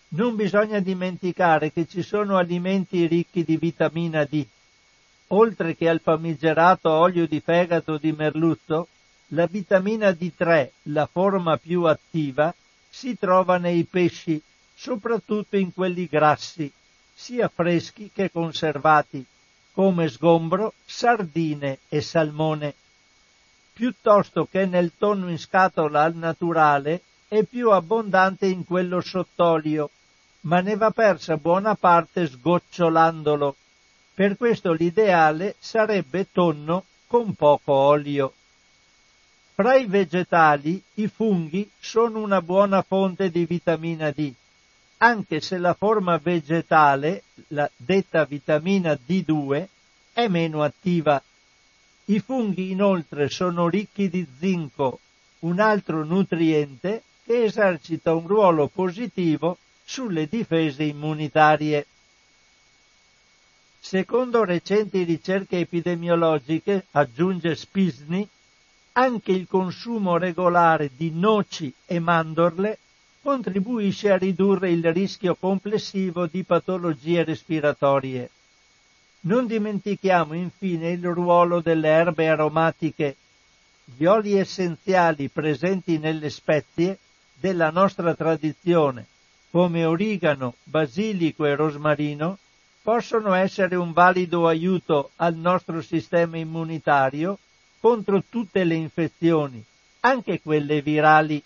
Non 0.09 0.35
bisogna 0.35 0.81
dimenticare 0.81 1.71
che 1.71 1.87
ci 1.87 2.03
sono 2.03 2.37
alimenti 2.37 3.07
ricchi 3.07 3.45
di 3.45 3.57
vitamina 3.57 4.25
D. 4.25 4.45
Oltre 5.29 5.77
che 5.77 5.89
al 5.89 6.01
famigerato 6.01 6.91
olio 6.91 7.29
di 7.29 7.39
fegato 7.39 7.99
di 7.99 8.11
merluzzo, 8.11 8.89
la 9.29 9.47
vitamina 9.47 10.11
D3, 10.11 10.71
la 10.91 11.07
forma 11.07 11.57
più 11.57 11.85
attiva, 11.85 12.53
si 12.91 13.17
trova 13.17 13.59
nei 13.59 13.85
pesci, 13.85 14.43
soprattutto 14.75 15.57
in 15.57 15.73
quelli 15.73 16.07
grassi, 16.07 16.71
sia 17.15 17.47
freschi 17.47 18.11
che 18.13 18.29
conservati, 18.29 19.25
come 19.71 20.09
sgombro, 20.09 20.75
sardine 20.85 21.79
e 21.89 22.01
salmone. 22.01 22.75
Piuttosto 23.73 24.47
che 24.51 24.67
nel 24.67 24.93
tonno 24.99 25.31
in 25.31 25.39
scatola 25.39 26.03
al 26.03 26.15
naturale, 26.15 27.03
è 27.29 27.43
più 27.45 27.71
abbondante 27.71 28.47
in 28.47 28.65
quello 28.65 29.01
sott'olio, 29.01 29.91
ma 30.43 30.61
ne 30.61 30.77
va 30.77 30.91
persa 30.91 31.37
buona 31.37 31.75
parte 31.75 32.27
sgocciolandolo. 32.27 33.57
Per 34.15 34.37
questo 34.37 34.73
l'ideale 34.73 35.55
sarebbe 35.59 36.31
tonno 36.31 36.85
con 37.07 37.35
poco 37.35 37.73
olio. 37.73 38.35
Fra 39.55 39.77
i 39.77 39.87
vegetali 39.87 40.83
i 40.95 41.09
funghi 41.09 41.71
sono 41.79 42.21
una 42.21 42.43
buona 42.43 42.83
fonte 42.83 43.31
di 43.31 43.47
vitamina 43.47 44.11
D, 44.11 44.33
anche 44.99 45.41
se 45.41 45.59
la 45.59 45.75
forma 45.75 46.19
vegetale, 46.19 47.23
la 47.49 47.71
detta 47.77 48.25
vitamina 48.25 48.93
D2, 48.93 49.67
è 50.13 50.29
meno 50.29 50.63
attiva. 50.63 51.23
I 52.07 52.19
funghi 52.19 52.73
inoltre 52.73 53.29
sono 53.29 53.69
ricchi 53.69 54.09
di 54.09 54.27
zinco, 54.39 54.99
un 55.41 55.61
altro 55.61 56.05
nutriente 56.05 57.03
che 57.25 57.45
esercita 57.45 58.13
un 58.13 58.27
ruolo 58.27 58.67
positivo 58.67 59.57
sulle 59.85 60.27
difese 60.27 60.83
immunitarie. 60.83 61.87
Secondo 63.79 64.45
recenti 64.45 65.03
ricerche 65.05 65.59
epidemiologiche, 65.59 66.87
aggiunge 66.93 67.55
Spisny, 67.55 68.27
anche 68.93 69.33
il 69.33 69.47
consumo 69.49 70.19
regolare 70.19 70.91
di 70.97 71.11
noci 71.11 71.73
e 71.87 71.99
mandorle 71.99 72.79
contribuisce 73.23 74.11
a 74.11 74.17
ridurre 74.17 74.71
il 74.71 74.93
rischio 74.93 75.37
complessivo 75.37 76.27
di 76.27 76.43
patologie 76.43 77.23
respiratorie. 77.23 78.31
Non 79.25 79.47
dimentichiamo 79.47 80.35
infine 80.35 80.91
il 80.91 81.05
ruolo 81.05 81.61
delle 81.61 81.89
erbe 81.89 82.29
aromatiche, 82.29 83.17
gli 83.85 84.05
oli 84.05 84.37
essenziali 84.37 85.29
presenti 85.29 85.99
nelle 85.99 86.29
spezie 86.29 86.99
della 87.39 87.71
nostra 87.71 88.17
tradizione, 88.17 89.07
come 89.51 89.85
origano, 89.85 90.55
basilico 90.65 91.45
e 91.45 91.55
rosmarino, 91.55 92.37
possono 92.83 93.33
essere 93.35 93.77
un 93.77 93.93
valido 93.93 94.49
aiuto 94.49 95.11
al 95.17 95.37
nostro 95.37 95.83
sistema 95.83 96.37
immunitario 96.37 97.39
contro 97.79 98.25
tutte 98.29 98.65
le 98.65 98.75
infezioni, 98.75 99.63
anche 100.01 100.41
quelle 100.41 100.83
virali. 100.83 101.41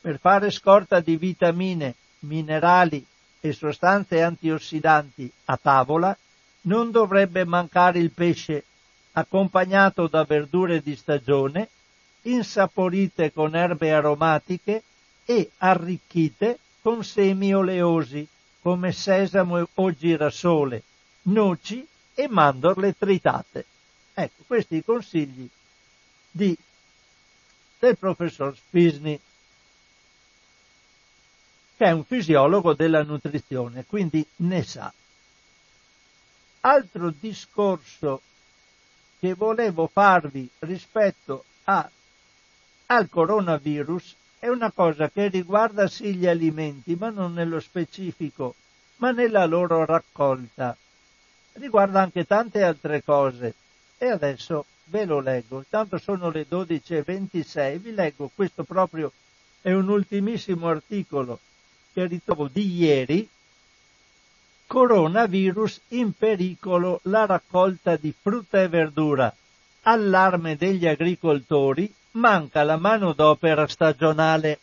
Per 0.00 0.20
fare 0.20 0.52
scorta 0.52 1.00
di 1.00 1.16
vitamine, 1.16 1.96
minerali 2.20 3.04
e 3.40 3.52
sostanze 3.52 4.22
antiossidanti 4.22 5.28
a 5.46 5.56
tavola 5.56 6.16
non 6.62 6.90
dovrebbe 6.90 7.44
mancare 7.44 7.98
il 7.98 8.10
pesce, 8.10 8.64
accompagnato 9.12 10.06
da 10.06 10.24
verdure 10.24 10.80
di 10.80 10.96
stagione, 10.96 11.68
insaporite 12.22 13.32
con 13.32 13.54
erbe 13.54 13.92
aromatiche 13.92 14.82
e 15.24 15.50
arricchite 15.58 16.58
con 16.82 17.04
semi 17.04 17.54
oleosi 17.54 18.26
come 18.60 18.92
sesamo 18.92 19.66
o 19.72 19.92
girasole, 19.92 20.82
noci 21.22 21.86
e 22.14 22.28
mandorle 22.28 22.96
tritate. 22.96 23.64
Ecco, 24.14 24.42
questi 24.46 24.82
consigli 24.82 25.48
di, 26.30 26.56
del 27.78 27.96
professor 27.96 28.56
Spisny, 28.56 29.18
che 31.76 31.84
è 31.84 31.92
un 31.92 32.04
fisiologo 32.04 32.74
della 32.74 33.02
nutrizione, 33.04 33.84
quindi 33.86 34.26
ne 34.36 34.62
sa. 34.64 34.92
Altro 36.68 37.14
discorso 37.18 38.20
che 39.18 39.32
volevo 39.32 39.86
farvi 39.86 40.46
rispetto 40.58 41.44
a, 41.64 41.88
al 42.86 43.08
coronavirus 43.08 44.14
è 44.38 44.48
una 44.48 44.70
cosa 44.70 45.08
che 45.08 45.28
riguarda 45.28 45.88
sì 45.88 46.14
gli 46.14 46.26
alimenti, 46.26 46.94
ma 46.94 47.08
non 47.08 47.32
nello 47.32 47.58
specifico, 47.58 48.54
ma 48.96 49.12
nella 49.12 49.46
loro 49.46 49.86
raccolta. 49.86 50.76
Riguarda 51.54 52.02
anche 52.02 52.26
tante 52.26 52.62
altre 52.62 53.02
cose. 53.02 53.54
E 53.96 54.08
adesso 54.08 54.66
ve 54.84 55.06
lo 55.06 55.20
leggo. 55.20 55.64
Tanto 55.70 55.96
sono 55.96 56.28
le 56.28 56.46
12.26, 56.46 57.78
vi 57.78 57.94
leggo 57.94 58.30
questo 58.34 58.62
proprio, 58.64 59.10
è 59.62 59.72
un 59.72 59.88
ultimissimo 59.88 60.68
articolo 60.68 61.40
che 61.94 62.06
ritrovo 62.06 62.46
di 62.46 62.76
ieri, 62.76 63.26
coronavirus 64.68 65.80
in 65.88 66.12
pericolo 66.12 67.00
la 67.04 67.24
raccolta 67.24 67.96
di 67.96 68.14
frutta 68.16 68.60
e 68.60 68.68
verdura. 68.68 69.34
Allarme 69.82 70.56
degli 70.56 70.86
agricoltori, 70.86 71.92
manca 72.12 72.62
la 72.62 72.76
manodopera 72.76 73.66
stagionale. 73.66 74.60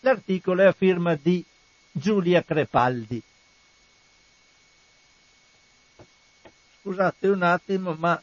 L'articolo 0.00 0.62
è 0.62 0.66
a 0.66 0.72
firma 0.72 1.18
di 1.20 1.42
Giulia 1.90 2.44
Crepaldi. 2.44 3.20
Scusate 6.80 7.28
un 7.28 7.42
attimo, 7.42 7.96
ma 7.98 8.22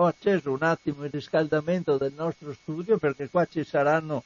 ho 0.00 0.06
acceso 0.06 0.52
un 0.52 0.62
attimo 0.62 1.04
il 1.04 1.10
riscaldamento 1.10 1.96
del 1.96 2.12
nostro 2.14 2.52
studio 2.52 2.98
perché 2.98 3.28
qua 3.28 3.46
ci 3.46 3.64
saranno 3.64 4.22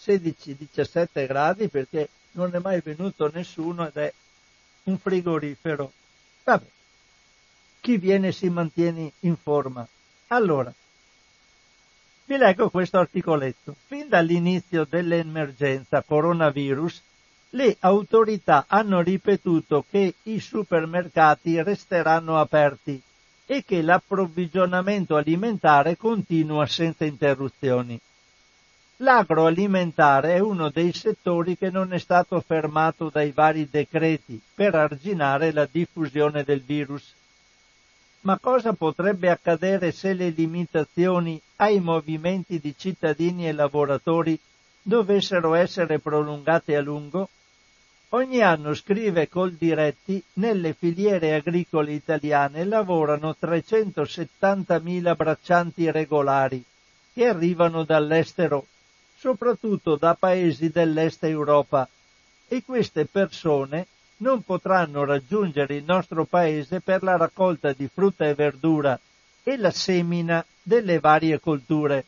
16-17 0.00 1.26
gradi 1.28 1.68
perché 1.68 2.08
non 2.32 2.52
è 2.52 2.58
mai 2.58 2.80
venuto 2.80 3.30
nessuno 3.32 3.86
ed 3.86 3.96
è 3.96 4.12
un 4.84 4.98
frigorifero. 4.98 5.92
Vabbè, 6.42 6.66
chi 7.80 7.98
viene 7.98 8.32
si 8.32 8.48
mantiene 8.48 9.12
in 9.20 9.36
forma. 9.36 9.86
Allora, 10.28 10.74
vi 12.24 12.36
leggo 12.36 12.68
questo 12.68 12.98
articoletto. 12.98 13.76
Fin 13.86 14.08
dall'inizio 14.08 14.84
dell'emergenza 14.90 16.02
coronavirus, 16.02 17.00
le 17.50 17.76
autorità 17.78 18.64
hanno 18.66 19.02
ripetuto 19.02 19.84
che 19.88 20.14
i 20.24 20.40
supermercati 20.40 21.62
resteranno 21.62 22.40
aperti 22.40 23.00
e 23.46 23.64
che 23.64 23.80
l'approvvigionamento 23.80 25.16
alimentare 25.16 25.96
continua 25.96 26.66
senza 26.66 27.04
interruzioni. 27.04 27.98
L'agroalimentare 29.00 30.34
è 30.34 30.38
uno 30.38 30.70
dei 30.70 30.92
settori 30.92 31.56
che 31.56 31.70
non 31.70 31.92
è 31.92 31.98
stato 31.98 32.40
fermato 32.40 33.10
dai 33.10 33.30
vari 33.30 33.68
decreti 33.70 34.40
per 34.54 34.74
arginare 34.74 35.52
la 35.52 35.68
diffusione 35.70 36.44
del 36.44 36.62
virus. 36.62 37.14
Ma 38.22 38.38
cosa 38.38 38.72
potrebbe 38.72 39.30
accadere 39.30 39.92
se 39.92 40.14
le 40.14 40.30
limitazioni 40.30 41.40
ai 41.56 41.78
movimenti 41.78 42.58
di 42.58 42.74
cittadini 42.76 43.46
e 43.46 43.52
lavoratori 43.52 44.38
dovessero 44.82 45.54
essere 45.54 45.98
prolungate 45.98 46.74
a 46.74 46.80
lungo? 46.80 47.28
Ogni 48.10 48.40
anno, 48.40 48.72
scrive 48.74 49.28
Coldiretti, 49.28 50.22
nelle 50.34 50.74
filiere 50.74 51.34
agricole 51.34 51.92
italiane 51.92 52.64
lavorano 52.64 53.34
370.000 53.40 55.16
braccianti 55.16 55.90
regolari 55.90 56.62
che 57.12 57.26
arrivano 57.26 57.82
dall'estero, 57.82 58.66
soprattutto 59.16 59.96
da 59.96 60.14
paesi 60.14 60.70
dell'est 60.70 61.24
Europa, 61.24 61.88
e 62.46 62.62
queste 62.62 63.06
persone 63.06 63.86
non 64.18 64.42
potranno 64.42 65.04
raggiungere 65.04 65.74
il 65.74 65.84
nostro 65.84 66.24
paese 66.26 66.80
per 66.80 67.02
la 67.02 67.16
raccolta 67.16 67.72
di 67.72 67.88
frutta 67.92 68.26
e 68.26 68.34
verdura 68.34 68.98
e 69.42 69.56
la 69.56 69.72
semina 69.72 70.44
delle 70.62 71.00
varie 71.00 71.40
colture. 71.40 72.04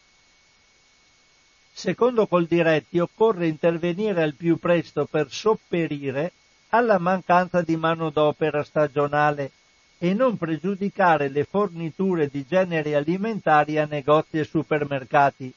Secondo 1.78 2.26
Coldiretti 2.26 2.98
occorre 2.98 3.46
intervenire 3.46 4.20
al 4.24 4.34
più 4.34 4.58
presto 4.58 5.04
per 5.04 5.30
sopperire 5.30 6.32
alla 6.70 6.98
mancanza 6.98 7.62
di 7.62 7.76
manodopera 7.76 8.64
stagionale 8.64 9.52
e 9.98 10.12
non 10.12 10.36
pregiudicare 10.36 11.28
le 11.28 11.44
forniture 11.44 12.26
di 12.26 12.44
generi 12.48 12.94
alimentari 12.94 13.78
a 13.78 13.86
negozi 13.86 14.38
e 14.38 14.44
supermercati. 14.44 15.52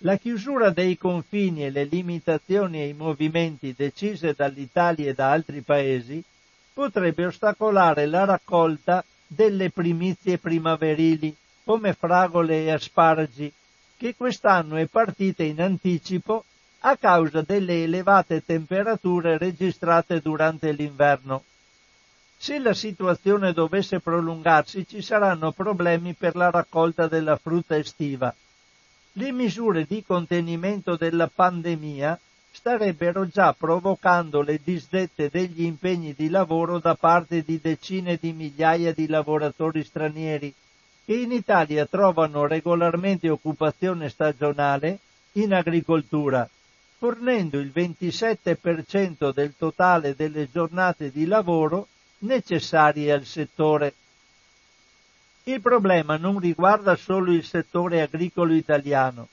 La 0.00 0.18
chiusura 0.18 0.68
dei 0.68 0.98
confini 0.98 1.64
e 1.64 1.70
le 1.70 1.84
limitazioni 1.84 2.82
ai 2.82 2.92
movimenti 2.92 3.72
decise 3.74 4.34
dall'Italia 4.34 5.08
e 5.08 5.14
da 5.14 5.30
altri 5.30 5.62
paesi 5.62 6.22
potrebbe 6.74 7.24
ostacolare 7.24 8.04
la 8.04 8.26
raccolta 8.26 9.02
delle 9.26 9.70
primizie 9.70 10.36
primaverili 10.36 11.34
come 11.64 11.94
fragole 11.94 12.64
e 12.64 12.70
asparagi 12.70 13.50
che 14.02 14.16
quest'anno 14.16 14.74
è 14.74 14.86
partita 14.86 15.44
in 15.44 15.62
anticipo 15.62 16.44
a 16.80 16.96
causa 16.96 17.42
delle 17.42 17.84
elevate 17.84 18.44
temperature 18.44 19.38
registrate 19.38 20.18
durante 20.18 20.72
l'inverno. 20.72 21.44
Se 22.36 22.58
la 22.58 22.74
situazione 22.74 23.52
dovesse 23.52 24.00
prolungarsi 24.00 24.88
ci 24.88 25.02
saranno 25.02 25.52
problemi 25.52 26.14
per 26.14 26.34
la 26.34 26.50
raccolta 26.50 27.06
della 27.06 27.36
frutta 27.36 27.76
estiva. 27.76 28.34
Le 29.12 29.30
misure 29.30 29.84
di 29.84 30.02
contenimento 30.04 30.96
della 30.96 31.30
pandemia 31.32 32.18
starebbero 32.50 33.28
già 33.28 33.52
provocando 33.52 34.42
le 34.42 34.58
disdette 34.64 35.28
degli 35.30 35.62
impegni 35.62 36.12
di 36.12 36.28
lavoro 36.28 36.80
da 36.80 36.96
parte 36.96 37.42
di 37.42 37.60
decine 37.62 38.18
di 38.20 38.32
migliaia 38.32 38.92
di 38.92 39.06
lavoratori 39.06 39.84
stranieri 39.84 40.52
che 41.04 41.14
in 41.14 41.32
Italia 41.32 41.86
trovano 41.86 42.46
regolarmente 42.46 43.28
occupazione 43.28 44.08
stagionale 44.08 44.98
in 45.32 45.52
agricoltura, 45.52 46.48
fornendo 46.98 47.58
il 47.58 47.72
27% 47.74 49.32
del 49.32 49.54
totale 49.56 50.14
delle 50.14 50.48
giornate 50.50 51.10
di 51.10 51.26
lavoro 51.26 51.88
necessarie 52.18 53.12
al 53.12 53.24
settore. 53.24 53.94
Il 55.44 55.60
problema 55.60 56.16
non 56.16 56.38
riguarda 56.38 56.94
solo 56.94 57.32
il 57.32 57.44
settore 57.44 58.02
agricolo 58.02 58.54
italiano. 58.54 59.26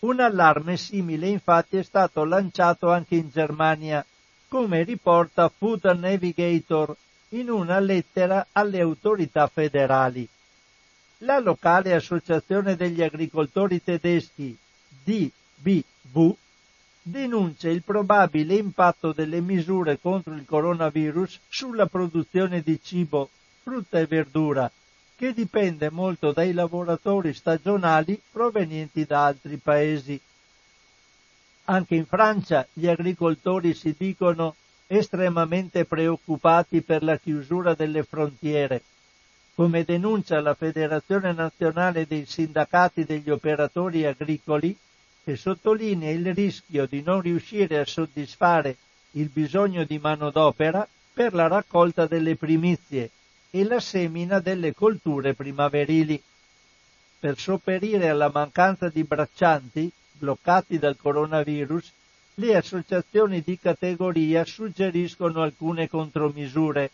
Un 0.00 0.20
allarme 0.20 0.76
simile 0.76 1.26
infatti 1.26 1.76
è 1.76 1.82
stato 1.82 2.24
lanciato 2.24 2.90
anche 2.90 3.16
in 3.16 3.30
Germania, 3.30 4.04
come 4.46 4.84
riporta 4.84 5.48
Food 5.48 5.84
Navigator 5.98 6.94
in 7.30 7.50
una 7.50 7.80
lettera 7.80 8.46
alle 8.52 8.80
autorità 8.80 9.48
federali. 9.48 10.28
La 11.24 11.38
locale 11.38 11.92
associazione 11.92 12.76
degli 12.76 13.02
agricoltori 13.02 13.84
tedeschi 13.84 14.56
DBV 15.04 16.34
denuncia 17.02 17.68
il 17.68 17.82
probabile 17.82 18.54
impatto 18.54 19.12
delle 19.12 19.42
misure 19.42 20.00
contro 20.00 20.32
il 20.32 20.46
coronavirus 20.46 21.40
sulla 21.46 21.84
produzione 21.84 22.62
di 22.62 22.80
cibo, 22.82 23.28
frutta 23.62 23.98
e 23.98 24.06
verdura, 24.06 24.70
che 25.14 25.34
dipende 25.34 25.90
molto 25.90 26.32
dai 26.32 26.54
lavoratori 26.54 27.34
stagionali 27.34 28.18
provenienti 28.32 29.04
da 29.04 29.26
altri 29.26 29.58
paesi. 29.58 30.18
Anche 31.64 31.96
in 31.96 32.06
Francia 32.06 32.66
gli 32.72 32.86
agricoltori 32.86 33.74
si 33.74 33.94
dicono 33.96 34.54
estremamente 34.86 35.84
preoccupati 35.84 36.80
per 36.80 37.02
la 37.02 37.18
chiusura 37.18 37.74
delle 37.74 38.04
frontiere 38.04 38.82
come 39.54 39.84
denuncia 39.84 40.40
la 40.40 40.54
Federazione 40.54 41.32
Nazionale 41.32 42.06
dei 42.06 42.24
Sindacati 42.26 43.04
degli 43.04 43.30
Operatori 43.30 44.06
Agricoli, 44.06 44.76
che 45.22 45.36
sottolinea 45.36 46.10
il 46.10 46.34
rischio 46.34 46.86
di 46.86 47.02
non 47.02 47.20
riuscire 47.20 47.78
a 47.78 47.84
soddisfare 47.84 48.76
il 49.12 49.28
bisogno 49.28 49.84
di 49.84 49.98
manodopera 49.98 50.86
per 51.12 51.34
la 51.34 51.48
raccolta 51.48 52.06
delle 52.06 52.36
primizie 52.36 53.10
e 53.50 53.64
la 53.64 53.80
semina 53.80 54.38
delle 54.38 54.72
colture 54.72 55.34
primaverili. 55.34 56.22
Per 57.18 57.38
sopperire 57.38 58.08
alla 58.08 58.30
mancanza 58.32 58.88
di 58.88 59.02
braccianti 59.04 59.90
bloccati 60.12 60.78
dal 60.78 60.96
coronavirus, 60.96 61.92
le 62.34 62.56
associazioni 62.56 63.42
di 63.42 63.58
categoria 63.58 64.44
suggeriscono 64.44 65.42
alcune 65.42 65.88
contromisure 65.88 66.90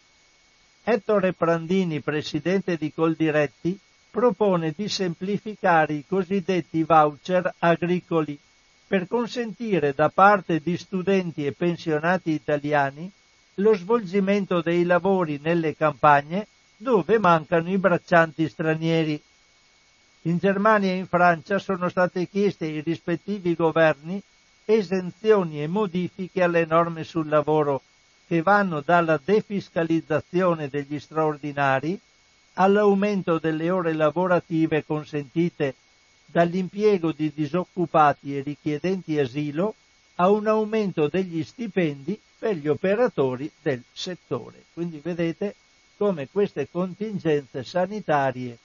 Ettore 0.88 1.33
Prandini, 1.33 2.01
presidente 2.01 2.77
di 2.77 2.92
Coldiretti, 2.92 3.77
propone 4.09 4.72
di 4.77 4.88
semplificare 4.88 5.94
i 5.94 6.05
cosiddetti 6.07 6.85
voucher 6.85 7.53
agricoli 7.59 8.38
per 8.87 9.09
consentire 9.09 9.94
da 9.94 10.11
parte 10.11 10.61
di 10.61 10.77
studenti 10.77 11.44
e 11.44 11.51
pensionati 11.51 12.31
italiani 12.31 13.11
lo 13.55 13.75
svolgimento 13.75 14.61
dei 14.61 14.85
lavori 14.85 15.40
nelle 15.42 15.75
campagne 15.75 16.46
dove 16.77 17.18
mancano 17.18 17.68
i 17.68 17.79
braccianti 17.79 18.49
stranieri. 18.49 19.20
In 20.22 20.38
Germania 20.38 20.92
e 20.92 20.99
in 20.99 21.09
Francia 21.09 21.59
sono 21.59 21.88
state 21.88 22.29
chieste 22.29 22.66
ai 22.66 22.81
rispettivi 22.81 23.57
governi 23.57 24.22
esenzioni 24.64 25.61
e 25.61 25.66
modifiche 25.66 26.44
alle 26.44 26.64
norme 26.64 27.03
sul 27.03 27.29
lavoro 27.29 27.83
che 28.27 28.43
vanno 28.43 28.81
dalla 28.81 29.21
defiscalizzazione 29.23 30.69
degli 30.69 30.99
straordinari 30.99 31.99
all'aumento 32.55 33.39
delle 33.39 33.71
ore 33.71 33.93
lavorative 33.93 34.85
consentite 34.85 35.75
dall'impiego 36.27 37.12
di 37.12 37.31
disoccupati 37.35 38.37
e 38.37 38.43
richiedenti 38.43 39.19
asilo 39.19 39.75
a 40.17 40.31
un 40.31 40.47
aumento 40.47 41.09
degli 41.09 41.45
stipendi 41.45 42.19
per 42.39 42.57
gli 42.57 42.69
operatori 42.69 43.51
del 43.62 43.83
settore. 43.93 44.65
Quindi 44.73 45.01
vedete 45.03 45.55
come 45.97 46.29
queste 46.31 46.69
contingenze 46.71 47.65
sanitarie 47.65 48.59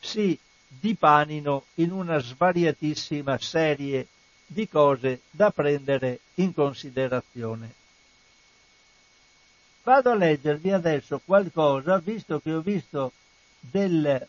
si 0.00 0.38
dipanino 0.68 1.64
in 1.74 1.92
una 1.92 2.18
svariatissima 2.18 3.38
serie 3.38 4.06
di 4.46 4.68
cose 4.68 5.20
da 5.30 5.50
prendere 5.50 6.20
in 6.34 6.52
considerazione. 6.52 7.82
Vado 9.84 10.10
a 10.10 10.14
leggervi 10.14 10.70
adesso 10.70 11.20
qualcosa, 11.24 11.98
visto 11.98 12.40
che 12.40 12.52
ho 12.52 12.60
visto 12.60 13.12
del 13.60 14.26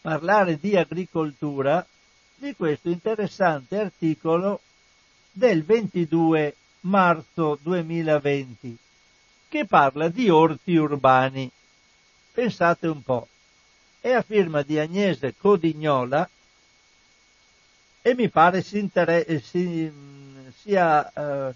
parlare 0.00 0.58
di 0.58 0.76
agricoltura, 0.76 1.86
di 2.34 2.54
questo 2.56 2.88
interessante 2.88 3.78
articolo 3.78 4.60
del 5.30 5.64
22 5.64 6.54
marzo 6.80 7.58
2020 7.62 8.78
che 9.50 9.66
parla 9.66 10.08
di 10.08 10.28
orti 10.28 10.76
urbani. 10.76 11.50
Pensate 12.32 12.86
un 12.86 13.02
po'. 13.02 13.26
È 14.00 14.10
a 14.10 14.22
firma 14.22 14.62
di 14.62 14.78
Agnese 14.78 15.34
Codignola 15.36 16.28
e 18.00 18.14
mi 18.14 18.28
pare 18.28 18.62
si 18.62 18.78
inter- 18.78 19.28
eh, 19.28 19.40
si, 19.40 19.92
sia 20.62 21.12
eh, 21.12 21.54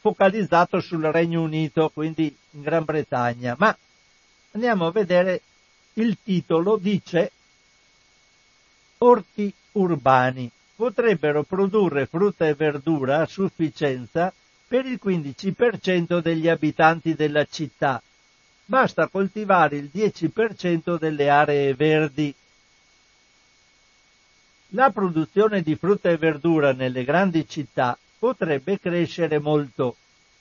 focalizzato 0.00 0.80
sul 0.80 1.04
Regno 1.04 1.42
Unito, 1.42 1.90
quindi 1.90 2.34
in 2.52 2.62
Gran 2.62 2.84
Bretagna. 2.84 3.54
Ma 3.58 3.76
andiamo 4.52 4.86
a 4.86 4.92
vedere 4.92 5.42
il 5.94 6.16
titolo, 6.22 6.76
dice 6.76 7.32
Orti 8.98 9.52
urbani 9.72 10.50
potrebbero 10.74 11.42
produrre 11.42 12.06
frutta 12.06 12.46
e 12.46 12.54
verdura 12.54 13.20
a 13.20 13.26
sufficienza 13.26 14.32
per 14.66 14.86
il 14.86 15.00
15% 15.02 16.20
degli 16.20 16.48
abitanti 16.48 17.14
della 17.14 17.44
città. 17.44 18.00
Basta 18.64 19.08
coltivare 19.08 19.76
il 19.76 19.90
10% 19.92 20.98
delle 20.98 21.30
aree 21.30 21.74
verdi. 21.74 22.34
La 24.72 24.90
produzione 24.90 25.62
di 25.62 25.74
frutta 25.74 26.10
e 26.10 26.16
verdura 26.16 26.72
nelle 26.72 27.02
grandi 27.02 27.48
città 27.48 27.98
potrebbe 28.18 28.78
crescere 28.78 29.38
molto, 29.38 29.96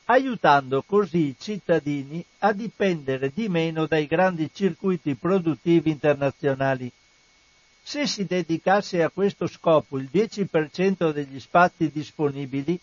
aiutando 0.06 0.84
così 0.86 1.28
i 1.28 1.36
cittadini 1.38 2.24
a 2.40 2.54
dipendere 2.54 3.32
di 3.34 3.50
meno 3.50 3.86
dai 3.86 4.08
grandi 4.08 4.50
circuiti 4.54 5.16
produttivi 5.16 5.92
internazionali. 5.92 6.92
Se 7.84 8.06
si 8.06 8.26
dedicasse 8.26 9.02
a 9.02 9.10
questo 9.10 9.48
scopo 9.48 9.98
il 9.98 10.10
10% 10.12 11.12
degli 11.12 11.40
spazi 11.40 11.90
disponibili, 11.90 12.78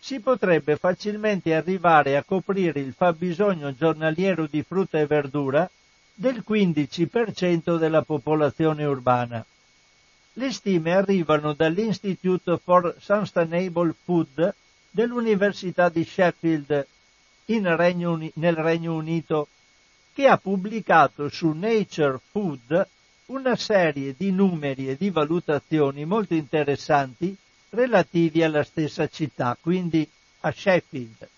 si 0.00 0.18
potrebbe 0.18 0.76
facilmente 0.76 1.54
arrivare 1.54 2.16
a 2.16 2.24
coprire 2.24 2.80
il 2.80 2.94
fabbisogno 2.94 3.74
giornaliero 3.74 4.46
di 4.46 4.62
frutta 4.62 4.98
e 4.98 5.06
verdura 5.06 5.70
del 6.14 6.42
15% 6.46 7.76
della 7.78 8.02
popolazione 8.02 8.84
urbana. 8.84 9.44
Le 10.40 10.52
stime 10.52 10.94
arrivano 10.94 11.52
dall'Institute 11.52 12.56
for 12.56 12.96
Sustainable 12.98 13.94
Food 14.04 14.54
dell'Università 14.90 15.90
di 15.90 16.02
Sheffield 16.02 16.86
Regno, 17.44 18.30
nel 18.32 18.54
Regno 18.54 18.94
Unito, 18.94 19.48
che 20.14 20.28
ha 20.28 20.38
pubblicato 20.38 21.28
su 21.28 21.50
Nature 21.50 22.18
Food 22.30 22.86
una 23.26 23.54
serie 23.54 24.14
di 24.16 24.30
numeri 24.30 24.88
e 24.88 24.96
di 24.96 25.10
valutazioni 25.10 26.06
molto 26.06 26.32
interessanti 26.32 27.36
relativi 27.68 28.42
alla 28.42 28.64
stessa 28.64 29.08
città, 29.08 29.54
quindi 29.60 30.08
a 30.40 30.50
Sheffield. 30.50 31.28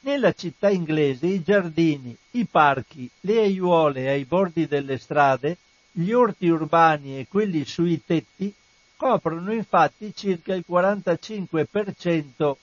Nella 0.00 0.32
città 0.32 0.70
inglese 0.70 1.26
i 1.26 1.42
giardini, 1.42 2.16
i 2.30 2.46
parchi, 2.46 3.10
le 3.20 3.40
aiuole 3.40 4.08
ai 4.08 4.24
bordi 4.24 4.66
delle 4.66 4.96
strade, 4.96 5.58
gli 5.98 6.12
orti 6.12 6.46
urbani 6.48 7.18
e 7.18 7.26
quelli 7.26 7.64
sui 7.64 8.04
tetti 8.04 8.52
coprono 8.96 9.50
infatti 9.50 10.12
circa 10.14 10.54
il 10.54 10.62
45% 10.68 12.54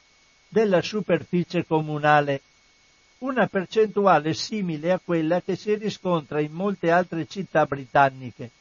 della 0.47 0.83
superficie 0.83 1.65
comunale, 1.65 2.41
una 3.19 3.47
percentuale 3.47 4.35
simile 4.35 4.91
a 4.91 5.01
quella 5.03 5.41
che 5.41 5.55
si 5.55 5.73
riscontra 5.73 6.41
in 6.41 6.51
molte 6.51 6.91
altre 6.91 7.25
città 7.25 7.65
britanniche. 7.65 8.51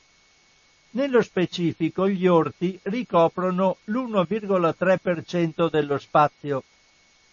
Nello 0.93 1.21
specifico 1.21 2.09
gli 2.09 2.27
orti 2.27 2.79
ricoprono 2.85 3.77
l'1,3% 3.85 5.69
dello 5.69 5.99
spazio, 5.99 6.63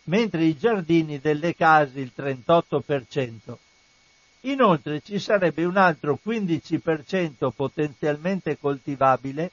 mentre 0.05 0.43
i 0.43 0.57
giardini 0.57 1.19
delle 1.19 1.55
case 1.55 2.01
il 2.01 2.11
38%. 2.13 3.57
Inoltre 4.41 5.01
ci 5.01 5.19
sarebbe 5.19 5.65
un 5.65 5.75
altro 5.75 6.17
15% 6.23 7.51
potenzialmente 7.53 8.57
coltivabile 8.57 9.51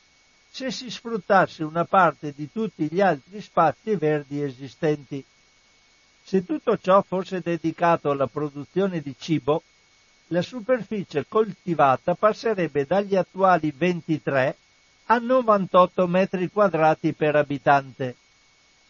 se 0.49 0.71
si 0.71 0.91
sfruttasse 0.91 1.65
una 1.65 1.85
parte 1.85 2.33
di 2.35 2.51
tutti 2.51 2.89
gli 2.91 3.01
altri 3.01 3.41
spazi 3.41 3.95
verdi 3.97 4.43
esistenti. 4.43 5.23
Se 6.23 6.45
tutto 6.45 6.79
ciò 6.79 7.03
fosse 7.03 7.41
dedicato 7.41 8.11
alla 8.11 8.27
produzione 8.27 9.01
di 9.01 9.15
cibo, 9.19 9.63
la 10.29 10.43
superficie 10.43 11.27
coltivata 11.29 12.15
passerebbe 12.15 12.87
dagli 12.87 13.17
attuali 13.17 13.73
23 13.77 14.57
a 15.07 15.19
98 15.19 16.07
metri 16.07 16.51
quadrati 16.51 17.13
per 17.13 17.37
abitante. 17.37 18.17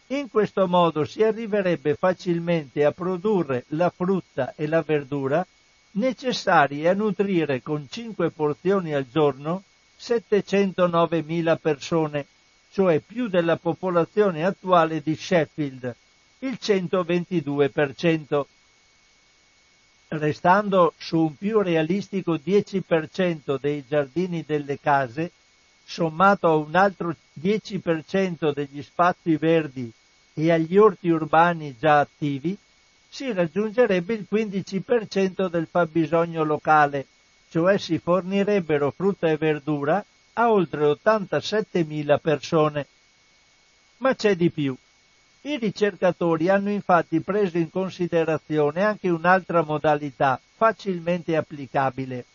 In 0.08 0.30
questo 0.30 0.68
modo 0.68 1.04
si 1.04 1.22
arriverebbe 1.22 1.94
facilmente 1.94 2.84
a 2.84 2.92
produrre 2.92 3.64
la 3.68 3.90
frutta 3.90 4.54
e 4.54 4.66
la 4.66 4.82
verdura 4.82 5.44
necessarie 5.96 6.88
a 6.88 6.94
nutrire 6.94 7.62
con 7.62 7.86
5 7.88 8.30
porzioni 8.30 8.94
al 8.94 9.06
giorno 9.08 9.62
709.000 9.98 11.58
persone, 11.58 12.26
cioè 12.70 13.00
più 13.00 13.28
della 13.28 13.56
popolazione 13.56 14.44
attuale 14.44 15.00
di 15.02 15.14
Sheffield, 15.14 15.94
il 16.40 16.58
122% 16.60 18.44
restando 20.08 20.92
su 20.96 21.18
un 21.18 21.36
più 21.36 21.60
realistico 21.60 22.34
10% 22.34 23.58
dei 23.58 23.84
giardini 23.88 24.44
delle 24.46 24.78
case, 24.78 25.32
sommato 25.84 26.48
a 26.48 26.54
un 26.56 26.74
altro 26.74 27.14
10% 27.40 28.52
degli 28.52 28.82
spazi 28.82 29.36
verdi 29.36 29.90
e 30.34 30.52
agli 30.52 30.76
orti 30.76 31.08
urbani 31.08 31.74
già 31.78 32.00
attivi, 32.00 32.56
si 33.16 33.32
raggiungerebbe 33.32 34.12
il 34.12 34.26
15% 34.30 35.48
del 35.48 35.66
fabbisogno 35.70 36.44
locale, 36.44 37.06
cioè 37.48 37.78
si 37.78 37.96
fornirebbero 37.96 38.90
frutta 38.90 39.30
e 39.30 39.38
verdura 39.38 40.04
a 40.34 40.52
oltre 40.52 40.84
87.000 40.84 42.20
persone. 42.20 42.86
Ma 43.98 44.14
c'è 44.14 44.36
di 44.36 44.50
più. 44.50 44.76
I 45.40 45.56
ricercatori 45.56 46.50
hanno 46.50 46.68
infatti 46.68 47.20
preso 47.20 47.56
in 47.56 47.70
considerazione 47.70 48.82
anche 48.82 49.08
un'altra 49.08 49.62
modalità 49.62 50.38
facilmente 50.54 51.36
applicabile, 51.36 52.26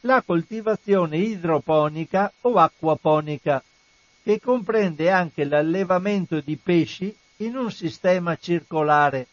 la 0.00 0.20
coltivazione 0.20 1.16
idroponica 1.16 2.30
o 2.42 2.56
acquaponica, 2.56 3.64
che 4.22 4.38
comprende 4.40 5.10
anche 5.10 5.44
l'allevamento 5.44 6.40
di 6.40 6.58
pesci 6.62 7.16
in 7.36 7.56
un 7.56 7.70
sistema 7.70 8.36
circolare, 8.36 9.28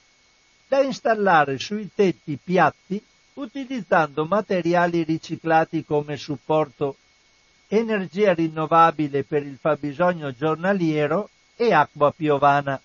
da 0.70 0.82
installare 0.84 1.57
sui 1.57 1.89
tetti 1.93 2.38
piatti 2.41 3.03
utilizzando 3.34 4.26
materiali 4.26 5.03
riciclati 5.03 5.84
come 5.84 6.15
supporto, 6.15 6.95
energia 7.67 8.34
rinnovabile 8.34 9.24
per 9.24 9.43
il 9.43 9.57
fabbisogno 9.59 10.32
giornaliero 10.32 11.30
e 11.55 11.74
acqua 11.74 12.11
piovana. 12.11 12.80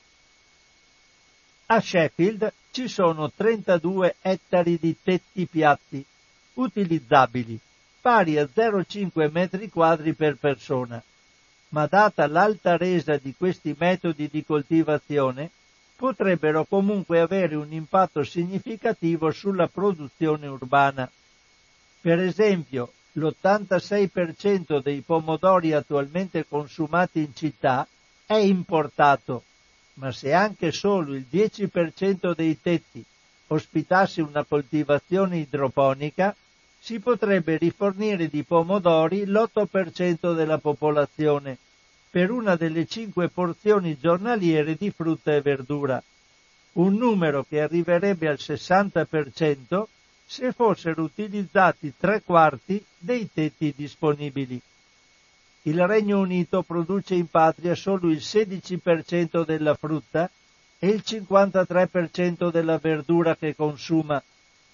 A 1.66 1.80
Sheffield 1.80 2.52
ci 2.70 2.88
sono 2.88 3.30
32 3.30 4.16
ettari 4.22 4.78
di 4.80 4.96
tetti 5.02 5.46
piatti 5.46 6.04
utilizzabili, 6.54 7.58
pari 8.00 8.38
a 8.38 8.44
0,5 8.44 9.30
metri 9.30 9.68
quadri 9.68 10.14
per 10.14 10.36
persona, 10.36 11.02
ma 11.70 11.86
data 11.86 12.26
l'alta 12.28 12.78
resa 12.78 13.18
di 13.18 13.34
questi 13.36 13.74
metodi 13.78 14.28
di 14.30 14.42
coltivazione, 14.42 15.50
potrebbero 15.96 16.64
comunque 16.64 17.20
avere 17.20 17.54
un 17.54 17.72
impatto 17.72 18.22
significativo 18.24 19.30
sulla 19.30 19.68
produzione 19.68 20.46
urbana. 20.46 21.10
Per 22.00 22.18
esempio, 22.18 22.92
l'86% 23.12 24.82
dei 24.82 25.00
pomodori 25.00 25.72
attualmente 25.72 26.46
consumati 26.46 27.20
in 27.20 27.34
città 27.34 27.86
è 28.26 28.34
importato, 28.34 29.44
ma 29.94 30.10
se 30.10 30.32
anche 30.32 30.72
solo 30.72 31.14
il 31.14 31.26
10% 31.30 32.34
dei 32.34 32.60
tetti 32.60 33.04
ospitasse 33.48 34.20
una 34.20 34.44
coltivazione 34.44 35.38
idroponica, 35.38 36.34
si 36.80 36.98
potrebbe 36.98 37.56
rifornire 37.56 38.28
di 38.28 38.42
pomodori 38.42 39.24
l'8% 39.24 40.34
della 40.34 40.58
popolazione, 40.58 41.56
per 42.14 42.30
una 42.30 42.54
delle 42.54 42.86
cinque 42.86 43.28
porzioni 43.28 43.98
giornaliere 43.98 44.76
di 44.76 44.92
frutta 44.92 45.34
e 45.34 45.40
verdura, 45.40 46.00
un 46.74 46.94
numero 46.94 47.44
che 47.48 47.60
arriverebbe 47.60 48.28
al 48.28 48.38
60% 48.38 49.84
se 50.24 50.52
fossero 50.52 51.02
utilizzati 51.02 51.92
tre 51.98 52.22
quarti 52.22 52.80
dei 52.96 53.28
tetti 53.34 53.74
disponibili. 53.76 54.60
Il 55.62 55.84
Regno 55.88 56.20
Unito 56.20 56.62
produce 56.62 57.16
in 57.16 57.26
patria 57.26 57.74
solo 57.74 58.08
il 58.08 58.18
16% 58.18 59.44
della 59.44 59.74
frutta 59.74 60.30
e 60.78 60.86
il 60.86 61.02
53% 61.04 62.48
della 62.52 62.78
verdura 62.78 63.34
che 63.34 63.56
consuma 63.56 64.22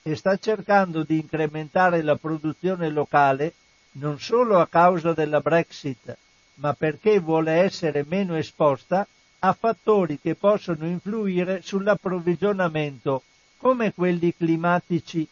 e 0.03 0.15
sta 0.15 0.37
cercando 0.37 1.05
di 1.05 1.19
incrementare 1.19 2.03
la 2.03 2.17
produzione 2.17 2.91
locale 2.91 3.55
non 3.93 4.21
solo 4.21 4.61
a 4.61 4.67
causa 4.67 5.15
della 5.15 5.41
Brexit, 5.41 6.19
ma 6.61 6.75
perché 6.75 7.19
vuole 7.19 7.53
essere 7.53 8.05
meno 8.07 8.37
esposta 8.37 9.07
a 9.41 9.53
fattori 9.53 10.19
che 10.21 10.35
possono 10.35 10.87
influire 10.87 11.63
sull'approvvigionamento, 11.63 13.23
come 13.57 13.93
quelli 13.95 14.35
climatici, 14.35 15.27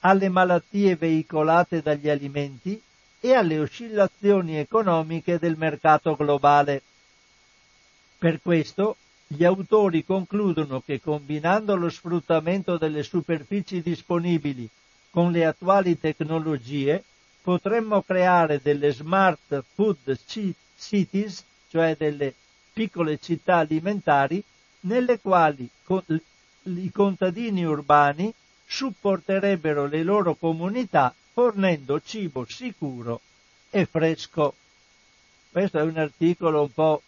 alle 0.00 0.28
malattie 0.28 0.94
veicolate 0.96 1.80
dagli 1.80 2.08
alimenti 2.08 2.80
e 3.20 3.32
alle 3.32 3.58
oscillazioni 3.58 4.58
economiche 4.58 5.38
del 5.38 5.56
mercato 5.56 6.14
globale. 6.14 6.82
Per 8.18 8.40
questo 8.42 8.96
gli 9.26 9.44
autori 9.44 10.04
concludono 10.04 10.82
che 10.84 11.00
combinando 11.00 11.74
lo 11.74 11.88
sfruttamento 11.88 12.76
delle 12.76 13.02
superfici 13.02 13.80
disponibili 13.82 14.68
con 15.10 15.32
le 15.32 15.46
attuali 15.46 15.98
tecnologie 15.98 17.02
potremmo 17.42 18.02
creare 18.02 18.60
delle 18.62 18.92
smart 18.92 19.64
food 19.74 20.16
cities, 20.76 21.44
cioè 21.68 21.96
delle 21.96 22.34
piccole 22.72 23.18
città 23.18 23.56
alimentari, 23.56 24.42
nelle 24.80 25.18
quali 25.18 25.68
i 26.62 26.90
contadini 26.92 27.64
urbani 27.64 28.32
supporterebbero 28.66 29.86
le 29.86 30.02
loro 30.02 30.34
comunità 30.34 31.14
fornendo 31.32 32.00
cibo 32.00 32.44
sicuro 32.48 33.20
e 33.70 33.86
fresco. 33.86 34.54
Questo 35.50 35.78
è 35.78 35.82
un 35.82 35.96
articolo 35.96 36.62
un 36.62 36.72
po', 36.72 37.02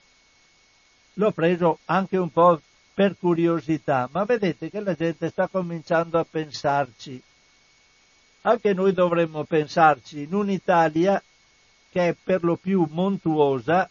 l'ho 1.15 1.31
preso 1.33 1.79
anche 1.87 2.17
un 2.17 2.31
po' 2.31 2.61
per 2.95 3.17
curiosità, 3.19 4.09
ma 4.13 4.25
vedete 4.25 4.71
che 4.71 4.81
la 4.81 4.95
gente 4.95 5.31
sta 5.31 5.49
cominciando 5.49 6.19
a 6.19 6.27
pensarci. 6.29 7.23
Anche 8.43 8.73
noi 8.73 8.93
dovremmo 8.93 9.45
pensarci 9.45 10.23
in 10.23 10.35
un'Italia 10.35 11.23
che 11.91 12.09
è 12.09 12.17
per 12.23 12.45
lo 12.45 12.57
più 12.57 12.87
montuosa 12.91 13.89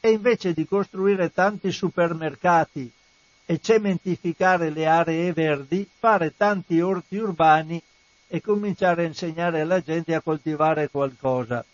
e 0.00 0.10
invece 0.10 0.52
di 0.52 0.66
costruire 0.66 1.32
tanti 1.32 1.70
supermercati 1.70 2.90
e 3.46 3.60
cementificare 3.60 4.70
le 4.70 4.86
aree 4.86 5.32
verdi, 5.32 5.88
fare 5.98 6.34
tanti 6.36 6.80
orti 6.80 7.16
urbani 7.16 7.80
e 8.28 8.40
cominciare 8.40 9.04
a 9.04 9.06
insegnare 9.06 9.60
alla 9.60 9.80
gente 9.80 10.14
a 10.14 10.20
coltivare 10.20 10.88
qualcosa. 10.88 11.64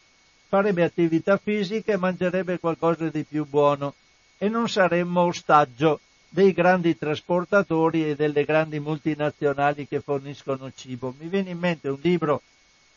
Farebbe 0.49 0.82
attività 0.82 1.36
fisica 1.36 1.93
e 1.93 1.97
mangerebbe 1.97 2.59
qualcosa 2.59 3.09
di 3.09 3.22
più 3.22 3.47
buono 3.47 3.95
e 4.39 4.49
non 4.49 4.68
saremmo 4.68 5.22
ostaggio 5.22 6.01
dei 6.28 6.53
grandi 6.53 6.97
trasportatori 6.99 8.11
e 8.11 8.16
delle 8.16 8.45
grandi 8.45 8.80
multinazionali 8.80 9.86
che 9.86 10.01
forniscono 10.01 10.70
cibo. 10.74 11.14
Mi 11.18 11.28
viene 11.28 11.51
in 11.51 11.59
mente 11.59 11.89
un 11.89 11.99
libro 12.03 12.43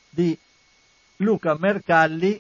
di 0.09 0.37
Luca 1.21 1.55
Mercalli 1.57 2.39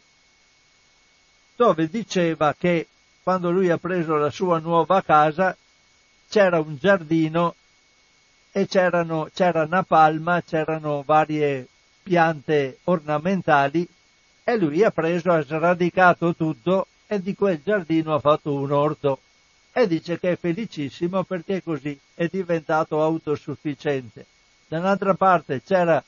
dove 1.55 1.87
diceva 1.87 2.55
che 2.57 2.87
quando 3.21 3.51
lui 3.51 3.69
ha 3.69 3.77
preso 3.77 4.15
la 4.15 4.31
sua 4.31 4.57
nuova 4.57 5.03
casa 5.03 5.55
c'era 6.27 6.59
un 6.59 6.77
giardino 6.77 7.55
e 8.51 8.65
c'erano, 8.67 9.29
c'era 9.33 9.63
una 9.63 9.83
palma, 9.83 10.41
c'erano 10.41 11.03
varie 11.05 11.67
piante 12.01 12.79
ornamentali 12.85 13.87
e 14.43 14.57
lui 14.57 14.83
ha 14.83 14.91
preso, 14.91 15.31
ha 15.31 15.43
sradicato 15.43 16.35
tutto 16.35 16.87
e 17.05 17.21
di 17.21 17.35
quel 17.35 17.61
giardino 17.63 18.15
ha 18.15 18.19
fatto 18.19 18.53
un 18.53 18.71
orto 18.71 19.19
e 19.71 19.87
dice 19.87 20.19
che 20.19 20.31
è 20.31 20.37
felicissimo 20.37 21.23
perché 21.23 21.61
così 21.61 21.97
è 22.15 22.27
diventato 22.27 23.01
autosufficiente. 23.01 24.25
Da 24.67 24.97
parte 25.15 25.61
c'era 25.61 26.03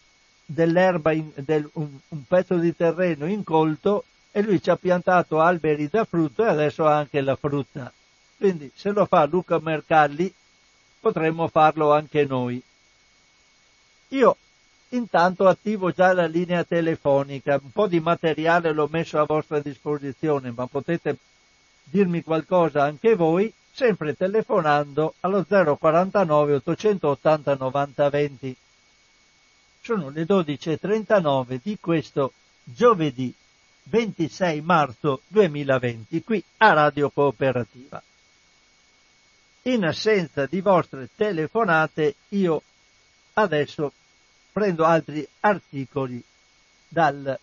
dell'erba, 0.46 1.12
in, 1.12 1.32
del, 1.36 1.70
un, 1.74 1.90
un, 2.10 2.24
pezzo 2.28 2.58
di 2.58 2.76
terreno 2.76 3.26
incolto 3.28 4.04
e 4.32 4.42
lui 4.42 4.62
ci 4.62 4.70
ha 4.70 4.76
piantato 4.76 5.40
alberi 5.40 5.88
da 5.88 6.06
frutto 6.06 6.44
e 6.44 6.48
adesso 6.48 6.86
anche 6.86 7.22
la 7.22 7.36
frutta. 7.36 7.92
Quindi 8.38 8.72
se 8.74 8.92
lo 8.92 9.06
fa 9.06 9.26
Luca 9.26 9.60
Mercalli 9.60 10.34
potremmo 11.00 11.48
farlo 11.48 11.94
anche 11.94 12.26
noi. 12.26 12.62
Io 14.10 14.38
intanto 14.90 15.48
attivo 15.48 15.92
già 15.92 16.14
la 16.14 16.28
linea 16.28 16.64
telefonica, 16.64 17.60
un 17.62 17.72
po' 17.72 17.88
di 17.88 18.00
materiale 18.00 18.72
l'ho 18.72 18.88
messo 18.92 19.20
a 19.20 19.26
vostra 19.26 19.60
disposizione, 19.60 20.52
ma 20.52 20.68
potete 20.68 21.18
dirmi 21.84 22.24
qualcosa 22.24 22.84
anche 22.84 23.16
voi, 23.16 23.52
sempre 23.72 24.16
telefonando 24.16 25.16
allo 25.22 25.44
049 25.46 26.54
880 26.56 27.56
90 27.56 28.10
20. 28.10 28.58
Sono 29.86 30.08
le 30.12 30.24
12.39 30.24 31.60
di 31.62 31.78
questo 31.78 32.32
giovedì 32.64 33.34
26 33.84 34.62
marzo 34.62 35.24
2020 35.28 36.24
qui 36.24 36.42
a 36.60 36.72
Radio 36.72 37.10
Cooperativa. 37.10 38.02
In 39.64 39.84
assenza 39.84 40.46
di 40.46 40.62
vostre 40.62 41.10
telefonate 41.14 42.16
io 42.30 42.64
adesso 43.34 43.92
prendo 44.54 44.86
altri 44.86 45.28
articoli 45.42 46.24
dal 46.88 47.38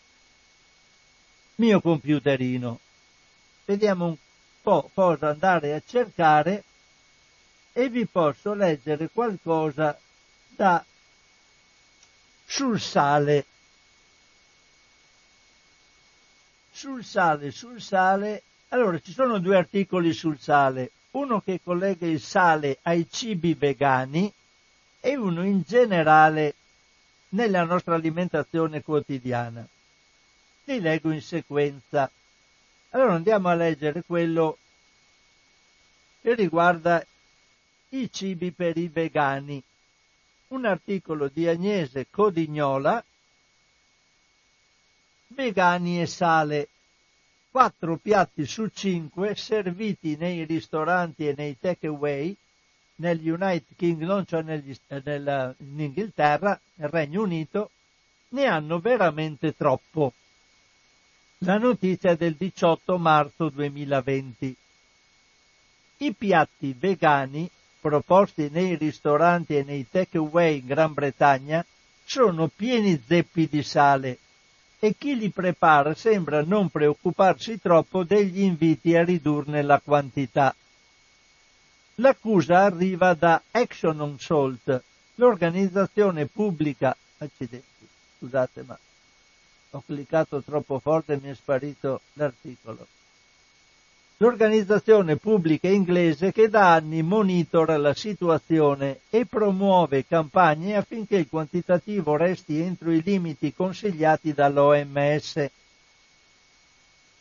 mio 1.56 1.80
computerino. 1.82 2.80
Vediamo 3.66 4.06
un 4.06 4.16
po' 4.62 4.90
cosa 4.94 5.28
andare 5.28 5.74
a 5.74 5.82
cercare 5.86 6.64
e 7.74 7.90
vi 7.90 8.06
posso 8.06 8.54
leggere 8.54 9.10
qualcosa 9.12 9.94
da 10.56 10.82
sul 12.50 12.80
sale. 12.80 13.46
Sul 16.72 17.04
sale, 17.04 17.52
sul 17.52 17.80
sale. 17.80 18.42
Allora, 18.70 18.98
ci 18.98 19.12
sono 19.12 19.38
due 19.38 19.56
articoli 19.56 20.12
sul 20.12 20.36
sale. 20.36 20.90
Uno 21.12 21.40
che 21.40 21.60
collega 21.62 22.06
il 22.06 22.20
sale 22.20 22.78
ai 22.82 23.06
cibi 23.08 23.54
vegani 23.54 24.32
e 24.98 25.16
uno 25.16 25.44
in 25.44 25.62
generale 25.64 26.54
nella 27.30 27.62
nostra 27.62 27.94
alimentazione 27.94 28.82
quotidiana. 28.82 29.64
Li 30.64 30.80
leggo 30.80 31.12
in 31.12 31.22
sequenza. 31.22 32.10
Allora 32.90 33.14
andiamo 33.14 33.48
a 33.48 33.54
leggere 33.54 34.02
quello 34.02 34.58
che 36.20 36.34
riguarda 36.34 37.04
i 37.90 38.10
cibi 38.12 38.50
per 38.50 38.76
i 38.76 38.88
vegani 38.88 39.62
un 40.50 40.64
articolo 40.64 41.28
di 41.28 41.46
Agnese 41.46 42.08
Codignola, 42.10 43.04
Vegani 45.28 46.00
e 46.00 46.06
sale, 46.06 46.68
quattro 47.50 47.96
piatti 47.96 48.46
su 48.46 48.66
cinque 48.68 49.36
serviti 49.36 50.16
nei 50.16 50.44
ristoranti 50.44 51.28
e 51.28 51.34
nei 51.36 51.56
takeaway 51.58 52.36
negli 52.96 53.28
United 53.28 53.76
Kingdom, 53.76 54.24
cioè 54.24 54.42
negli, 54.42 54.76
nella, 55.04 55.54
in 55.58 55.80
Inghilterra, 55.80 56.60
nel 56.74 56.88
Regno 56.88 57.22
Unito, 57.22 57.70
ne 58.30 58.46
hanno 58.46 58.80
veramente 58.80 59.54
troppo. 59.54 60.12
La 61.38 61.58
notizia 61.58 62.10
è 62.10 62.16
del 62.16 62.34
18 62.34 62.98
marzo 62.98 63.48
2020. 63.50 64.56
I 65.98 66.14
piatti 66.14 66.74
vegani 66.76 67.48
proposti 67.80 68.48
nei 68.50 68.76
ristoranti 68.76 69.56
e 69.56 69.64
nei 69.64 69.86
takeaway 69.88 70.58
in 70.58 70.66
Gran 70.66 70.92
Bretagna 70.92 71.64
sono 72.04 72.48
pieni 72.48 73.00
zeppi 73.06 73.48
di 73.48 73.62
sale 73.62 74.18
e 74.78 74.94
chi 74.96 75.16
li 75.16 75.30
prepara 75.30 75.94
sembra 75.94 76.42
non 76.42 76.70
preoccuparsi 76.70 77.60
troppo 77.60 78.02
degli 78.02 78.40
inviti 78.40 78.96
a 78.96 79.04
ridurne 79.04 79.62
la 79.62 79.80
quantità. 79.82 80.54
L'accusa 81.96 82.62
arriva 82.62 83.12
da 83.12 83.42
Action 83.50 84.00
on 84.00 84.18
Salt, 84.18 84.82
l'organizzazione 85.16 86.26
pubblica. 86.26 86.96
Accidenti, 87.18 87.86
scusate, 88.18 88.62
ma 88.62 88.78
ho 89.72 89.82
cliccato 89.84 90.42
troppo 90.42 90.78
forte 90.78 91.12
e 91.12 91.20
mi 91.22 91.28
è 91.28 91.34
sparito 91.34 92.00
l'articolo. 92.14 92.86
L'organizzazione 94.22 95.16
pubblica 95.16 95.66
inglese 95.66 96.30
che 96.30 96.50
da 96.50 96.74
anni 96.74 97.02
monitora 97.02 97.78
la 97.78 97.94
situazione 97.94 99.00
e 99.08 99.24
promuove 99.24 100.04
campagne 100.06 100.76
affinché 100.76 101.16
il 101.16 101.26
quantitativo 101.26 102.16
resti 102.16 102.60
entro 102.60 102.92
i 102.92 103.00
limiti 103.02 103.54
consigliati 103.54 104.34
dall'OMS. 104.34 105.48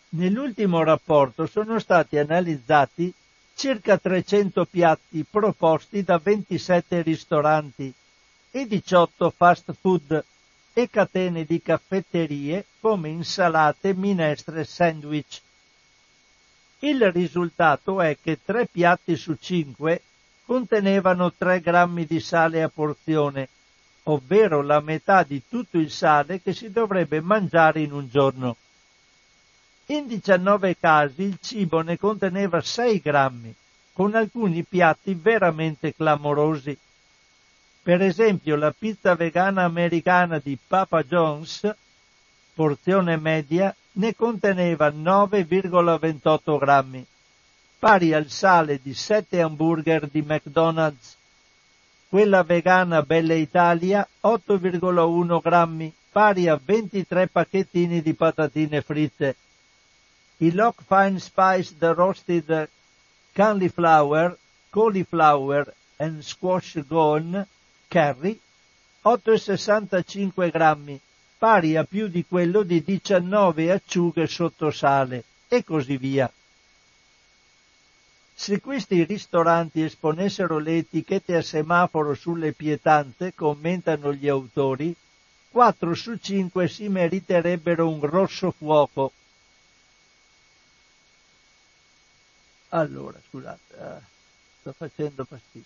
Nell'ultimo 0.10 0.84
rapporto 0.84 1.45
sono 1.45 1.80
stati 1.80 2.18
analizzati 2.18 3.14
circa 3.56 3.97
300 3.97 4.66
piatti 4.66 5.24
proposti 5.24 6.04
da 6.04 6.18
27 6.18 7.02
ristoranti 7.02 7.93
e 8.52 8.68
18 8.68 9.30
fast 9.30 9.74
food 9.80 10.22
e 10.74 10.89
catene 10.89 11.45
di 11.45 11.62
caffetterie 11.62 12.66
come 12.82 13.08
insalate, 13.08 13.93
minestre 13.93 14.60
e 14.60 14.66
sandwich. 14.66 15.41
Il 16.82 17.11
risultato 17.11 18.01
è 18.01 18.17
che 18.21 18.39
tre 18.43 18.65
piatti 18.65 19.17
su 19.17 19.36
cinque 19.39 20.01
contenevano 20.45 21.32
3 21.32 21.59
grammi 21.59 22.05
di 22.05 22.21
sale 22.21 22.63
a 22.63 22.69
porzione, 22.69 23.49
ovvero 24.03 24.61
la 24.61 24.80
metà 24.80 25.23
di 25.23 25.41
tutto 25.47 25.77
il 25.77 25.91
sale 25.91 26.41
che 26.41 26.53
si 26.53 26.71
dovrebbe 26.71 27.19
mangiare 27.19 27.82
in 27.82 27.91
un 27.91 28.07
giorno. 28.09 28.55
In 29.88 30.07
19 30.07 30.77
casi 30.80 31.23
il 31.23 31.38
cibo 31.41 31.82
ne 31.82 31.97
conteneva 31.97 32.61
6 32.61 32.99
grammi, 32.99 33.53
con 33.91 34.15
alcuni 34.15 34.63
piatti 34.63 35.13
veramente 35.13 35.93
clamorosi. 35.93 36.77
Per 37.84 38.01
esempio 38.01 38.55
la 38.55 38.71
pizza 38.71 39.15
vegana 39.15 39.65
americana 39.65 40.39
di 40.41 40.57
Papa 40.65 41.03
John's, 41.03 41.69
porzione 42.53 43.17
media, 43.17 43.75
ne 44.00 44.16
conteneva 44.16 44.89
9,28 44.89 46.58
grammi, 46.58 47.06
pari 47.78 48.14
al 48.14 48.30
sale 48.30 48.80
di 48.82 48.93
7 48.93 49.41
hamburger 49.41 50.08
di 50.08 50.22
McDonald's. 50.22 51.18
Quella 52.08 52.43
vegana 52.43 53.04
Bella 53.04 53.34
Italia 53.34 54.08
8,1 54.22 55.41
grammi, 55.41 55.93
pari 56.12 56.47
a 56.47 56.60
23 56.62 57.28
pacchettini 57.28 58.02
di 58.02 58.14
patatine 58.14 58.82
fritte 58.82 59.36
i 60.41 60.54
Lock 60.54 60.84
Fine 60.88 61.20
Spiced 61.20 61.84
Roasted 61.84 62.70
Cauliflower, 63.34 64.38
Cauliflower 64.70 65.74
and 65.97 66.22
Squash 66.22 66.82
Gone 66.88 67.45
Curry, 67.89 68.39
8,65 69.04 70.50
grammi, 70.50 71.00
pari 71.40 71.76
a 71.76 71.84
più 71.84 72.08
di 72.08 72.24
quello 72.24 72.62
di 72.62 72.84
19 72.84 73.72
acciughe 73.72 74.28
sotto 74.28 74.70
sale, 74.70 75.24
e 75.48 75.64
così 75.64 75.98
via. 75.98 76.32
Se 78.36 78.62
questi 78.62 79.04
ristoranti 79.04 79.82
esponessero 79.82 80.60
le 80.60 80.78
etichette 80.78 81.36
a 81.36 81.42
semaforo 81.42 82.14
sulle 82.14 82.52
pietanze, 82.52 83.34
commentano 83.34 84.14
gli 84.14 84.28
autori, 84.28 84.96
4 85.50 85.96
su 85.96 86.16
5 86.16 86.68
si 86.68 86.88
meriterebbero 86.88 87.90
un 87.90 88.00
grosso 88.00 88.52
fuoco 88.52 89.14
Allora, 92.70 93.20
scusate, 93.28 93.76
eh, 93.78 94.02
sto 94.60 94.74
facendo 94.74 95.26
pasticci. 95.26 95.66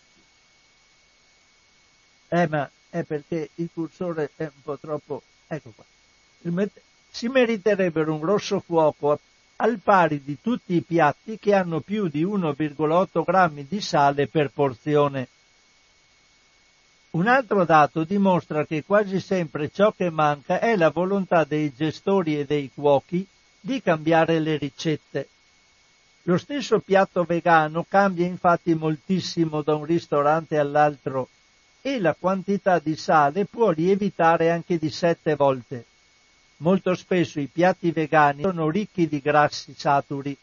Eh, 2.30 2.48
ma 2.48 2.70
è 2.90 3.04
perché 3.04 3.50
il 3.56 3.70
cursore 3.74 4.32
è 4.36 4.44
un 4.44 4.62
po' 4.62 4.78
troppo... 4.78 5.22
Ecco 5.48 5.74
qua. 5.76 5.86
Si 7.10 7.28
meriterebbero 7.28 8.14
un 8.14 8.20
grosso 8.20 8.60
fuoco 8.60 9.20
al 9.58 9.80
pari 9.80 10.24
di 10.24 10.38
tutti 10.42 10.74
i 10.74 10.82
piatti 10.82 11.38
che 11.38 11.54
hanno 11.54 11.80
più 11.80 12.08
di 12.08 12.24
1,8 12.26 13.24
grammi 13.24 13.66
di 13.68 13.80
sale 13.82 14.28
per 14.28 14.50
porzione. 14.50 15.28
Un 17.12 17.28
altro 17.28 17.64
dato 17.64 18.04
dimostra 18.04 18.66
che 18.66 18.84
quasi 18.84 19.20
sempre 19.20 19.70
ciò 19.70 19.92
che 19.92 20.10
manca 20.10 20.60
è 20.60 20.76
la 20.76 20.90
volontà 20.90 21.44
dei 21.44 21.72
gestori 21.72 22.40
e 22.40 22.46
dei 22.46 22.72
cuochi 22.74 23.26
di 23.60 23.82
cambiare 23.82 24.40
le 24.40 24.58
ricette. 24.58 25.28
Lo 26.24 26.38
stesso 26.38 26.80
piatto 26.80 27.24
vegano 27.24 27.86
cambia 27.88 28.26
infatti 28.26 28.74
moltissimo 28.74 29.62
da 29.62 29.76
un 29.76 29.86
ristorante 29.86 30.58
all'altro 30.58 31.30
e 31.86 32.00
la 32.00 32.16
quantità 32.18 32.80
di 32.80 32.96
sale 32.96 33.44
può 33.44 33.72
lievitare 33.72 34.50
anche 34.50 34.78
di 34.78 34.90
sette 34.90 35.36
volte. 35.36 35.84
Molto 36.58 36.96
spesso 36.96 37.42
i 37.42 37.50
piatti 37.52 37.92
vegani 37.92 38.44
sono 38.44 38.70
ricchi 38.70 39.06
di 39.06 39.20
grassi 39.20 39.74
saturi. 39.78 40.36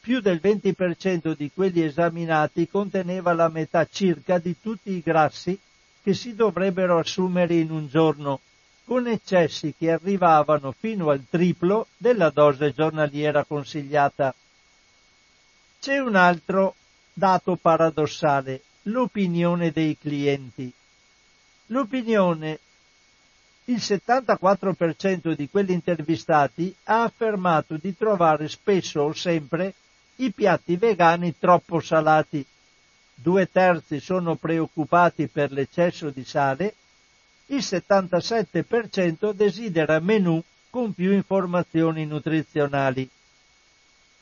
Più 0.00 0.20
del 0.20 0.40
20% 0.42 1.36
di 1.36 1.50
quelli 1.52 1.82
esaminati 1.82 2.70
conteneva 2.70 3.34
la 3.34 3.48
metà 3.48 3.86
circa 3.86 4.38
di 4.38 4.56
tutti 4.62 4.92
i 4.92 5.02
grassi 5.02 5.58
che 6.02 6.14
si 6.14 6.34
dovrebbero 6.34 6.98
assumere 6.98 7.54
in 7.56 7.70
un 7.70 7.86
giorno, 7.88 8.40
con 8.86 9.06
eccessi 9.06 9.74
che 9.76 9.92
arrivavano 9.92 10.72
fino 10.72 11.10
al 11.10 11.22
triplo 11.28 11.88
della 11.98 12.30
dose 12.30 12.72
giornaliera 12.72 13.44
consigliata. 13.44 14.34
C'è 15.78 15.98
un 15.98 16.16
altro 16.16 16.76
dato 17.12 17.56
paradossale, 17.56 18.62
l'opinione 18.84 19.70
dei 19.70 19.96
clienti. 19.98 20.72
L'opinione, 21.66 22.58
il 23.66 23.76
74% 23.76 25.32
di 25.34 25.48
quelli 25.48 25.72
intervistati 25.72 26.74
ha 26.84 27.04
affermato 27.04 27.76
di 27.76 27.96
trovare 27.96 28.48
spesso 28.48 29.00
o 29.02 29.12
sempre 29.12 29.74
i 30.16 30.32
piatti 30.32 30.76
vegani 30.76 31.34
troppo 31.38 31.80
salati. 31.80 32.44
Due 33.14 33.50
terzi 33.50 34.00
sono 34.00 34.34
preoccupati 34.34 35.28
per 35.28 35.52
l'eccesso 35.52 36.10
di 36.10 36.24
sale, 36.24 36.74
il 37.46 37.58
77% 37.60 39.32
desidera 39.32 40.00
menù 40.00 40.42
con 40.70 40.92
più 40.92 41.12
informazioni 41.12 42.06
nutrizionali 42.06 43.08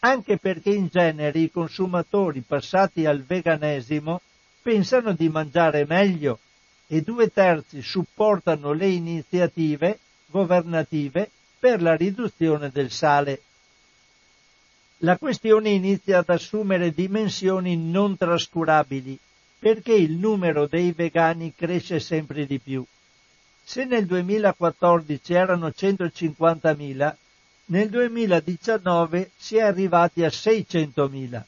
anche 0.00 0.38
perché 0.38 0.70
in 0.70 0.88
genere 0.90 1.38
i 1.38 1.50
consumatori 1.50 2.40
passati 2.40 3.04
al 3.06 3.22
veganesimo 3.22 4.20
pensano 4.62 5.12
di 5.12 5.28
mangiare 5.28 5.84
meglio 5.86 6.38
e 6.86 7.02
due 7.02 7.28
terzi 7.32 7.82
supportano 7.82 8.72
le 8.72 8.88
iniziative 8.88 9.98
governative 10.26 11.30
per 11.58 11.82
la 11.82 11.94
riduzione 11.94 12.70
del 12.70 12.90
sale. 12.90 13.42
La 14.98 15.16
questione 15.16 15.70
inizia 15.70 16.18
ad 16.18 16.28
assumere 16.28 16.92
dimensioni 16.92 17.76
non 17.76 18.16
trascurabili 18.16 19.18
perché 19.58 19.92
il 19.92 20.12
numero 20.12 20.66
dei 20.66 20.92
vegani 20.92 21.54
cresce 21.54 22.00
sempre 22.00 22.46
di 22.46 22.58
più. 22.58 22.82
Se 23.62 23.84
nel 23.84 24.06
2014 24.06 25.34
erano 25.34 25.68
150.000, 25.68 27.14
nel 27.66 27.88
2019 27.90 29.30
si 29.36 29.56
è 29.56 29.62
arrivati 29.62 30.24
a 30.24 30.28
600.000. 30.28 31.42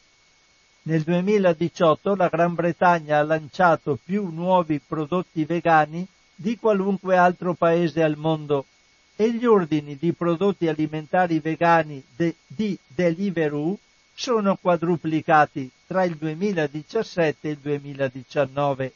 Nel 0.85 1.03
2018 1.03 2.17
la 2.17 2.27
Gran 2.27 2.55
Bretagna 2.55 3.19
ha 3.19 3.23
lanciato 3.23 3.97
più 4.03 4.31
nuovi 4.33 4.81
prodotti 4.85 5.45
vegani 5.45 6.05
di 6.35 6.59
qualunque 6.59 7.17
altro 7.17 7.55
paese 7.55 8.03
al 8.03 8.17
mondo 8.17 8.67
e 9.15 9.33
gli 9.33 9.45
ordini 9.45 9.97
di 9.97 10.13
prodotti 10.13 10.67
alimentari 10.67 11.39
vegani 11.39 12.03
de, 12.17 12.35
di 12.49 12.77
Deliveroo 12.85 13.79
sono 14.13 14.59
quadruplicati 14.61 15.71
tra 15.87 16.03
il 16.03 16.17
2017 16.17 17.47
e 17.47 17.51
il 17.53 17.59
2019. 17.59 18.93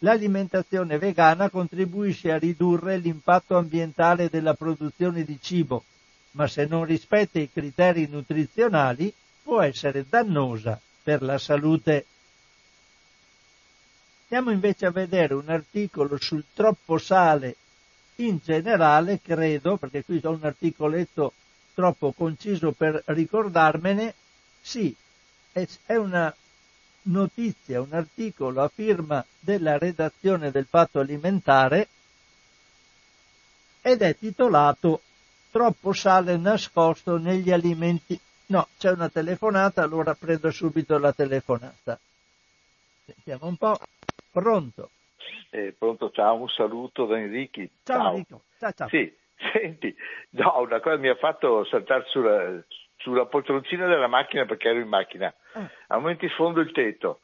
L'alimentazione 0.00 0.98
vegana 0.98 1.48
contribuisce 1.48 2.30
a 2.30 2.36
ridurre 2.36 2.98
l'impatto 2.98 3.56
ambientale 3.56 4.28
della 4.28 4.52
produzione 4.52 5.24
di 5.24 5.38
cibo 5.40 5.82
ma 6.32 6.46
se 6.46 6.66
non 6.66 6.84
rispetta 6.84 7.40
i 7.40 7.50
criteri 7.50 8.06
nutrizionali 8.06 9.12
può 9.42 9.62
essere 9.62 10.04
dannosa 10.06 10.78
per 11.10 11.22
la 11.22 11.38
salute. 11.38 12.06
Andiamo 14.28 14.52
invece 14.52 14.86
a 14.86 14.92
vedere 14.92 15.34
un 15.34 15.48
articolo 15.48 16.16
sul 16.20 16.44
troppo 16.54 16.98
sale 16.98 17.56
in 18.16 18.38
generale, 18.44 19.18
credo, 19.20 19.76
perché 19.76 20.04
qui 20.04 20.20
ho 20.22 20.30
un 20.30 20.44
articoletto 20.44 21.32
troppo 21.74 22.12
conciso 22.12 22.70
per 22.70 23.02
ricordarmene, 23.06 24.14
sì, 24.60 24.94
è 25.50 25.96
una 25.96 26.32
notizia, 27.02 27.80
un 27.80 27.92
articolo 27.92 28.62
a 28.62 28.70
firma 28.72 29.24
della 29.40 29.78
redazione 29.78 30.52
del 30.52 30.66
Patto 30.66 31.00
Alimentare 31.00 31.88
ed 33.82 34.02
è 34.02 34.16
titolato 34.16 35.00
troppo 35.50 35.92
sale 35.92 36.36
nascosto 36.36 37.16
negli 37.16 37.50
alimenti. 37.50 38.20
No, 38.50 38.66
c'è 38.78 38.90
una 38.90 39.08
telefonata, 39.08 39.80
allora 39.80 40.14
prendo 40.14 40.50
subito 40.50 40.98
la 40.98 41.12
telefonata. 41.12 41.96
Sentiamo 43.04 43.46
un 43.46 43.56
po'. 43.56 43.78
Pronto? 44.32 44.90
Eh, 45.50 45.72
pronto, 45.78 46.10
ciao, 46.10 46.34
un 46.34 46.48
saluto 46.48 47.06
da 47.06 47.16
Enrichi. 47.16 47.70
Ciao, 47.84 47.98
ciao. 47.98 48.10
Enrico. 48.10 48.42
Ciao, 48.58 48.72
ciao. 48.72 48.88
Sì, 48.88 49.16
senti, 49.52 49.94
no, 50.30 50.62
una 50.62 50.80
cosa 50.80 50.96
mi 50.96 51.08
ha 51.08 51.14
fatto 51.14 51.64
saltare 51.64 52.04
sulla, 52.08 52.60
sulla 52.96 53.26
poltroncina 53.26 53.86
della 53.86 54.08
macchina 54.08 54.44
perché 54.46 54.70
ero 54.70 54.80
in 54.80 54.88
macchina. 54.88 55.32
Eh. 55.54 55.68
A 55.86 55.98
momenti 55.98 56.28
sfondo 56.30 56.58
il 56.58 56.72
tetto. 56.72 57.20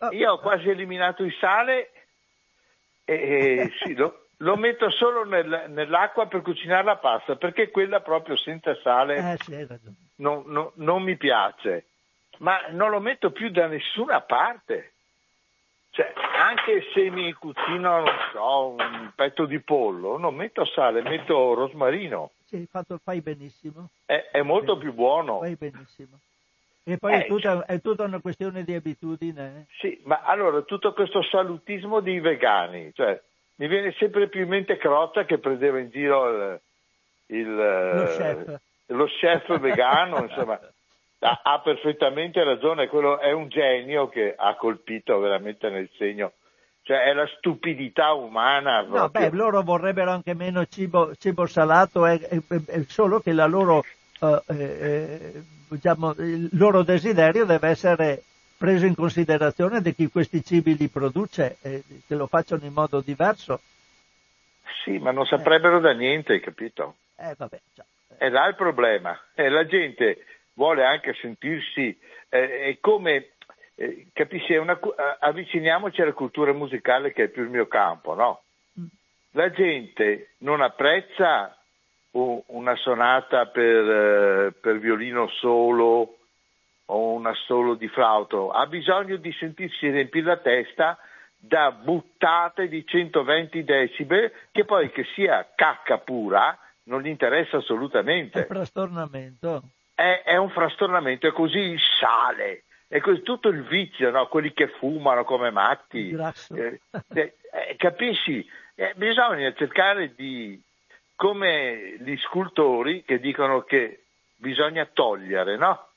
Oh. 0.00 0.12
Io 0.12 0.32
ho 0.32 0.38
quasi 0.38 0.68
eliminato 0.68 1.24
il 1.24 1.34
sale 1.40 1.92
e, 3.06 3.14
e 3.14 3.72
sì, 3.82 3.94
lo, 3.94 4.27
lo, 4.38 4.56
metto 4.56 4.90
solo 4.90 5.24
nel, 5.24 5.66
nell'acqua 5.68 6.26
per 6.26 6.42
cucinare 6.42 6.84
la 6.84 6.96
pasta 6.96 7.36
perché 7.36 7.70
quella 7.70 8.00
proprio 8.00 8.36
senza 8.36 8.74
sale 8.82 9.32
eh, 9.32 9.36
sì, 9.38 9.66
non, 10.16 10.44
non, 10.46 10.70
non 10.74 11.02
mi 11.02 11.16
piace. 11.16 11.86
Ma 12.38 12.68
non 12.70 12.90
lo 12.90 13.00
metto 13.00 13.30
più 13.30 13.50
da 13.50 13.66
nessuna 13.66 14.20
parte. 14.20 14.92
Cioè, 15.90 16.12
anche 16.36 16.84
se 16.92 17.10
mi 17.10 17.32
cucino, 17.32 18.00
non 18.00 18.14
so, 18.32 18.68
un 18.68 19.10
petto 19.16 19.46
di 19.46 19.58
pollo, 19.60 20.16
non 20.18 20.34
metto 20.34 20.64
sale, 20.64 21.02
metto 21.02 21.54
rosmarino. 21.54 22.30
Sì, 22.44 22.66
fatto, 22.70 22.98
fai 23.02 23.20
benissimo. 23.20 23.88
È, 24.04 24.28
è 24.30 24.42
molto 24.42 24.74
sì. 24.74 24.80
più 24.80 24.92
buono. 24.92 25.40
Fai 25.40 25.56
benissimo. 25.56 26.20
E 26.84 26.96
poi 26.96 27.12
eh, 27.14 27.24
è, 27.24 27.26
tutta, 27.26 27.66
è, 27.66 27.80
tutta, 27.80 28.04
una 28.04 28.20
questione 28.20 28.62
di 28.62 28.74
abitudine. 28.74 29.66
Eh? 29.68 29.74
Sì, 29.78 30.00
ma 30.04 30.22
allora 30.22 30.62
tutto 30.62 30.92
questo 30.92 31.22
salutismo 31.22 32.00
dei 32.00 32.20
vegani, 32.20 32.92
cioè 32.94 33.20
mi 33.58 33.68
viene 33.68 33.92
sempre 33.98 34.28
più 34.28 34.42
in 34.42 34.48
mente 34.48 34.76
Crozza 34.76 35.24
che 35.24 35.38
prendeva 35.38 35.78
in 35.78 35.90
giro 35.90 36.28
il, 36.28 36.60
il, 37.26 37.54
lo, 37.54 38.04
chef. 38.04 38.60
lo 38.86 39.06
chef 39.06 39.58
vegano, 39.58 40.22
insomma 40.28 40.60
ha, 41.20 41.40
ha, 41.42 41.60
perfettamente 41.60 42.42
ragione, 42.44 42.88
quello 42.88 43.18
è 43.18 43.32
un 43.32 43.48
genio 43.48 44.08
che 44.08 44.34
ha 44.36 44.54
colpito 44.56 45.18
veramente 45.18 45.68
nel 45.70 45.90
segno. 45.96 46.32
Cioè 46.82 47.02
è 47.02 47.12
la 47.12 47.26
stupidità 47.36 48.12
umana. 48.14 48.82
No, 48.82 49.08
beh, 49.10 49.30
loro 49.32 49.62
vorrebbero 49.62 50.10
anche 50.10 50.34
meno 50.34 50.64
cibo, 50.66 51.14
cibo 51.16 51.46
salato, 51.46 52.06
è, 52.06 52.18
è, 52.18 52.38
è, 52.66 52.82
solo 52.86 53.20
che 53.20 53.32
la 53.32 53.44
loro, 53.44 53.84
uh, 54.20 54.42
eh, 54.46 55.32
diciamo, 55.68 56.14
il 56.18 56.48
loro 56.52 56.82
desiderio 56.82 57.44
deve 57.44 57.68
essere 57.68 58.22
preso 58.58 58.86
in 58.86 58.96
considerazione 58.96 59.80
di 59.80 59.94
chi 59.94 60.08
questi 60.08 60.42
cibi 60.44 60.76
li 60.76 60.88
produce 60.88 61.58
e 61.62 61.84
che 62.06 62.14
lo 62.16 62.26
facciano 62.26 62.64
in 62.64 62.72
modo 62.72 63.00
diverso. 63.00 63.60
Sì, 64.84 64.98
ma 64.98 65.12
non 65.12 65.24
saprebbero 65.26 65.78
eh. 65.78 65.80
da 65.80 65.92
niente, 65.92 66.40
capito? 66.40 66.96
Eh, 67.16 67.34
vabbè, 67.36 67.60
già. 67.72 67.84
È 68.16 68.28
là 68.28 68.46
il 68.48 68.56
problema. 68.56 69.18
E 69.34 69.48
la 69.48 69.64
gente 69.64 70.24
vuole 70.54 70.84
anche 70.84 71.14
sentirsi, 71.20 71.96
eh, 72.28 72.70
è 72.70 72.78
come, 72.80 73.30
eh, 73.76 74.08
capisci, 74.12 74.54
una, 74.54 74.78
avviciniamoci 75.20 76.02
alla 76.02 76.12
cultura 76.12 76.52
musicale 76.52 77.12
che 77.12 77.24
è 77.24 77.28
più 77.28 77.44
il 77.44 77.50
mio 77.50 77.68
campo, 77.68 78.14
no? 78.14 78.42
Mm. 78.78 78.86
La 79.32 79.50
gente 79.52 80.30
non 80.38 80.60
apprezza 80.62 81.52
una 82.10 82.74
sonata 82.74 83.46
per, 83.46 83.90
eh, 83.90 84.52
per 84.60 84.78
violino 84.78 85.28
solo 85.28 86.17
o 86.90 87.12
una 87.12 87.34
solo 87.46 87.74
di 87.74 87.88
flauto, 87.88 88.50
ha 88.50 88.66
bisogno 88.66 89.16
di 89.16 89.32
sentirsi 89.32 89.90
riempire 89.90 90.26
la 90.26 90.36
testa 90.36 90.98
da 91.36 91.70
buttate 91.70 92.68
di 92.68 92.84
120 92.84 93.64
decibel 93.64 94.32
che 94.50 94.64
poi 94.64 94.90
che 94.90 95.04
sia 95.14 95.46
cacca 95.54 95.98
pura 95.98 96.58
non 96.84 97.02
gli 97.02 97.08
interessa 97.08 97.58
assolutamente. 97.58 98.40
È 98.40 98.46
frastornamento 98.46 99.62
è, 99.98 100.22
è 100.24 100.36
un 100.36 100.48
frastornamento, 100.50 101.26
è 101.26 101.32
così 101.32 101.58
il 101.58 101.80
sale, 101.98 102.62
è 102.86 103.00
così 103.00 103.20
tutto 103.22 103.48
il 103.48 103.64
vizio, 103.64 104.12
no? 104.12 104.28
quelli 104.28 104.52
che 104.52 104.68
fumano 104.68 105.24
come 105.24 105.50
matti. 105.50 106.10
Eh, 106.54 106.80
eh, 107.14 107.34
eh, 107.50 107.76
capisci? 107.76 108.48
Eh, 108.76 108.92
bisogna 108.94 109.52
cercare 109.54 110.14
di, 110.14 110.60
come 111.16 111.96
gli 111.98 112.16
scultori 112.18 113.02
che 113.02 113.18
dicono 113.18 113.62
che 113.62 114.04
bisogna 114.36 114.84
togliere, 114.86 115.56
no? 115.56 115.87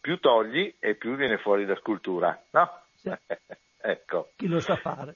Più 0.00 0.18
togli 0.18 0.74
e 0.78 0.94
più 0.94 1.14
viene 1.14 1.38
fuori 1.38 1.66
la 1.66 1.76
scultura, 1.76 2.40
no? 2.50 2.82
Sì. 2.96 3.10
ecco. 3.80 4.30
Chi 4.36 4.48
lo 4.48 4.60
sa 4.60 4.76
fare? 4.76 5.14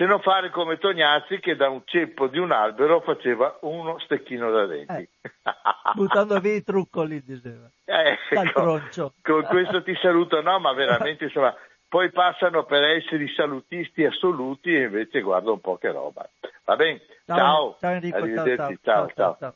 se 0.00 0.06
non 0.06 0.20
fare 0.20 0.48
come 0.48 0.78
Tognazzi 0.78 1.40
che 1.40 1.56
da 1.56 1.68
un 1.68 1.82
ceppo 1.84 2.26
di 2.28 2.38
un 2.38 2.52
albero 2.52 3.02
faceva 3.02 3.58
uno 3.60 3.98
stecchino 3.98 4.50
da 4.50 4.64
denti. 4.64 4.92
Eh, 4.92 5.10
buttando 5.94 6.40
via 6.40 6.54
i 6.54 6.62
truccoli, 6.62 7.22
diceva. 7.22 7.68
Eh, 7.90 8.16
ecco, 8.30 8.80
con 9.20 9.42
questo 9.46 9.82
ti 9.82 9.94
saluto, 10.00 10.40
no, 10.40 10.60
ma 10.60 10.72
veramente 10.72 11.24
insomma, 11.24 11.52
poi 11.88 12.10
passano 12.12 12.64
per 12.64 12.84
essere 12.84 13.24
i 13.24 13.34
salutisti 13.34 14.04
assoluti 14.04 14.72
e 14.72 14.84
invece 14.84 15.20
guarda 15.20 15.50
un 15.50 15.60
po' 15.60 15.76
che 15.76 15.90
roba. 15.90 16.26
Va 16.64 16.76
bene? 16.76 17.02
Ciao. 17.26 17.36
Ciao, 17.36 17.76
ciao 17.80 17.90
Enrico. 17.90 18.16
Arrivederci. 18.16 18.78
Ciao, 18.80 19.06
ciao, 19.06 19.12
ciao, 19.14 19.36
ciao. 19.40 19.54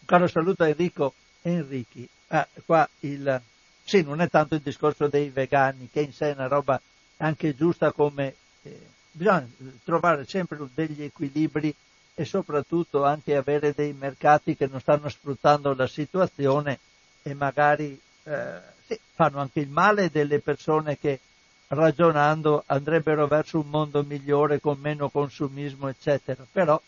Un 0.00 0.06
caro 0.06 0.26
saluto 0.26 0.64
a 0.64 0.68
Enrico 0.68 1.14
Enrichi. 1.42 2.08
Ah, 2.28 2.46
qua 2.64 2.88
il... 3.00 3.40
Sì, 3.84 4.02
non 4.02 4.20
è 4.20 4.28
tanto 4.28 4.54
il 4.54 4.60
discorso 4.60 5.06
dei 5.08 5.30
vegani, 5.30 5.88
che 5.90 6.00
in 6.00 6.12
sé 6.12 6.30
è 6.30 6.34
una 6.34 6.48
roba 6.48 6.80
anche 7.18 7.54
giusta 7.54 7.92
come... 7.92 8.34
Eh, 8.62 8.96
bisogna 9.10 9.48
trovare 9.84 10.26
sempre 10.26 10.58
degli 10.74 11.02
equilibri 11.02 11.74
e 12.14 12.24
soprattutto 12.24 13.04
anche 13.04 13.36
avere 13.36 13.72
dei 13.74 13.92
mercati 13.92 14.56
che 14.56 14.66
non 14.66 14.80
stanno 14.80 15.08
sfruttando 15.08 15.74
la 15.74 15.86
situazione 15.86 16.78
e 17.22 17.34
magari 17.34 17.98
eh, 18.24 18.60
sì, 18.86 18.98
fanno 19.14 19.40
anche 19.40 19.60
il 19.60 19.68
male 19.68 20.10
delle 20.10 20.40
persone 20.40 20.98
che 20.98 21.20
ragionando 21.68 22.62
andrebbero 22.66 23.26
verso 23.26 23.60
un 23.60 23.68
mondo 23.68 24.02
migliore 24.02 24.60
con 24.60 24.78
meno 24.80 25.08
consumismo 25.10 25.88
eccetera. 25.88 26.44
Però 26.50 26.80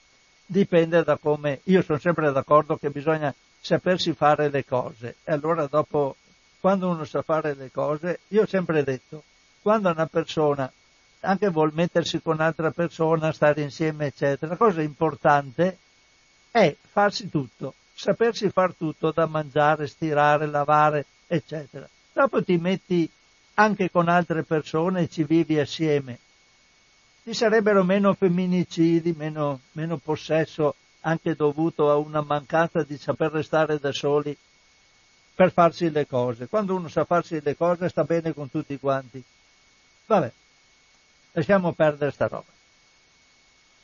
dipende 0.47 1.03
da 1.05 1.17
come 1.17 1.61
io 1.65 1.83
sono 1.83 1.99
sempre 1.99 2.33
d'accordo 2.33 2.77
che 2.77 2.91
bisogna 2.91 3.33
sapersi 3.61 4.13
fare 4.13 4.49
le 4.49 4.65
cose 4.65 5.17
e 5.25 5.33
allora 5.33 5.67
dopo 5.67 6.17
quando 6.61 6.89
uno 6.89 7.05
sa 7.05 7.23
fare 7.23 7.55
le 7.55 7.71
cose 7.71 8.21
io 8.29 8.43
ho 8.43 8.47
sempre 8.47 8.83
detto 8.83 9.23
quando 9.63 9.91
una 9.91 10.07
persona 10.07 10.71
anche 11.21 11.49
vuol 11.49 11.73
mettersi 11.75 12.21
con 12.21 12.35
un'altra 12.35 12.71
persona, 12.71 13.33
stare 13.33 13.63
insieme, 13.63 14.07
eccetera. 14.07 14.53
La 14.53 14.57
cosa 14.57 14.83
importante 14.83 15.79
è 16.51 16.75
farsi 16.91 17.29
tutto, 17.29 17.75
sapersi 17.95 18.49
far 18.51 18.75
tutto 18.75 19.13
da 19.13 19.27
mangiare, 19.27 19.87
stirare, 19.87 20.47
lavare, 20.47 21.05
eccetera. 21.27 21.89
Dopo 22.13 22.43
ti 22.43 22.57
metti 22.57 23.09
anche 23.55 23.91
con 23.91 24.09
altre 24.09 24.43
persone 24.43 25.03
e 25.03 25.09
ci 25.09 25.25
vivi 25.25 25.59
assieme. 25.59 26.19
Ci 27.23 27.35
sarebbero 27.35 27.85
meno 27.85 28.15
femminicidi, 28.15 29.13
meno, 29.17 29.61
meno 29.73 29.99
possesso 29.99 30.75
anche 31.01 31.35
dovuto 31.35 31.91
a 31.91 31.97
una 31.97 32.21
mancanza 32.21 32.83
di 32.83 32.97
saper 32.99 33.33
restare 33.33 33.79
da 33.79 33.93
soli 33.93 34.37
per 35.35 35.53
farsi 35.53 35.91
le 35.91 36.07
cose. 36.07 36.49
Quando 36.49 36.75
uno 36.75 36.89
sa 36.89 37.05
farsi 37.05 37.41
le 37.43 37.57
cose 37.57 37.89
sta 37.89 38.05
bene 38.05 38.35
con 38.35 38.51
tutti 38.51 38.79
quanti. 38.79 39.23
Vabbè. 40.07 40.33
Lasciamo 41.33 41.73
perdere 41.73 42.11
sta 42.11 42.27
roba. 42.27 42.59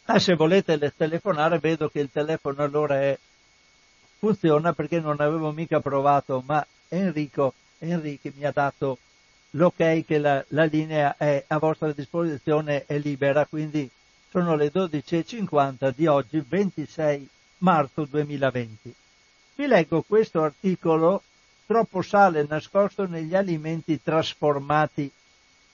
Ah, 0.06 0.18
se 0.18 0.34
volete 0.34 0.92
telefonare, 0.96 1.58
vedo 1.58 1.88
che 1.88 2.00
il 2.00 2.10
telefono 2.12 2.62
allora 2.62 3.00
è, 3.00 3.18
funziona 4.18 4.72
perché 4.72 5.00
non 5.00 5.20
avevo 5.20 5.50
mica 5.50 5.80
provato, 5.80 6.42
ma 6.46 6.64
Enrico, 6.88 7.54
Enrico 7.78 8.30
mi 8.36 8.44
ha 8.44 8.52
dato 8.52 8.98
l'ok 9.50 10.04
che 10.04 10.18
la, 10.18 10.44
la, 10.48 10.64
linea 10.64 11.16
è 11.16 11.44
a 11.46 11.58
vostra 11.58 11.90
disposizione, 11.92 12.84
è 12.86 12.98
libera, 12.98 13.46
quindi 13.46 13.88
sono 14.36 14.54
le 14.54 14.70
12.50 14.70 15.94
di 15.96 16.06
oggi, 16.06 16.44
26 16.46 17.26
marzo 17.58 18.04
2020. 18.04 18.94
Vi 19.54 19.66
leggo 19.66 20.02
questo 20.02 20.42
articolo, 20.42 21.22
troppo 21.64 22.02
sale 22.02 22.44
nascosto 22.46 23.06
negli 23.06 23.34
alimenti 23.34 23.98
trasformati 24.02 25.10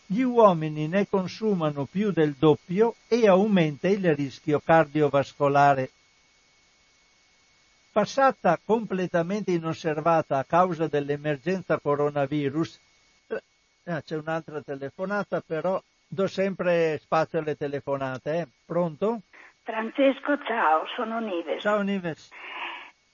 gli 0.06 0.20
uomini 0.20 0.86
ne 0.86 1.08
consumano 1.08 1.86
più 1.86 2.12
del 2.12 2.36
doppio 2.38 2.94
e 3.08 3.26
aumenta 3.26 3.88
il 3.88 4.14
rischio 4.14 4.60
cardiovascolare. 4.60 5.90
Passata 7.90 8.60
completamente 8.64 9.50
inosservata 9.50 10.38
a 10.38 10.44
causa 10.44 10.86
dell'emergenza 10.86 11.80
coronavirus, 11.80 12.78
eh, 13.26 14.02
c'è 14.04 14.16
un'altra 14.16 14.62
telefonata, 14.62 15.40
però 15.40 15.82
do 16.12 16.26
sempre 16.26 16.98
spazio 16.98 17.38
alle 17.38 17.56
telefonate. 17.56 18.38
Eh. 18.38 18.48
Pronto? 18.66 19.22
Francesco, 19.62 20.36
ciao, 20.44 20.86
sono 20.94 21.20
Nives. 21.20 21.62
Ciao 21.62 21.80
Nives. 21.80 22.30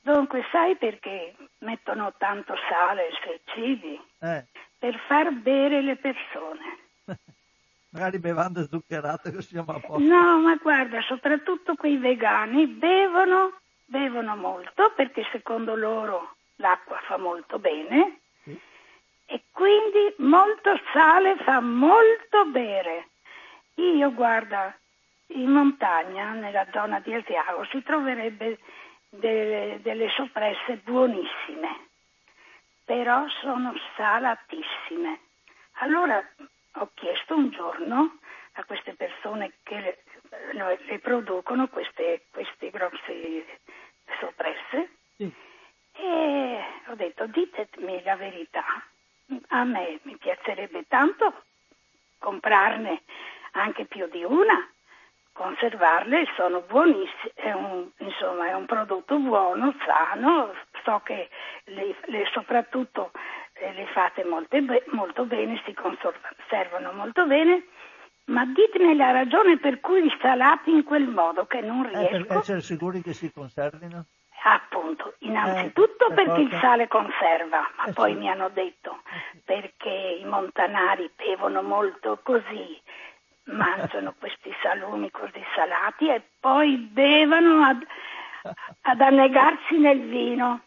Dunque, 0.01 0.45
sai 0.51 0.77
perché 0.77 1.35
mettono 1.59 2.13
tanto 2.19 2.55
sale 2.69 3.09
sui 3.23 3.41
cibi? 3.55 4.01
Eh. 4.21 4.45
Per 4.79 4.99
far 5.07 5.33
bere 5.33 5.81
le 5.83 5.97
persone 5.97 6.79
magari 7.91 8.19
bevande 8.19 8.67
zuccherate 8.69 9.31
che 9.31 9.43
siamo 9.43 9.73
a 9.73 9.81
posto. 9.81 9.99
No, 9.99 10.41
ma 10.41 10.57
guarda, 10.57 11.01
soprattutto 11.03 11.75
quei 11.75 11.99
vegani 11.99 12.67
bevono, 12.67 13.59
bevono 13.85 14.37
molto 14.37 14.93
perché 14.97 15.25
secondo 15.31 15.75
loro 15.77 16.35
l'acqua 16.57 16.99
fa 17.07 17.17
molto 17.17 17.59
bene. 17.59 18.21
E 19.31 19.43
quindi 19.53 20.15
molto 20.19 20.81
sale 20.93 21.37
fa 21.45 21.61
molto 21.61 22.47
bere. 22.47 23.09
Io 23.75 24.13
guarda, 24.15 24.75
in 25.29 25.51
montagna, 25.51 26.33
nella 26.33 26.67
zona 26.73 26.99
di 27.01 27.13
Asiago, 27.13 27.65
si 27.67 27.83
troverebbe 27.83 28.59
delle, 29.11 29.81
delle 29.83 30.09
soppresse 30.11 30.77
buonissime, 30.79 31.89
però 32.85 33.29
sono 33.41 33.75
salatissime. 33.97 35.21
Allora 35.81 36.27
ho 36.77 36.91
chiesto 36.95 37.37
un 37.37 37.51
giorno 37.51 38.19
a 38.53 38.65
queste 38.65 38.95
persone 38.95 39.53
che 39.63 39.99
le, 40.53 40.79
le 40.87 40.99
producono 41.01 41.69
queste, 41.69 42.25
queste 42.31 42.71
grosse 42.71 43.45
soppresse 44.19 44.91
sì. 45.17 45.33
e 45.93 46.65
ho 46.87 46.95
detto 46.95 47.27
ditemi 47.27 48.03
la 48.03 48.17
verità, 48.17 48.65
a 49.49 49.65
me 49.65 50.01
mi 50.03 50.17
piacerebbe 50.17 50.87
tanto 50.89 51.43
comprarne 52.19 53.03
anche 53.53 53.85
più 53.85 54.09
di 54.09 54.25
una 54.25 54.69
conservarle 55.39 56.27
sono 56.35 56.63
buonissime, 56.63 57.33
è 57.35 57.53
un, 57.53 57.89
insomma 57.99 58.49
è 58.49 58.55
un 58.55 58.67
prodotto 58.67 59.19
buono, 59.19 59.73
sano, 59.87 60.53
so 60.83 61.01
che 61.05 61.29
le, 61.67 61.95
le 62.07 62.29
soprattutto 62.33 63.13
eh, 63.53 63.73
le 63.73 63.87
fate 63.87 64.25
be- 64.25 64.85
molto 64.89 65.25
bene, 65.27 65.63
si 65.65 65.73
conservano 65.73 66.93
molto 66.93 67.25
bene, 67.25 67.67
ma 68.25 68.45
ditemi 68.47 68.97
la 68.97 69.13
ragione 69.13 69.59
per 69.59 69.79
cui 69.79 70.03
li 70.03 70.17
salate 70.21 70.71
in 70.71 70.83
quel 70.83 71.07
modo 71.07 71.47
che 71.47 71.61
non 71.61 71.89
riesco. 71.89 72.17
Eh, 72.17 72.25
per 72.25 72.37
essere 72.39 72.61
sicuri 72.61 73.01
che 73.01 73.13
si 73.13 73.31
conservino? 73.31 74.07
Appunto, 74.45 75.15
innanzitutto 75.21 76.11
eh, 76.11 76.15
perché 76.15 76.41
il 76.41 76.59
sale 76.61 76.89
conserva, 76.89 77.71
ma 77.77 77.85
eh, 77.87 77.93
poi 77.93 78.13
sì. 78.13 78.19
mi 78.19 78.31
hanno 78.31 78.49
detto 78.49 79.03
eh, 79.13 79.41
perché 79.45 80.19
i 80.21 80.25
montanari 80.25 81.11
bevono 81.15 81.63
molto 81.63 82.21
così, 82.23 82.81
mangiano 83.45 84.15
questi 84.19 84.55
salumi 84.63 85.11
così 85.11 85.43
salati 85.55 86.09
e 86.09 86.23
poi 86.39 86.77
bevono 86.77 87.63
ad, 87.65 87.85
ad 88.83 89.01
annegarsi 89.01 89.77
nel 89.77 90.09
vino. 90.09 90.63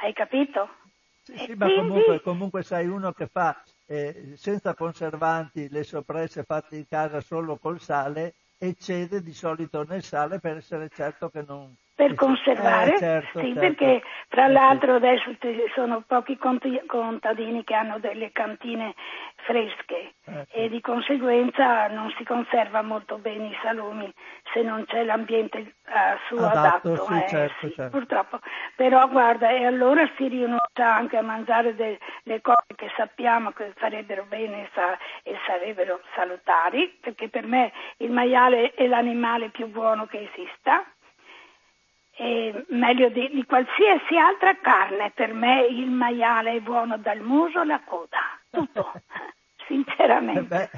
Hai 0.00 0.12
capito? 0.12 0.68
Sì, 1.22 1.36
sì 1.36 1.54
ma 1.54 1.66
quindi... 1.66 1.88
comunque, 1.88 2.20
comunque 2.22 2.62
sai 2.62 2.86
uno 2.86 3.12
che 3.12 3.26
fa 3.26 3.62
eh, 3.86 4.32
senza 4.36 4.74
conservanti 4.74 5.68
le 5.68 5.82
soppresse 5.84 6.44
fatte 6.44 6.76
in 6.76 6.88
casa 6.88 7.20
solo 7.20 7.56
col 7.56 7.80
sale 7.80 8.34
eccede 8.58 9.22
di 9.22 9.32
solito 9.32 9.84
nel 9.84 10.02
sale 10.02 10.40
per 10.40 10.56
essere 10.56 10.88
certo 10.88 11.30
che 11.30 11.44
non, 11.46 11.74
per 11.98 12.14
conservare, 12.14 12.94
eh, 12.94 12.98
certo, 12.98 13.40
sì, 13.40 13.46
certo. 13.46 13.58
perché 13.58 14.02
eh, 14.28 14.48
l'altro 14.52 14.94
adesso 14.94 15.34
ci 15.40 15.64
sono 15.74 16.04
pochi 16.06 16.38
contadini 16.38 17.64
che 17.64 17.74
hanno 17.74 17.98
delle 17.98 18.30
cantine 18.30 18.94
fresche 19.34 20.12
eh, 20.26 20.46
sì. 20.48 20.58
e 20.58 20.68
di 20.68 20.80
conseguenza 20.80 21.88
non 21.88 22.14
si 22.16 22.22
conserva 22.22 22.82
molto 22.82 23.18
bene 23.18 23.48
i 23.48 23.58
salumi 23.64 24.14
se 24.52 24.62
non 24.62 24.84
c'è 24.86 25.02
l'ambiente 25.02 25.58
uh, 25.58 26.16
su 26.28 26.36
adatto, 26.36 26.92
adatto 26.92 27.04
sì, 27.06 27.14
eh, 27.14 27.28
certo, 27.28 27.70
certo. 27.72 27.90
purtroppo. 27.90 28.38
Però 28.76 29.08
guarda, 29.08 29.50
e 29.50 29.64
allora 29.64 30.08
si 30.16 30.28
rinuncia 30.28 30.94
anche 30.94 31.16
a 31.16 31.22
mangiare 31.22 31.74
delle 31.74 32.40
cose 32.40 32.76
che 32.76 32.92
sappiamo 32.96 33.50
che 33.50 33.72
farebbero 33.74 34.24
bene 34.28 34.70
e 35.24 35.36
sarebbero 35.48 36.00
salutari, 36.14 36.96
perché 37.00 37.28
per 37.28 37.44
me 37.44 37.72
il 37.96 38.12
maiale 38.12 38.72
è 38.74 38.86
l'animale 38.86 39.48
più 39.48 39.66
buono 39.66 40.06
che 40.06 40.30
esista 40.32 40.84
eh, 42.18 42.64
meglio 42.70 43.08
di, 43.10 43.30
di, 43.32 43.44
qualsiasi 43.44 44.16
altra 44.16 44.56
carne. 44.60 45.12
Per 45.14 45.32
me 45.32 45.66
il 45.66 45.88
maiale 45.88 46.56
è 46.56 46.60
buono 46.60 46.98
dal 46.98 47.20
muso 47.20 47.60
alla 47.60 47.80
coda, 47.84 48.18
tutto, 48.50 48.92
sinceramente. 49.68 50.42
Beh, 50.42 50.68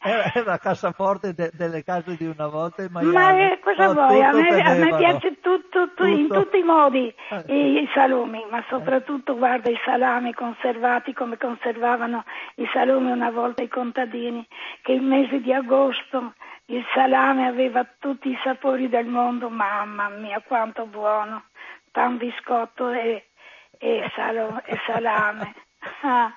era, 0.00 0.32
era, 0.32 0.44
la 0.44 0.58
cassaforte 0.58 1.34
de, 1.34 1.50
delle 1.52 1.82
case 1.82 2.16
di 2.16 2.26
una 2.26 2.46
volta 2.46 2.82
il 2.82 2.90
maiale. 2.92 3.12
Ma 3.12 3.52
eh, 3.52 3.58
cosa 3.58 3.90
oh, 3.90 3.92
vuoi? 3.92 4.22
A 4.22 4.32
me, 4.32 4.60
a 4.60 4.74
me, 4.74 4.96
piace 4.96 5.40
tutto, 5.40 5.88
tutto, 5.88 6.04
in 6.04 6.28
tutti 6.28 6.58
i 6.58 6.62
modi 6.62 7.12
eh, 7.30 7.42
i, 7.48 7.82
i, 7.82 7.88
salumi, 7.92 8.46
ma 8.48 8.64
soprattutto 8.68 9.36
guarda 9.36 9.70
i 9.70 9.78
salami 9.84 10.32
conservati 10.32 11.12
come 11.12 11.36
conservavano 11.36 12.24
i 12.56 12.68
salumi 12.72 13.10
una 13.10 13.32
volta 13.32 13.64
i 13.64 13.68
contadini, 13.68 14.46
che 14.82 14.92
il 14.92 15.02
mese 15.02 15.40
di 15.40 15.52
agosto 15.52 16.34
il 16.70 16.84
salame 16.94 17.46
aveva 17.46 17.86
tutti 17.98 18.28
i 18.28 18.38
sapori 18.42 18.88
del 18.88 19.06
mondo, 19.06 19.48
mamma 19.48 20.08
mia 20.08 20.42
quanto 20.46 20.86
buono, 20.86 21.44
pan 21.90 22.18
biscotto 22.18 22.90
e, 22.90 23.28
e, 23.78 24.10
salo, 24.14 24.62
e 24.64 24.78
salame. 24.86 25.54
Ah, 26.02 26.32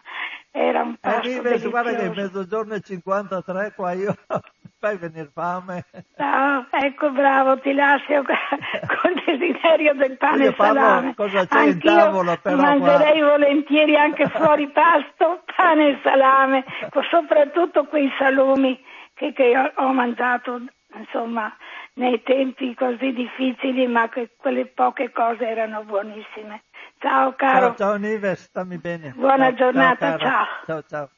era 0.51 0.83
un 0.83 0.95
pasto 0.99 1.27
eh, 1.27 1.41
Rives, 1.41 1.67
guarda 1.67 1.95
che 1.95 2.09
mezzogiorno 2.09 2.75
e 2.75 2.81
53 2.81 3.73
qua 3.75 3.91
io 3.93 4.13
fai 4.79 4.97
venire 4.97 5.31
fame. 5.33 5.83
No, 6.17 6.67
ecco 6.69 7.09
bravo, 7.09 7.59
ti 7.59 7.73
lascio 7.73 8.21
con 8.23 9.11
il 9.13 9.23
desiderio 9.25 9.95
del 9.95 10.17
pane 10.17 10.45
e 10.45 10.53
salame. 10.55 11.15
Cosa 11.15 11.47
c'è 11.47 11.57
Anch'io 11.57 11.91
in 11.91 11.97
tavola 11.97 12.37
però 12.37 12.55
mangerei 12.55 13.19
qua. 13.19 13.29
volentieri 13.29 13.95
anche 13.97 14.27
fuori 14.29 14.69
pasto, 14.69 15.41
pane 15.55 15.89
e 15.89 15.99
salame, 16.03 16.63
soprattutto 17.09 17.85
quei 17.85 18.11
salumi 18.19 18.79
che, 19.21 19.33
che 19.33 19.53
ho 19.75 19.93
mangiato 19.93 20.59
insomma 20.95 21.55
nei 21.93 22.23
tempi 22.23 22.73
così 22.73 23.13
difficili 23.13 23.85
ma 23.85 24.09
che 24.09 24.31
quelle 24.35 24.65
poche 24.65 25.11
cose 25.11 25.45
erano 25.45 25.83
buonissime. 25.83 26.63
Ciao 26.97 27.35
caro. 27.35 27.67
Ciao, 27.67 27.75
ciao 27.75 27.95
Nives, 27.97 28.43
stammi 28.45 28.77
bene. 28.77 29.11
Buona 29.11 29.49
ciao, 29.49 29.55
giornata, 29.55 30.17
ciao. 30.17 30.45
Ciao, 30.65 30.83
ciao. 30.87 31.09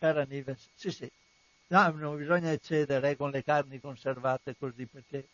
Cara 0.00 0.24
Nives, 0.28 0.72
sì 0.74 0.90
sì. 0.90 1.08
No, 1.68 1.90
non 1.96 2.16
bisogna 2.16 2.50
eccedere 2.50 3.16
con 3.16 3.30
le 3.30 3.44
carni 3.44 3.80
conservate 3.80 4.56
così 4.58 4.86
perché 4.86 5.26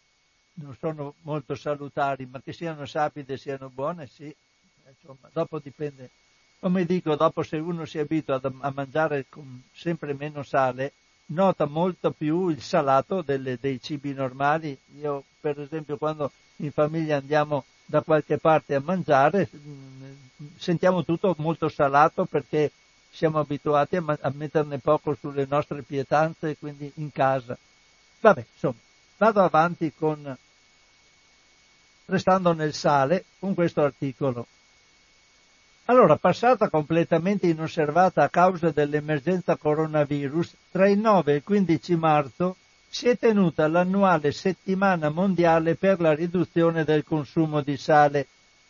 non 0.55 0.75
sono 0.77 1.15
molto 1.23 1.55
salutari, 1.55 2.27
ma 2.27 2.41
che 2.43 2.53
siano 2.53 2.85
sapide 2.85 3.39
siano 3.39 3.71
buone, 3.71 4.07
sì. 4.07 4.35
Insomma, 4.87 5.29
dopo 5.33 5.59
dipende. 5.59 6.11
Come 6.61 6.85
dico, 6.85 7.15
dopo 7.15 7.43
se 7.43 7.57
uno 7.57 7.85
si 7.85 7.99
abitua 7.99 8.41
a 8.43 8.73
mangiare 8.75 9.27
con 9.29 9.63
sempre 9.73 10.13
meno 10.13 10.43
sale, 10.43 10.93
nota 11.29 11.67
molto 11.67 12.11
più 12.13 12.49
il 12.49 12.63
salato 12.63 13.23
delle, 13.23 13.59
dei 13.61 13.81
cibi 13.81 14.13
normali. 14.13 14.77
Io, 15.01 15.25
per 15.41 15.61
esempio, 15.61 15.97
quando 15.97 16.31
in 16.57 16.73
famiglia 16.73 17.17
andiamo 17.17 17.65
da 17.85 18.03
qualche 18.03 18.39
parte 18.39 18.75
a 18.75 18.81
mangiare, 18.81 19.49
mm, 19.55 20.13
sentiamo 20.57 21.05
tutto 21.05 21.35
molto 21.39 21.69
salato 21.69 22.25
perché 22.25 22.71
siamo 23.11 23.39
abituati 23.39 23.97
a, 23.97 24.03
a 24.21 24.33
metterne 24.35 24.79
poco 24.79 25.17
sulle 25.19 25.47
nostre 25.49 25.83
pietanze, 25.83 26.57
quindi 26.59 26.91
in 26.97 27.11
casa. 27.11 27.57
Vabbè, 28.21 28.45
insomma, 28.53 28.79
vado 29.17 29.43
avanti 29.43 29.93
con, 29.97 30.37
restando 32.07 32.53
nel 32.53 32.75
sale, 32.75 33.25
con 33.39 33.55
questo 33.55 33.83
articolo. 33.83 34.47
Allora, 35.91 36.17
passata 36.17 36.69
completamente 36.69 37.47
inosservata 37.47 38.23
a 38.23 38.29
causa 38.29 38.71
dell'emergenza 38.71 39.57
coronavirus, 39.57 40.55
tra 40.71 40.87
il 40.87 40.99
9 40.99 41.33
e 41.33 41.37
il 41.37 41.43
15 41.43 41.97
marzo 41.97 42.57
si 42.91 43.09
è 43.09 43.17
tenuta 43.17 43.67
l'annuale 43.69 44.33
settimana 44.33 45.09
mondiale 45.09 45.77
per 45.77 45.99
la 45.99 46.13
riduzione 46.13 46.85
del 46.85 47.05
consumo 47.05 47.63
di 47.63 47.79
sale, 47.79 48.27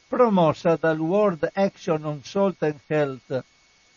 promossa 0.06 0.76
dal 0.76 1.00
World 1.00 1.50
Action 1.54 2.04
on 2.04 2.22
Salt 2.22 2.62
and 2.62 2.78
Health, 2.86 3.44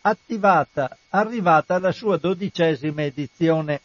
attivata, 0.01 0.97
arrivata 1.09 1.75
alla 1.75 1.91
sua 1.91 2.17
dodicesima 2.17 3.03
edizione. 3.03 3.81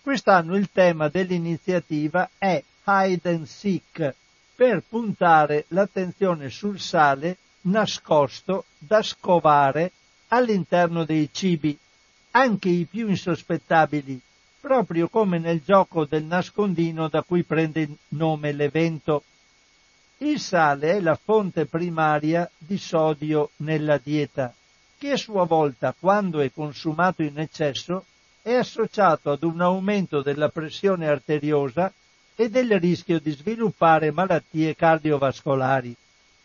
Quest'anno 0.00 0.56
il 0.56 0.70
tema 0.72 1.08
dell'iniziativa 1.08 2.30
è 2.38 2.62
Hide 2.86 3.28
and 3.28 3.44
Seek, 3.44 4.14
per 4.54 4.82
puntare 4.88 5.66
l'attenzione 5.68 6.48
sul 6.48 6.80
sale 6.80 7.36
nascosto 7.66 8.64
da 8.78 9.02
scovare 9.02 9.92
all'interno 10.28 11.04
dei 11.04 11.28
cibi, 11.32 11.76
anche 12.32 12.68
i 12.68 12.84
più 12.84 13.08
insospettabili, 13.08 14.20
proprio 14.60 15.08
come 15.08 15.38
nel 15.38 15.62
gioco 15.64 16.04
del 16.04 16.24
nascondino 16.24 17.08
da 17.08 17.22
cui 17.22 17.44
prende 17.44 17.88
nome 18.08 18.52
l'evento. 18.52 19.22
Il 20.18 20.40
sale 20.40 20.92
è 20.92 21.00
la 21.00 21.18
fonte 21.22 21.66
primaria 21.66 22.50
di 22.56 22.78
sodio 22.78 23.50
nella 23.56 23.98
dieta, 23.98 24.52
che 24.98 25.12
a 25.12 25.16
sua 25.16 25.44
volta, 25.44 25.94
quando 25.98 26.40
è 26.40 26.50
consumato 26.52 27.22
in 27.22 27.38
eccesso, 27.38 28.04
è 28.42 28.54
associato 28.54 29.30
ad 29.30 29.42
un 29.42 29.60
aumento 29.60 30.22
della 30.22 30.48
pressione 30.48 31.08
arteriosa 31.08 31.92
e 32.34 32.48
del 32.48 32.78
rischio 32.78 33.18
di 33.18 33.30
sviluppare 33.32 34.10
malattie 34.10 34.74
cardiovascolari, 34.74 35.94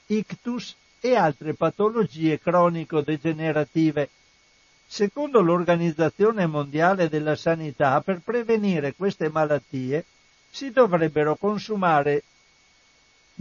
ictus 0.07 0.75
e 1.03 1.15
altre 1.15 1.55
patologie 1.55 2.39
cronico-degenerative. 2.39 4.09
Secondo 4.85 5.41
l'Organizzazione 5.41 6.45
Mondiale 6.45 7.09
della 7.09 7.35
Sanità, 7.35 7.99
per 8.01 8.19
prevenire 8.23 8.93
queste 8.93 9.29
malattie 9.29 10.05
si 10.51 10.69
dovrebbero 10.69 11.35
consumare 11.35 12.23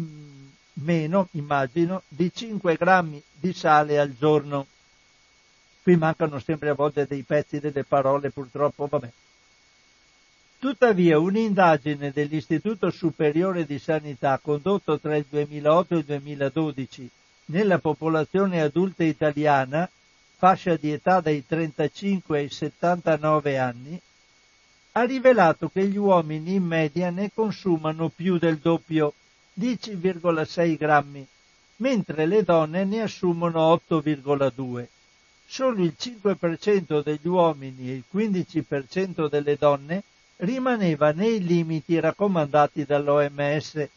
mm, 0.01 0.47
meno, 0.85 1.29
immagino, 1.33 2.03
di 2.09 2.33
5 2.33 2.77
grammi 2.77 3.23
di 3.33 3.53
sale 3.53 3.99
al 3.99 4.17
giorno. 4.17 4.67
Qui 5.83 5.97
mancano 5.97 6.39
sempre 6.39 6.71
a 6.71 6.75
volte 6.75 7.07
dei 7.07 7.23
pezzi 7.23 7.61
delle 7.61 7.85
parole, 7.85 8.31
purtroppo, 8.31 8.87
vabbè. 8.87 9.11
Tuttavia, 10.59 11.19
un'indagine 11.19 12.11
dell'Istituto 12.11 12.91
Superiore 12.91 13.67
di 13.67 13.79
Sanità 13.79 14.39
condotto 14.43 14.99
tra 14.99 15.17
il 15.17 15.27
2008 15.29 15.95
e 15.95 15.99
il 15.99 16.05
2012 16.05 17.11
nella 17.51 17.79
popolazione 17.79 18.61
adulta 18.61 19.05
italiana, 19.05 19.89
fascia 20.37 20.77
di 20.77 20.93
età 20.93 21.21
dai 21.21 21.45
35 21.47 22.39
ai 22.39 22.49
79 22.49 23.59
anni, 23.59 24.01
ha 24.93 25.03
rivelato 25.03 25.69
che 25.69 25.87
gli 25.87 25.97
uomini 25.97 26.55
in 26.55 26.65
media 26.65 27.11
ne 27.11 27.31
consumano 27.33 28.09
più 28.09 28.39
del 28.39 28.59
doppio, 28.59 29.15
10,6 29.59 30.77
grammi, 30.77 31.27
mentre 31.77 32.27
le 32.27 32.43
donne 32.43 32.85
ne 32.85 33.03
assumono 33.03 33.73
8,2. 33.89 34.87
Solo 35.47 35.83
il 35.83 35.95
5% 35.99 37.03
degli 37.03 37.27
uomini 37.27 37.91
e 37.91 37.95
il 37.95 38.05
15% 38.13 39.29
delle 39.29 39.57
donne 39.57 40.03
rimaneva 40.37 41.11
nei 41.13 41.43
limiti 41.43 41.99
raccomandati 41.99 42.85
dall'OMS. 42.85 43.89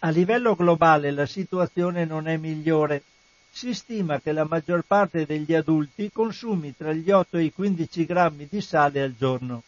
A 0.00 0.10
livello 0.10 0.54
globale 0.54 1.10
la 1.10 1.26
situazione 1.26 2.04
non 2.04 2.28
è 2.28 2.36
migliore. 2.36 3.02
Si 3.50 3.74
stima 3.74 4.20
che 4.20 4.30
la 4.30 4.44
maggior 4.44 4.84
parte 4.86 5.26
degli 5.26 5.54
adulti 5.54 6.12
consumi 6.12 6.72
tra 6.76 6.92
gli 6.92 7.10
8 7.10 7.36
e 7.38 7.44
i 7.44 7.52
15 7.52 8.04
grammi 8.04 8.46
di 8.48 8.60
sale 8.60 9.02
al 9.02 9.16
giorno. 9.18 9.64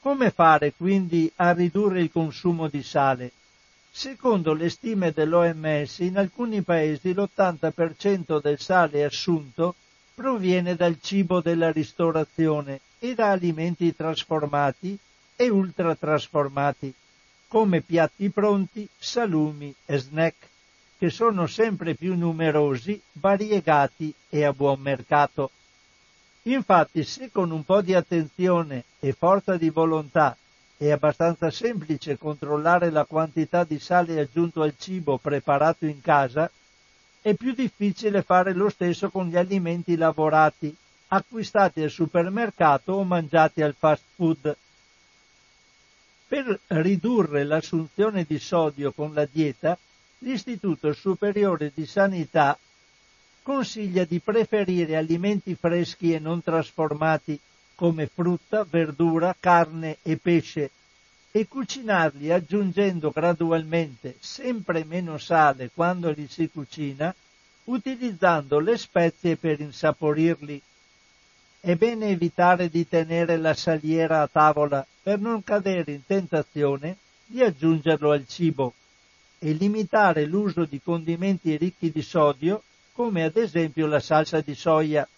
Come 0.00 0.30
fare 0.30 0.74
quindi 0.76 1.32
a 1.36 1.52
ridurre 1.52 2.02
il 2.02 2.12
consumo 2.12 2.68
di 2.68 2.82
sale? 2.82 3.32
Secondo 3.90 4.52
le 4.52 4.68
stime 4.68 5.12
dell'OMS, 5.12 6.00
in 6.00 6.18
alcuni 6.18 6.60
paesi 6.60 7.14
l'80% 7.14 8.42
del 8.42 8.60
sale 8.60 9.04
assunto 9.04 9.74
proviene 10.14 10.74
dal 10.74 10.98
cibo 11.00 11.40
della 11.40 11.72
ristorazione 11.72 12.80
e 12.98 13.14
da 13.14 13.30
alimenti 13.30 13.96
trasformati 13.96 14.98
e 15.34 15.48
ultratrasformati, 15.48 16.94
come 17.48 17.80
piatti 17.80 18.30
pronti, 18.30 18.88
salumi 18.96 19.74
e 19.84 19.98
snack, 19.98 20.48
che 20.98 21.10
sono 21.10 21.46
sempre 21.46 21.94
più 21.94 22.16
numerosi, 22.16 23.00
variegati 23.12 24.12
e 24.28 24.44
a 24.44 24.52
buon 24.52 24.80
mercato. 24.80 25.50
Infatti, 26.42 27.04
se 27.04 27.30
con 27.30 27.50
un 27.50 27.64
po' 27.64 27.80
di 27.80 27.94
attenzione 27.94 28.84
e 29.00 29.12
forza 29.12 29.56
di 29.56 29.70
volontà 29.70 30.36
è 30.76 30.90
abbastanza 30.90 31.50
semplice 31.50 32.18
controllare 32.18 32.90
la 32.90 33.04
quantità 33.04 33.64
di 33.64 33.78
sale 33.78 34.20
aggiunto 34.20 34.62
al 34.62 34.74
cibo 34.76 35.18
preparato 35.18 35.86
in 35.86 36.00
casa, 36.00 36.50
è 37.22 37.32
più 37.34 37.54
difficile 37.54 38.22
fare 38.22 38.52
lo 38.52 38.68
stesso 38.68 39.08
con 39.08 39.28
gli 39.28 39.36
alimenti 39.36 39.96
lavorati, 39.96 40.74
acquistati 41.08 41.82
al 41.82 41.90
supermercato 41.90 42.92
o 42.92 43.04
mangiati 43.04 43.62
al 43.62 43.74
fast 43.78 44.02
food. 44.14 44.56
Per 46.26 46.60
ridurre 46.68 47.44
l'assunzione 47.44 48.24
di 48.24 48.38
sodio 48.38 48.92
con 48.92 49.12
la 49.12 49.26
dieta, 49.30 49.78
l'Istituto 50.18 50.92
Superiore 50.92 51.70
di 51.74 51.86
Sanità 51.86 52.58
consiglia 53.42 54.04
di 54.04 54.20
preferire 54.20 54.96
alimenti 54.96 55.54
freschi 55.54 56.14
e 56.14 56.18
non 56.18 56.42
trasformati 56.42 57.38
come 57.74 58.06
frutta, 58.06 58.64
verdura, 58.64 59.36
carne 59.38 59.98
e 60.02 60.16
pesce 60.16 60.70
e 61.30 61.46
cucinarli 61.46 62.30
aggiungendo 62.30 63.10
gradualmente 63.10 64.16
sempre 64.20 64.84
meno 64.84 65.18
sale 65.18 65.70
quando 65.74 66.10
li 66.10 66.26
si 66.28 66.48
cucina, 66.48 67.14
utilizzando 67.64 68.60
le 68.60 68.78
spezie 68.78 69.36
per 69.36 69.60
insaporirli. 69.60 70.62
È 71.64 71.76
bene 71.76 72.08
evitare 72.08 72.68
di 72.68 72.86
tenere 72.86 73.38
la 73.38 73.54
saliera 73.54 74.20
a 74.20 74.28
tavola 74.30 74.86
per 75.02 75.18
non 75.18 75.42
cadere 75.42 75.92
in 75.92 76.04
tentazione 76.04 76.98
di 77.24 77.42
aggiungerlo 77.42 78.10
al 78.10 78.26
cibo 78.28 78.74
e 79.38 79.52
limitare 79.52 80.26
l'uso 80.26 80.66
di 80.66 80.78
condimenti 80.84 81.56
ricchi 81.56 81.90
di 81.90 82.02
sodio 82.02 82.62
come 82.92 83.24
ad 83.24 83.38
esempio 83.38 83.86
la 83.86 83.98
salsa 83.98 84.42
di 84.42 84.54
soia. 84.54 85.08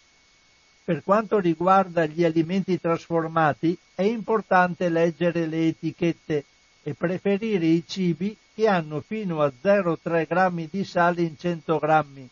Per 0.85 1.03
quanto 1.03 1.41
riguarda 1.41 2.07
gli 2.07 2.23
alimenti 2.23 2.81
trasformati, 2.81 3.77
è 3.97 4.03
importante 4.03 4.89
leggere 4.89 5.47
le 5.47 5.67
etichette 5.67 6.45
e 6.85 6.95
preferire 6.95 7.67
i 7.67 7.83
cibi 7.85 8.37
che 8.55 8.69
hanno 8.69 9.01
fino 9.01 9.43
a 9.43 9.51
0,3 9.65 10.27
grammi 10.29 10.69
di 10.71 10.85
sale 10.85 11.23
in 11.23 11.37
100 11.37 11.79
grammi, 11.81 12.29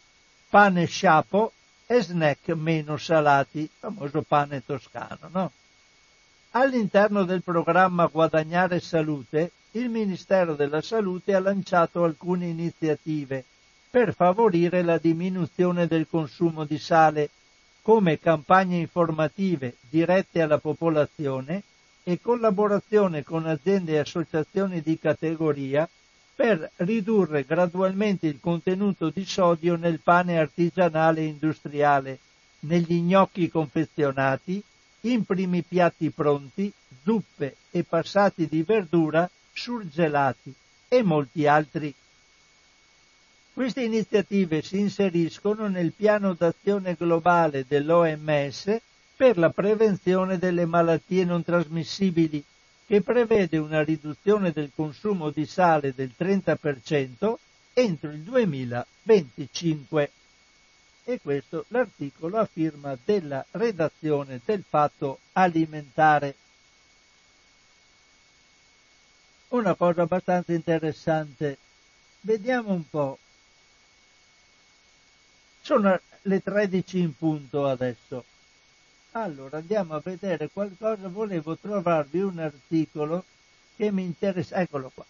pane 0.48 0.86
sciapo 0.86 1.50
e 1.86 2.02
snack 2.02 2.48
meno 2.50 2.96
salati, 2.96 3.68
famoso 3.78 4.22
pane 4.22 4.64
toscano, 4.64 5.28
no? 5.30 5.52
All'interno 6.52 7.24
del 7.24 7.42
programma 7.42 8.06
Guadagnare 8.06 8.80
Salute, 8.80 9.50
il 9.72 9.88
Ministero 9.88 10.54
della 10.54 10.80
Salute 10.80 11.34
ha 11.34 11.40
lanciato 11.40 12.04
alcune 12.04 12.46
iniziative 12.46 13.44
per 13.90 14.14
favorire 14.14 14.82
la 14.82 14.98
diminuzione 14.98 15.86
del 15.86 16.06
consumo 16.08 16.64
di 16.64 16.78
sale 16.78 17.30
come 17.82 18.18
campagne 18.18 18.78
informative 18.78 19.76
dirette 19.90 20.40
alla 20.40 20.58
popolazione 20.58 21.62
e 22.02 22.20
collaborazione 22.20 23.22
con 23.24 23.46
aziende 23.46 23.92
e 23.92 23.98
associazioni 23.98 24.80
di 24.80 24.98
categoria 24.98 25.88
per 26.34 26.70
ridurre 26.76 27.44
gradualmente 27.44 28.26
il 28.26 28.40
contenuto 28.40 29.10
di 29.10 29.24
sodio 29.24 29.76
nel 29.76 30.00
pane 30.00 30.38
artigianale 30.38 31.20
e 31.20 31.26
industriale, 31.26 32.18
negli 32.60 33.00
gnocchi 33.00 33.48
confezionati, 33.48 34.62
in 35.02 35.24
primi 35.24 35.62
piatti 35.62 36.10
pronti, 36.10 36.72
zuppe 37.02 37.56
e 37.70 37.84
passati 37.84 38.46
di 38.48 38.62
verdura 38.62 39.28
surgelati 39.52 40.52
e 40.88 41.02
molti 41.02 41.46
altri. 41.46 41.94
Queste 43.52 43.82
iniziative 43.82 44.62
si 44.62 44.80
inseriscono 44.80 45.68
nel 45.68 45.92
piano 45.92 46.34
d'azione 46.34 46.94
globale 46.94 47.64
dell'OMS 47.68 48.80
per 49.16 49.38
la 49.38 49.50
prevenzione 49.50 50.38
delle 50.38 50.66
malattie 50.66 51.24
non 51.24 51.44
trasmissibili, 51.44 52.42
che 52.86 53.00
prevede 53.02 53.56
una 53.58 53.82
riduzione 53.82 54.52
del 54.52 54.70
consumo 54.74 55.30
di 55.30 55.46
sale 55.46 55.94
del 55.94 56.12
30% 56.18 57.34
entro 57.72 58.10
il 58.10 58.20
2025. 58.20 60.10
E 61.06 61.20
questo 61.20 61.64
l'articolo 61.68 62.38
a 62.38 62.46
firma 62.46 62.96
della 63.04 63.44
redazione 63.50 64.40
del 64.44 64.64
Fatto 64.66 65.18
Alimentare. 65.32 66.34
Una 69.48 69.74
cosa 69.74 70.02
abbastanza 70.02 70.52
interessante. 70.52 71.58
Vediamo 72.22 72.72
un 72.72 72.88
po' 72.88 73.18
Sono 75.64 75.98
le 76.22 76.42
13 76.42 76.98
in 76.98 77.16
punto 77.16 77.66
adesso. 77.66 78.22
Allora 79.16 79.58
andiamo 79.58 79.94
a 79.94 80.00
vedere 80.02 80.50
qualcosa, 80.52 81.06
volevo 81.06 81.56
trovarvi 81.56 82.20
un 82.20 82.40
articolo 82.40 83.24
che 83.76 83.92
mi 83.92 84.02
interessa, 84.02 84.56
eccolo 84.56 84.90
qua. 84.92 85.04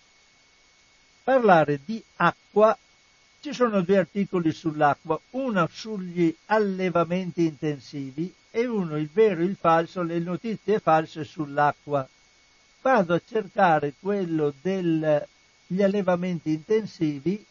Parlare 1.22 1.80
di 1.82 2.02
acqua, 2.16 2.76
ci 3.40 3.54
sono 3.54 3.80
due 3.80 3.96
articoli 3.96 4.52
sull'acqua, 4.52 5.18
uno 5.30 5.66
sugli 5.72 6.34
allevamenti 6.46 7.46
intensivi 7.46 8.30
e 8.50 8.66
uno 8.66 8.98
il 8.98 9.08
vero 9.10 9.40
e 9.40 9.44
il 9.44 9.56
falso, 9.56 10.02
le 10.02 10.18
notizie 10.18 10.80
false 10.80 11.24
sull'acqua. 11.24 12.06
Vado 12.82 13.14
a 13.14 13.22
cercare 13.26 13.94
quello 13.98 14.52
degli 14.60 15.82
allevamenti 15.82 16.52
intensivi 16.52 17.42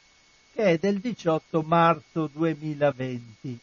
che 0.53 0.63
è 0.63 0.77
del 0.77 0.99
18 0.99 1.63
marzo 1.63 2.29
2020. 2.31 3.59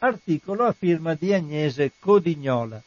Articolo 0.00 0.64
a 0.64 0.72
firma 0.72 1.14
di 1.14 1.32
Agnese 1.34 1.92
Codignola. 1.98 2.80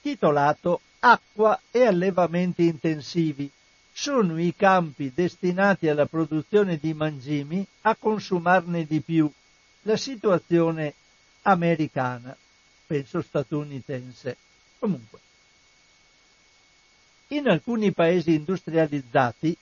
Titolato 0.00 0.80
Acqua 1.00 1.60
e 1.72 1.84
allevamenti 1.84 2.66
intensivi. 2.68 3.50
Sono 3.92 4.40
i 4.40 4.54
campi 4.54 5.10
destinati 5.12 5.88
alla 5.88 6.06
produzione 6.06 6.78
di 6.78 6.94
mangimi 6.94 7.66
a 7.82 7.96
consumarne 7.96 8.86
di 8.86 9.00
più. 9.00 9.30
La 9.82 9.96
situazione 9.96 10.94
americana, 11.42 12.36
penso 12.86 13.20
statunitense. 13.20 14.36
Comunque. 14.78 15.18
In 17.28 17.48
alcuni 17.48 17.92
paesi 17.92 18.34
industrializzati 18.34 19.56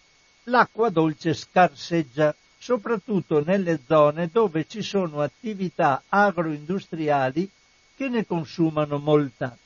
l'acqua 0.45 0.91
dolce 0.91 1.33
scarseggia, 1.33 2.35
soprattutto 2.63 3.43
nelle 3.43 3.81
zone 3.87 4.29
dove 4.31 4.67
ci 4.69 4.83
sono 4.83 5.23
attività 5.23 6.03
agroindustriali 6.09 7.49
che 7.97 8.09
ne 8.11 8.27
consumano 8.27 8.99
molta. 8.99 9.57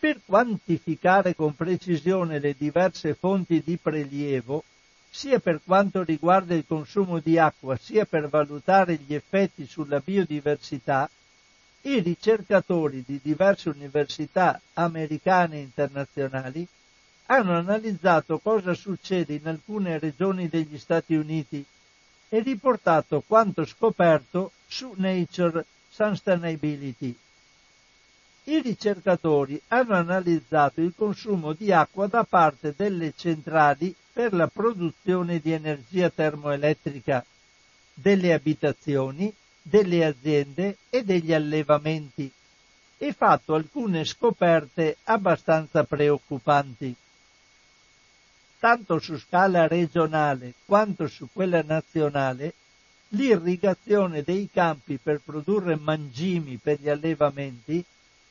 Per 0.00 0.20
quantificare 0.26 1.36
con 1.36 1.54
precisione 1.54 2.40
le 2.40 2.56
diverse 2.58 3.14
fonti 3.14 3.62
di 3.64 3.78
prelievo, 3.80 4.64
sia 5.08 5.38
per 5.38 5.60
quanto 5.64 6.02
riguarda 6.02 6.54
il 6.54 6.64
consumo 6.66 7.20
di 7.20 7.38
acqua, 7.38 7.76
sia 7.76 8.04
per 8.04 8.28
valutare 8.28 8.96
gli 8.96 9.14
effetti 9.14 9.64
sulla 9.64 10.00
biodiversità, 10.00 11.08
i 11.82 12.00
ricercatori 12.00 13.04
di 13.06 13.20
diverse 13.22 13.68
università 13.68 14.60
americane 14.74 15.56
e 15.56 15.60
internazionali 15.60 16.66
hanno 17.26 17.56
analizzato 17.56 18.38
cosa 18.38 18.74
succede 18.74 19.34
in 19.34 19.46
alcune 19.46 19.98
regioni 19.98 20.48
degli 20.48 20.76
Stati 20.76 21.14
Uniti 21.14 21.64
e 22.34 22.40
riportato 22.40 23.22
quanto 23.24 23.64
scoperto 23.64 24.50
su 24.66 24.92
Nature 24.96 25.64
Sustainability. 25.88 27.16
I 28.46 28.60
ricercatori 28.60 29.60
hanno 29.68 29.94
analizzato 29.94 30.80
il 30.80 30.94
consumo 30.96 31.52
di 31.52 31.70
acqua 31.70 32.08
da 32.08 32.24
parte 32.24 32.74
delle 32.76 33.12
centrali 33.16 33.94
per 34.12 34.32
la 34.32 34.48
produzione 34.48 35.38
di 35.38 35.52
energia 35.52 36.10
termoelettrica 36.10 37.24
delle 37.94 38.32
abitazioni, 38.32 39.32
delle 39.62 40.04
aziende 40.04 40.78
e 40.90 41.04
degli 41.04 41.32
allevamenti 41.32 42.28
e 42.98 43.12
fatto 43.12 43.54
alcune 43.54 44.04
scoperte 44.04 44.96
abbastanza 45.04 45.84
preoccupanti 45.84 46.96
tanto 48.64 48.98
su 48.98 49.18
scala 49.18 49.66
regionale 49.66 50.54
quanto 50.64 51.06
su 51.06 51.28
quella 51.30 51.62
nazionale, 51.62 52.54
l'irrigazione 53.08 54.22
dei 54.22 54.48
campi 54.50 54.96
per 54.96 55.20
produrre 55.22 55.76
mangimi 55.76 56.56
per 56.56 56.80
gli 56.80 56.88
allevamenti 56.88 57.84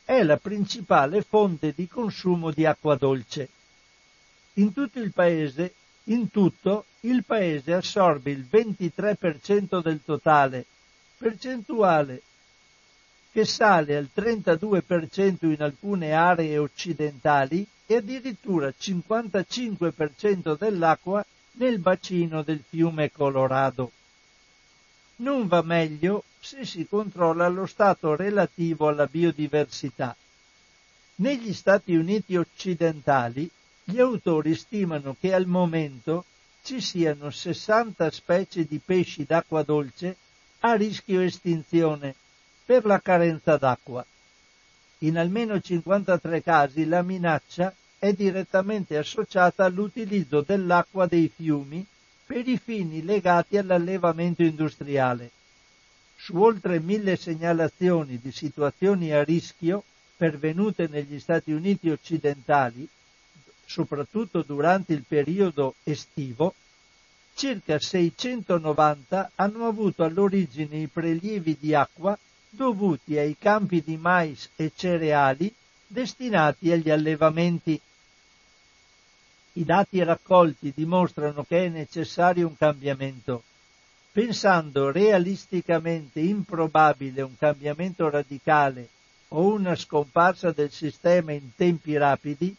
è 0.03 0.23
la 0.23 0.37
principale 0.37 1.21
fonte 1.21 1.71
di 1.75 1.87
consumo 1.87 2.49
di 2.49 2.65
acqua 2.65 2.95
dolce. 2.95 3.47
In 4.53 4.73
tutto 4.73 4.97
il 4.97 5.11
paese, 5.13 5.75
in 6.05 6.31
tutto, 6.31 6.85
il 7.01 7.23
paese 7.23 7.71
assorbe 7.71 8.31
il 8.31 8.47
23% 8.51 9.83
del 9.83 9.99
totale, 10.03 10.65
percentuale 11.15 12.23
che 13.31 13.45
sale 13.45 13.95
al 13.95 14.09
32% 14.11 15.45
in 15.45 15.61
alcune 15.61 16.11
aree 16.11 16.57
occidentali 16.57 17.67
e 17.93 17.97
addirittura 17.97 18.73
55% 18.75 20.57
dell'acqua 20.57 21.23
nel 21.53 21.77
bacino 21.77 22.41
del 22.41 22.63
fiume 22.67 23.11
Colorado. 23.11 23.91
Non 25.17 25.47
va 25.47 25.61
meglio 25.61 26.23
se 26.39 26.65
si 26.65 26.87
controlla 26.87 27.47
lo 27.47 27.67
stato 27.67 28.15
relativo 28.15 28.87
alla 28.87 29.05
biodiversità. 29.05 30.15
Negli 31.15 31.53
Stati 31.53 31.93
Uniti 31.93 32.35
occidentali 32.35 33.47
gli 33.83 33.99
autori 33.99 34.55
stimano 34.55 35.15
che 35.19 35.31
al 35.31 35.45
momento 35.45 36.25
ci 36.63 36.81
siano 36.81 37.29
60 37.29 38.09
specie 38.09 38.65
di 38.65 38.79
pesci 38.83 39.23
d'acqua 39.23 39.61
dolce 39.61 40.15
a 40.61 40.73
rischio 40.73 41.21
estinzione 41.21 42.15
per 42.65 42.85
la 42.85 42.99
carenza 42.99 43.57
d'acqua. 43.57 44.03
In 44.99 45.17
almeno 45.19 45.59
53 45.59 46.41
casi 46.41 46.85
la 46.85 47.03
minaccia 47.03 47.75
è 48.03 48.11
direttamente 48.11 48.97
associata 48.97 49.63
all'utilizzo 49.63 50.41
dell'acqua 50.41 51.05
dei 51.07 51.31
fiumi 51.33 51.85
per 52.25 52.45
i 52.49 52.57
fini 52.57 53.01
legati 53.01 53.55
all'allevamento 53.55 54.43
industriale. 54.43 55.31
Su 56.17 56.35
oltre 56.35 56.81
mille 56.81 57.15
segnalazioni 57.15 58.19
di 58.21 58.33
situazioni 58.33 59.13
a 59.13 59.23
rischio 59.23 59.85
pervenute 60.17 60.89
negli 60.91 61.17
Stati 61.17 61.53
Uniti 61.53 61.89
occidentali, 61.91 62.85
soprattutto 63.65 64.41
durante 64.41 64.91
il 64.91 65.05
periodo 65.07 65.75
estivo, 65.83 66.53
circa 67.35 67.79
690 67.79 69.31
hanno 69.35 69.65
avuto 69.65 70.03
all'origine 70.03 70.75
i 70.75 70.87
prelievi 70.87 71.55
di 71.57 71.73
acqua 71.73 72.19
dovuti 72.49 73.17
ai 73.17 73.37
campi 73.39 73.81
di 73.81 73.95
mais 73.95 74.49
e 74.57 74.73
cereali 74.75 75.53
destinati 75.87 76.69
agli 76.69 76.89
allevamenti. 76.89 77.79
I 79.55 79.65
dati 79.65 80.03
raccolti 80.03 80.73
dimostrano 80.75 81.43
che 81.43 81.65
è 81.65 81.69
necessario 81.69 82.47
un 82.47 82.57
cambiamento. 82.57 83.43
Pensando 84.11 84.89
realisticamente 84.89 86.19
improbabile 86.19 87.21
un 87.21 87.37
cambiamento 87.37 88.09
radicale 88.09 88.87
o 89.29 89.53
una 89.53 89.75
scomparsa 89.75 90.51
del 90.51 90.71
sistema 90.71 91.33
in 91.33 91.53
tempi 91.55 91.95
rapidi, 91.97 92.55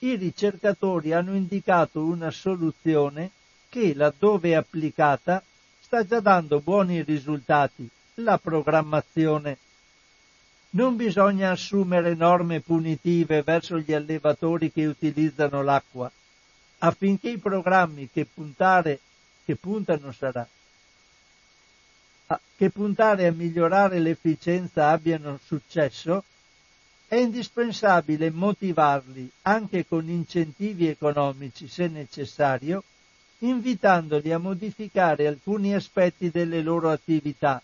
i 0.00 0.14
ricercatori 0.14 1.12
hanno 1.12 1.34
indicato 1.34 2.04
una 2.04 2.30
soluzione 2.30 3.30
che, 3.68 3.94
laddove 3.94 4.54
applicata, 4.54 5.42
sta 5.80 6.06
già 6.06 6.20
dando 6.20 6.60
buoni 6.60 7.02
risultati 7.02 7.88
la 8.14 8.38
programmazione. 8.38 9.58
Non 10.70 10.94
bisogna 10.94 11.50
assumere 11.50 12.14
norme 12.14 12.60
punitive 12.60 13.42
verso 13.42 13.78
gli 13.78 13.92
allevatori 13.92 14.70
che 14.70 14.86
utilizzano 14.86 15.62
l'acqua, 15.62 16.10
affinché 16.78 17.30
i 17.30 17.38
programmi 17.38 18.08
che, 18.12 18.26
puntare, 18.26 19.00
che 19.44 19.56
puntano 19.56 20.12
sarà 20.12 20.46
che 22.58 22.70
puntare 22.70 23.26
a 23.26 23.32
migliorare 23.32 24.00
l'efficienza 24.00 24.90
abbiano 24.90 25.38
successo, 25.44 26.24
è 27.06 27.14
indispensabile 27.14 28.30
motivarli 28.30 29.30
anche 29.42 29.86
con 29.86 30.08
incentivi 30.08 30.88
economici, 30.88 31.68
se 31.68 31.86
necessario, 31.86 32.82
invitandoli 33.38 34.32
a 34.32 34.38
modificare 34.38 35.28
alcuni 35.28 35.72
aspetti 35.74 36.30
delle 36.30 36.60
loro 36.60 36.90
attività, 36.90 37.62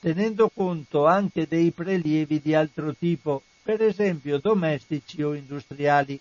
tenendo 0.00 0.50
conto 0.50 1.06
anche 1.06 1.48
dei 1.48 1.70
prelievi 1.70 2.40
di 2.40 2.54
altro 2.54 2.94
tipo, 2.94 3.42
per 3.62 3.82
esempio 3.82 4.38
domestici 4.38 5.22
o 5.22 5.34
industriali. 5.34 6.20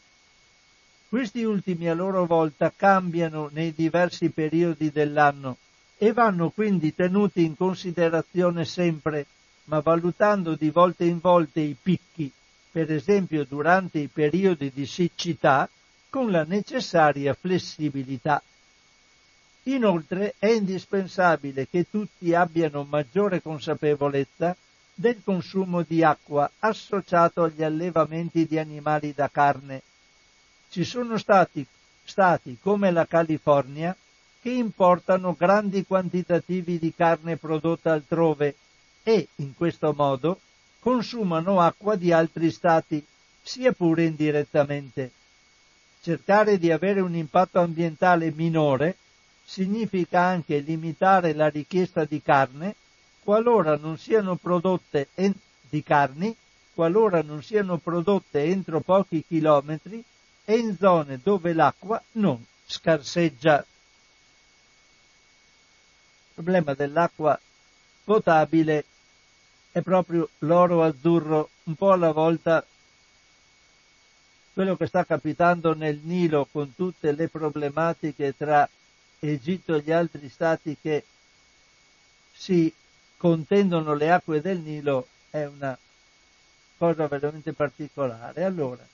Questi 1.15 1.43
ultimi 1.43 1.87
a 1.87 1.93
loro 1.93 2.25
volta 2.25 2.73
cambiano 2.75 3.49
nei 3.53 3.73
diversi 3.73 4.31
periodi 4.31 4.91
dell'anno 4.91 5.55
e 5.97 6.11
vanno 6.11 6.49
quindi 6.49 6.93
tenuti 6.93 7.45
in 7.45 7.55
considerazione 7.55 8.65
sempre, 8.65 9.25
ma 9.63 9.79
valutando 9.79 10.55
di 10.55 10.69
volta 10.71 11.05
in 11.05 11.21
volta 11.21 11.61
i 11.61 11.73
picchi, 11.81 12.29
per 12.69 12.91
esempio 12.91 13.45
durante 13.45 13.99
i 13.99 14.09
periodi 14.11 14.73
di 14.73 14.85
siccità, 14.85 15.69
con 16.09 16.31
la 16.31 16.43
necessaria 16.43 17.33
flessibilità. 17.33 18.43
Inoltre 19.63 20.35
è 20.37 20.47
indispensabile 20.47 21.69
che 21.69 21.89
tutti 21.89 22.33
abbiano 22.33 22.83
maggiore 22.83 23.41
consapevolezza 23.41 24.53
del 24.93 25.21
consumo 25.23 25.81
di 25.81 26.03
acqua 26.03 26.51
associato 26.59 27.43
agli 27.43 27.63
allevamenti 27.63 28.45
di 28.45 28.59
animali 28.59 29.13
da 29.15 29.29
carne. 29.31 29.81
Ci 30.75 30.83
sono 30.83 31.17
stati, 31.17 31.65
stati 32.03 32.57
come 32.61 32.91
la 32.91 33.05
California 33.05 33.95
che 34.41 34.49
importano 34.49 35.33
grandi 35.33 35.85
quantitativi 35.85 36.77
di 36.77 36.93
carne 36.93 37.37
prodotta 37.37 37.93
altrove 37.93 38.55
e, 39.01 39.29
in 39.35 39.55
questo 39.55 39.93
modo, 39.95 40.37
consumano 40.81 41.61
acqua 41.61 41.95
di 41.95 42.11
altri 42.11 42.51
stati, 42.51 43.01
sia 43.41 43.71
pure 43.71 44.03
indirettamente. 44.03 45.11
Cercare 46.01 46.57
di 46.57 46.69
avere 46.69 46.99
un 46.99 47.15
impatto 47.15 47.61
ambientale 47.61 48.33
minore 48.35 48.97
significa 49.45 50.23
anche 50.23 50.59
limitare 50.59 51.33
la 51.33 51.47
richiesta 51.47 52.03
di 52.03 52.21
carne 52.21 52.75
qualora 53.23 53.77
non 53.77 53.97
siano 53.97 54.35
prodotte 54.35 55.07
en- 55.13 55.39
di 55.69 55.81
carni 55.81 56.35
qualora 56.73 57.21
non 57.21 57.41
siano 57.41 57.77
prodotte 57.77 58.43
entro 58.43 58.81
pochi 58.81 59.23
chilometri 59.25 60.03
e 60.45 60.57
in 60.57 60.77
zone 60.77 61.19
dove 61.21 61.53
l'acqua 61.53 62.01
non 62.13 62.43
scarseggia. 62.65 63.57
Il 66.27 66.33
problema 66.33 66.73
dell'acqua 66.73 67.39
potabile 68.03 68.85
è 69.71 69.81
proprio 69.81 70.29
l'oro 70.39 70.83
azzurro, 70.83 71.49
un 71.63 71.75
po' 71.75 71.91
alla 71.91 72.11
volta 72.11 72.65
quello 74.53 74.77
che 74.77 74.87
sta 74.87 75.03
capitando 75.03 75.73
nel 75.73 75.99
Nilo 76.01 76.47
con 76.49 76.73
tutte 76.75 77.11
le 77.11 77.27
problematiche 77.27 78.33
tra 78.37 78.67
Egitto 79.19 79.75
e 79.75 79.81
gli 79.81 79.91
altri 79.91 80.29
stati 80.29 80.77
che 80.79 81.03
si 82.31 82.73
contendono 83.17 83.93
le 83.95 84.11
acque 84.11 84.39
del 84.39 84.59
Nilo 84.59 85.07
è 85.29 85.43
una 85.43 85.77
cosa 86.77 87.07
veramente 87.07 87.51
particolare. 87.53 88.43
Allora, 88.43 88.85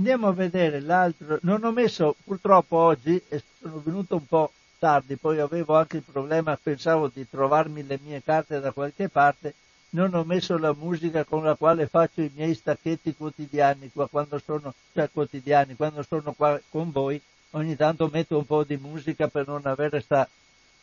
andiamo 0.00 0.28
a 0.28 0.32
vedere 0.32 0.80
l'altro. 0.80 1.38
Non 1.42 1.62
ho 1.62 1.72
messo 1.72 2.16
purtroppo 2.24 2.76
oggi, 2.76 3.22
e 3.28 3.42
sono 3.60 3.82
venuto 3.84 4.16
un 4.16 4.26
po' 4.26 4.50
tardi, 4.78 5.16
poi 5.16 5.38
avevo 5.38 5.76
anche 5.76 5.98
il 5.98 6.02
problema, 6.10 6.58
pensavo 6.60 7.10
di 7.12 7.28
trovarmi 7.28 7.86
le 7.86 7.98
mie 8.02 8.22
carte 8.22 8.60
da 8.60 8.72
qualche 8.72 9.10
parte, 9.10 9.54
non 9.90 10.14
ho 10.14 10.24
messo 10.24 10.56
la 10.56 10.72
musica 10.72 11.24
con 11.24 11.44
la 11.44 11.54
quale 11.54 11.86
faccio 11.86 12.22
i 12.22 12.30
miei 12.34 12.54
stacchetti 12.54 13.14
quotidiani 13.14 13.90
qua 13.92 14.08
quando 14.08 14.40
sono, 14.42 14.72
cioè 14.94 15.10
quotidiani, 15.12 15.76
quando 15.76 16.02
sono 16.02 16.32
qua 16.32 16.58
con 16.70 16.90
voi 16.90 17.20
ogni 17.50 17.76
tanto 17.76 18.08
metto 18.10 18.38
un 18.38 18.46
po' 18.46 18.64
di 18.64 18.76
musica 18.78 19.28
per 19.28 19.48
non 19.48 19.62
avere 19.64 19.90
questa 19.90 20.26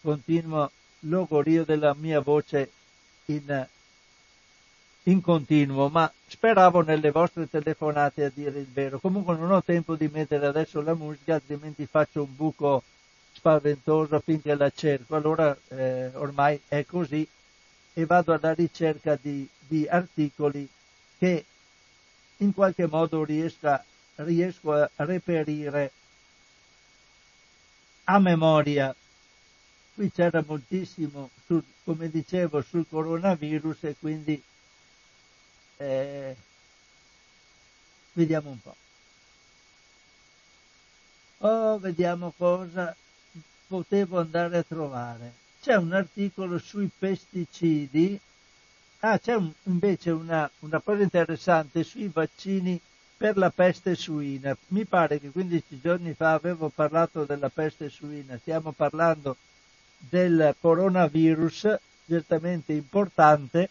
continua 0.02 0.70
logorio 1.02 1.64
della 1.64 1.96
mia 1.98 2.20
voce 2.20 2.70
in, 3.26 3.68
in 5.08 5.22
continuo, 5.22 5.88
ma 5.90 6.12
speravo 6.28 6.82
nelle 6.82 7.12
vostre 7.12 7.50
telefonate 7.50 8.26
a 8.26 8.32
dire 8.34 8.60
il 8.60 8.68
vero. 8.68 9.00
Comunque 9.00 9.36
non 9.38 9.52
ho 9.52 9.64
tempo 9.64 9.96
di 9.96 10.10
mettere 10.12 10.46
adesso 10.46 10.82
la 10.82 10.94
musica, 10.94 11.36
altrimenti 11.36 11.86
faccio 11.86 12.24
un 12.24 12.36
buco 12.36 12.84
spaventoso 13.32 14.20
finché 14.20 14.54
la 14.56 14.70
cerco. 14.70 15.16
Allora 15.16 15.58
eh, 15.70 16.12
ormai 16.14 16.60
è 16.68 16.86
così 16.86 17.26
e 17.94 18.06
vado 18.06 18.34
alla 18.34 18.54
ricerca 18.54 19.18
di, 19.20 19.48
di 19.60 19.88
articoli 19.88 20.68
che 21.18 21.46
in 22.38 22.54
qualche 22.54 22.86
modo 22.86 23.24
riesca, 23.24 23.84
riesco 24.16 24.74
a 24.74 24.90
reperire 24.98 25.92
a 28.06 28.20
memoria. 28.20 28.94
Qui 29.96 30.12
c'era 30.12 30.44
moltissimo, 30.46 31.30
sul, 31.46 31.64
come 31.86 32.10
dicevo, 32.10 32.62
sul 32.62 32.86
coronavirus 32.88 33.84
e 33.86 33.96
quindi 34.00 34.44
eh, 35.78 36.36
vediamo 38.14 38.50
un 38.50 38.62
po'. 38.62 38.76
Oh, 41.40 41.78
vediamo 41.78 42.34
cosa 42.36 42.96
potevo 43.68 44.20
andare 44.20 44.58
a 44.58 44.64
trovare. 44.64 45.34
C'è 45.62 45.76
un 45.76 45.94
articolo 45.94 46.58
sui 46.58 46.90
pesticidi. 46.98 48.20
Ah, 49.02 49.20
c'è 49.20 49.36
un, 49.36 49.52
invece 49.64 50.10
una, 50.12 50.50
una 50.60 50.80
cosa 50.80 51.04
interessante 51.04 51.84
sui 51.84 52.10
vaccini 52.12 52.80
per 53.16 53.38
la 53.38 53.50
peste 53.50 53.96
suina. 53.96 54.56
Mi 54.68 54.86
pare 54.86 55.20
che 55.20 55.30
15 55.30 55.80
giorni 55.82 56.14
fa 56.14 56.34
avevo 56.34 56.70
parlato 56.70 57.26
della 57.26 57.50
peste 57.50 57.90
suina, 57.90 58.38
stiamo 58.38 58.72
parlando 58.72 59.36
del 59.98 60.56
coronavirus, 60.60 61.78
certamente 62.08 62.74
importante, 62.74 63.70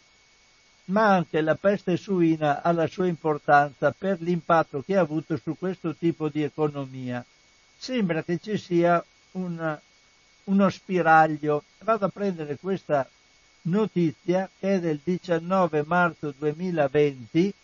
ma 0.86 1.14
anche 1.14 1.40
la 1.40 1.54
peste 1.54 1.96
suina 1.96 2.62
ha 2.62 2.72
la 2.72 2.86
sua 2.86 3.06
importanza 3.06 3.92
per 3.92 4.20
l'impatto 4.20 4.82
che 4.82 4.96
ha 4.96 5.00
avuto 5.00 5.36
su 5.36 5.56
questo 5.58 5.94
tipo 5.94 6.28
di 6.28 6.42
economia. 6.42 7.24
Sembra 7.76 8.22
che 8.22 8.38
ci 8.38 8.56
sia 8.56 9.02
un, 9.32 9.78
uno 10.44 10.68
spiraglio. 10.70 11.64
Vado 11.80 12.06
a 12.06 12.10
prendere 12.10 12.56
questa 12.56 13.08
notizia 13.62 14.48
che 14.58 14.74
è 14.74 14.80
del 14.80 15.00
19 15.02 15.84
marzo 15.86 16.32
2020 16.36 17.54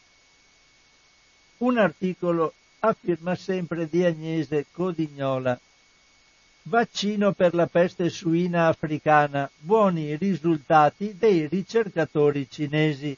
un 1.58 1.78
articolo 1.78 2.52
afferma 2.80 3.36
sempre 3.36 3.88
di 3.88 4.04
Agnese 4.04 4.66
Codignola. 4.72 5.58
Vaccino 6.64 7.32
per 7.32 7.54
la 7.54 7.66
peste 7.66 8.08
suina 8.08 8.68
africana. 8.68 9.50
Buoni 9.58 10.14
risultati 10.14 11.16
dei 11.18 11.48
ricercatori 11.48 12.48
cinesi. 12.48 13.16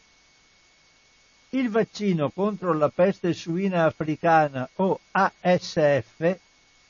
Il 1.50 1.68
vaccino 1.68 2.30
contro 2.30 2.72
la 2.72 2.88
peste 2.88 3.34
suina 3.34 3.84
africana 3.84 4.66
o 4.76 4.98
ASF, 5.10 6.36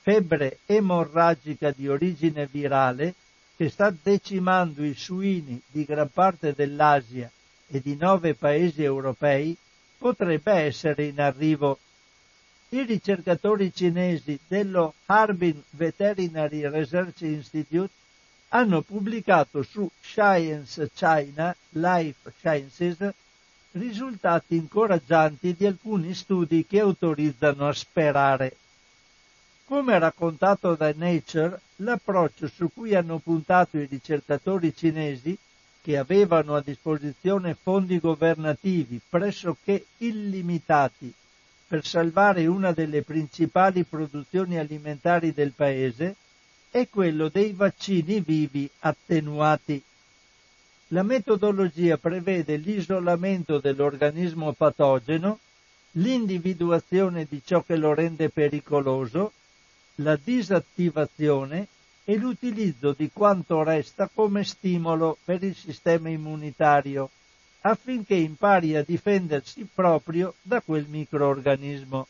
febbre 0.01 0.59
emorragica 0.67 1.73
di 1.73 1.89
origine 1.89 2.47
virale, 2.47 3.15
che 3.57 3.69
sta 3.69 3.93
decimando 4.03 4.85
i 4.85 4.95
suini 4.95 5.61
di 5.67 5.85
gran 5.85 6.09
parte 6.13 6.55
dell'Asia 6.55 7.29
e 7.67 7.81
di 7.81 7.97
nove 7.97 8.35
paesi 8.35 8.85
europei, 8.85 9.57
potrebbe 9.99 10.53
essere 10.53 11.07
in 11.07 11.21
arrivo. 11.21 11.81
I 12.75 12.83
ricercatori 12.83 13.73
cinesi 13.73 14.37
dello 14.49 14.95
Harbin 15.07 15.63
Veterinary 15.71 16.69
Research 16.69 17.21
Institute 17.21 17.89
hanno 18.49 18.81
pubblicato 18.81 19.63
su 19.63 19.89
Science 20.01 20.91
China 20.93 21.55
Life 21.69 22.33
Sciences 22.37 22.97
risultati 23.71 24.57
incoraggianti 24.57 25.55
di 25.55 25.67
alcuni 25.67 26.15
studi 26.15 26.67
che 26.67 26.81
autorizzano 26.81 27.69
a 27.69 27.73
sperare. 27.73 28.57
Come 29.67 29.97
raccontato 30.01 30.75
da 30.75 30.93
Nature, 30.97 31.61
l'approccio 31.77 32.49
su 32.49 32.69
cui 32.75 32.97
hanno 32.97 33.19
puntato 33.19 33.79
i 33.79 33.87
ricercatori 33.89 34.75
cinesi 34.75 35.39
che 35.81 35.97
avevano 35.97 36.57
a 36.57 36.61
disposizione 36.61 37.55
fondi 37.55 38.01
governativi 38.01 39.01
pressoché 39.09 39.87
illimitati 39.99 41.15
per 41.75 41.85
salvare 41.85 42.47
una 42.47 42.71
delle 42.71 43.03
principali 43.03 43.83
produzioni 43.83 44.59
alimentari 44.59 45.33
del 45.33 45.51
paese, 45.51 46.15
è 46.71 46.87
quello 46.89 47.29
dei 47.29 47.51
vaccini 47.51 48.21
vivi 48.21 48.71
attenuati. 48.79 49.83
La 50.89 51.03
metodologia 51.03 51.97
prevede 51.97 52.59
l'isolamento 52.59 53.59
dell'organismo 53.59 54.53
patogeno, 54.53 55.41
l'individuazione 55.93 57.27
di 57.29 57.43
ciò 57.45 57.65
che 57.65 57.75
lo 57.75 57.93
rende 57.93 58.29
pericoloso, 58.29 59.33
la 59.97 60.17
disattivazione 60.23 61.67
e 62.05 62.15
l'utilizzo 62.15 62.95
di 62.97 63.11
quanto 63.13 63.65
resta 63.65 64.09
come 64.15 64.45
stimolo 64.45 65.19
per 65.25 65.43
il 65.43 65.57
sistema 65.57 66.09
immunitario 66.09 67.11
affinché 67.67 68.15
impari 68.15 68.77
a 68.77 68.83
difendersi 68.83 69.67
proprio 69.73 70.35
da 70.43 70.61
quel 70.61 70.87
microorganismo. 70.87 72.07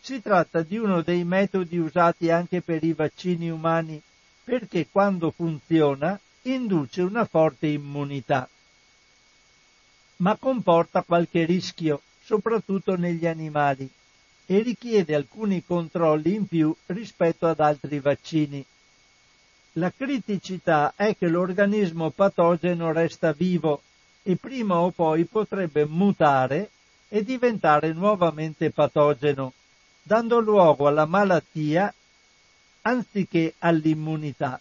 Si 0.00 0.20
tratta 0.20 0.62
di 0.62 0.76
uno 0.76 1.02
dei 1.02 1.24
metodi 1.24 1.78
usati 1.78 2.30
anche 2.30 2.60
per 2.60 2.82
i 2.82 2.92
vaccini 2.92 3.50
umani 3.50 4.00
perché 4.42 4.88
quando 4.90 5.30
funziona 5.30 6.18
induce 6.42 7.02
una 7.02 7.24
forte 7.26 7.68
immunità. 7.68 8.48
Ma 10.16 10.36
comporta 10.36 11.02
qualche 11.02 11.44
rischio, 11.44 12.00
soprattutto 12.22 12.96
negli 12.96 13.26
animali, 13.26 13.88
e 14.46 14.62
richiede 14.62 15.14
alcuni 15.14 15.64
controlli 15.64 16.34
in 16.34 16.46
più 16.48 16.74
rispetto 16.86 17.46
ad 17.46 17.60
altri 17.60 18.00
vaccini. 18.00 18.64
La 19.74 19.92
criticità 19.96 20.94
è 20.96 21.16
che 21.16 21.28
l'organismo 21.28 22.10
patogeno 22.10 22.90
resta 22.90 23.32
vivo 23.32 23.82
e 24.22 24.36
prima 24.36 24.78
o 24.78 24.90
poi 24.90 25.24
potrebbe 25.24 25.84
mutare 25.86 26.70
e 27.08 27.24
diventare 27.24 27.92
nuovamente 27.92 28.70
patogeno, 28.70 29.52
dando 30.02 30.38
luogo 30.38 30.86
alla 30.86 31.06
malattia 31.06 31.92
anziché 32.82 33.54
all'immunità. 33.58 34.60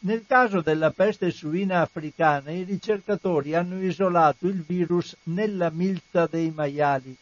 Nel 0.00 0.24
caso 0.26 0.60
della 0.60 0.90
peste 0.90 1.30
suina 1.30 1.80
africana 1.80 2.50
i 2.50 2.62
ricercatori 2.62 3.54
hanno 3.54 3.82
isolato 3.82 4.46
il 4.46 4.62
virus 4.62 5.16
nella 5.24 5.70
milza 5.70 6.26
dei 6.26 6.50
maiali, 6.50 7.16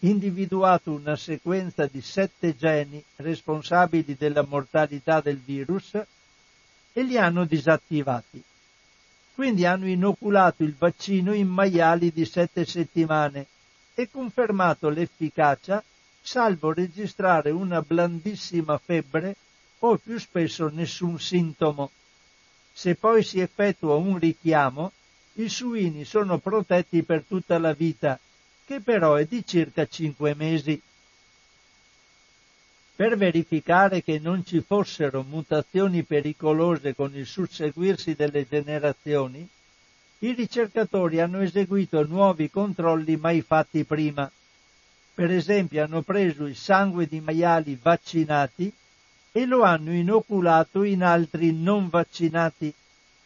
individuato 0.00 0.90
una 0.92 1.16
sequenza 1.16 1.86
di 1.86 2.00
sette 2.00 2.56
geni 2.56 3.02
responsabili 3.16 4.16
della 4.18 4.42
mortalità 4.42 5.20
del 5.20 5.38
virus 5.38 5.94
e 6.92 7.02
li 7.02 7.16
hanno 7.16 7.44
disattivati. 7.44 8.42
Quindi 9.38 9.64
hanno 9.66 9.86
inoculato 9.86 10.64
il 10.64 10.74
vaccino 10.76 11.32
in 11.32 11.46
maiali 11.46 12.10
di 12.12 12.24
sette 12.24 12.64
settimane 12.64 13.46
e 13.94 14.10
confermato 14.10 14.88
l'efficacia 14.88 15.80
salvo 16.20 16.72
registrare 16.72 17.50
una 17.50 17.80
blandissima 17.80 18.76
febbre 18.78 19.36
o 19.78 19.96
più 19.96 20.18
spesso 20.18 20.68
nessun 20.74 21.20
sintomo. 21.20 21.92
Se 22.72 22.96
poi 22.96 23.22
si 23.22 23.38
effettua 23.38 23.94
un 23.94 24.18
richiamo, 24.18 24.90
i 25.34 25.48
suini 25.48 26.04
sono 26.04 26.38
protetti 26.38 27.04
per 27.04 27.22
tutta 27.22 27.58
la 27.58 27.72
vita, 27.72 28.18
che 28.64 28.80
però 28.80 29.14
è 29.14 29.24
di 29.24 29.46
circa 29.46 29.86
cinque 29.86 30.34
mesi. 30.34 30.82
Per 32.98 33.16
verificare 33.16 34.02
che 34.02 34.18
non 34.18 34.44
ci 34.44 34.60
fossero 34.60 35.22
mutazioni 35.22 36.02
pericolose 36.02 36.96
con 36.96 37.14
il 37.14 37.26
susseguirsi 37.26 38.16
delle 38.16 38.44
generazioni, 38.44 39.48
i 40.18 40.32
ricercatori 40.32 41.20
hanno 41.20 41.38
eseguito 41.40 42.04
nuovi 42.04 42.50
controlli 42.50 43.14
mai 43.14 43.40
fatti 43.40 43.84
prima. 43.84 44.28
Per 45.14 45.30
esempio 45.30 45.84
hanno 45.84 46.02
preso 46.02 46.46
il 46.46 46.56
sangue 46.56 47.06
di 47.06 47.20
maiali 47.20 47.78
vaccinati 47.80 48.72
e 49.30 49.46
lo 49.46 49.62
hanno 49.62 49.92
inoculato 49.92 50.82
in 50.82 51.04
altri 51.04 51.52
non 51.52 51.88
vaccinati 51.88 52.74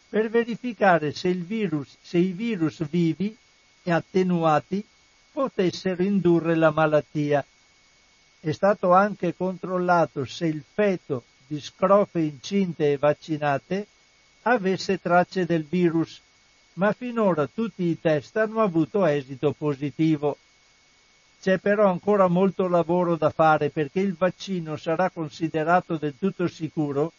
per 0.07 0.29
verificare 0.29 1.13
se, 1.13 1.33
virus, 1.33 1.97
se 1.99 2.19
i 2.19 2.31
virus 2.31 2.87
vivi 2.87 3.35
e 3.81 3.91
attenuati 3.91 4.85
potessero 5.31 6.03
indurre 6.03 6.53
la 6.53 6.69
malattia 6.69 7.43
è 8.45 8.51
stato 8.51 8.91
anche 8.91 9.33
controllato 9.33 10.25
se 10.25 10.47
il 10.47 10.61
feto 10.73 11.23
di 11.47 11.61
scrofe 11.61 12.19
incinte 12.19 12.91
e 12.91 12.97
vaccinate 12.97 13.87
avesse 14.41 14.99
tracce 14.99 15.45
del 15.45 15.63
virus, 15.63 16.19
ma 16.73 16.91
finora 16.91 17.47
tutti 17.47 17.83
i 17.83 17.97
test 18.01 18.35
hanno 18.35 18.61
avuto 18.61 19.05
esito 19.05 19.53
positivo. 19.53 20.35
C'è 21.41 21.57
però 21.57 21.89
ancora 21.89 22.27
molto 22.27 22.67
lavoro 22.67 23.15
da 23.15 23.29
fare 23.29 23.69
perché 23.69 24.01
il 24.01 24.13
vaccino 24.13 24.75
sarà 24.75 25.09
considerato 25.09 25.95
del 25.95 26.15
tutto 26.19 26.49
sicuro 26.49 27.13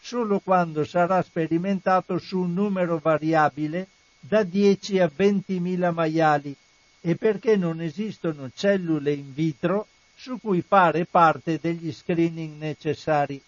solo 0.00 0.38
quando 0.38 0.86
sarà 0.86 1.20
sperimentato 1.20 2.16
su 2.16 2.38
un 2.38 2.54
numero 2.54 2.96
variabile 2.96 3.86
da 4.18 4.44
10 4.44 4.98
a 4.98 5.10
20 5.14 5.60
mila 5.60 5.90
maiali 5.90 6.56
e 7.02 7.16
perché 7.16 7.56
non 7.56 7.82
esistono 7.82 8.48
cellule 8.54 9.12
in 9.12 9.34
vitro 9.34 9.86
su 10.20 10.38
cui 10.38 10.60
fare 10.60 11.06
parte 11.06 11.58
degli 11.58 11.90
screening 11.90 12.58
necessari. 12.58 13.40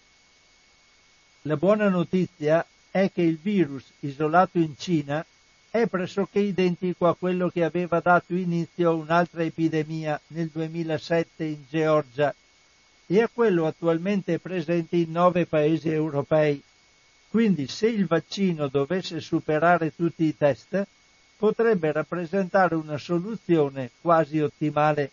La 1.43 1.55
buona 1.55 1.87
notizia 1.87 2.65
è 2.89 3.11
che 3.13 3.21
il 3.21 3.37
virus 3.37 3.83
isolato 3.99 4.57
in 4.57 4.75
Cina 4.75 5.23
è 5.69 5.85
pressoché 5.85 6.39
identico 6.39 7.07
a 7.07 7.15
quello 7.15 7.49
che 7.49 7.63
aveva 7.63 7.99
dato 7.99 8.33
inizio 8.33 8.89
a 8.89 8.93
un'altra 8.93 9.43
epidemia 9.43 10.19
nel 10.27 10.49
2007 10.51 11.43
in 11.43 11.63
Georgia 11.69 12.33
e 13.05 13.21
a 13.21 13.29
quello 13.31 13.67
attualmente 13.67 14.39
presente 14.39 14.95
in 14.95 15.11
nove 15.11 15.45
paesi 15.45 15.89
europei. 15.89 16.59
Quindi 17.29 17.67
se 17.67 17.87
il 17.87 18.07
vaccino 18.07 18.67
dovesse 18.67 19.19
superare 19.19 19.95
tutti 19.95 20.23
i 20.23 20.35
test, 20.35 20.87
potrebbe 21.37 21.91
rappresentare 21.91 22.73
una 22.73 22.97
soluzione 22.97 23.91
quasi 24.01 24.39
ottimale. 24.39 25.11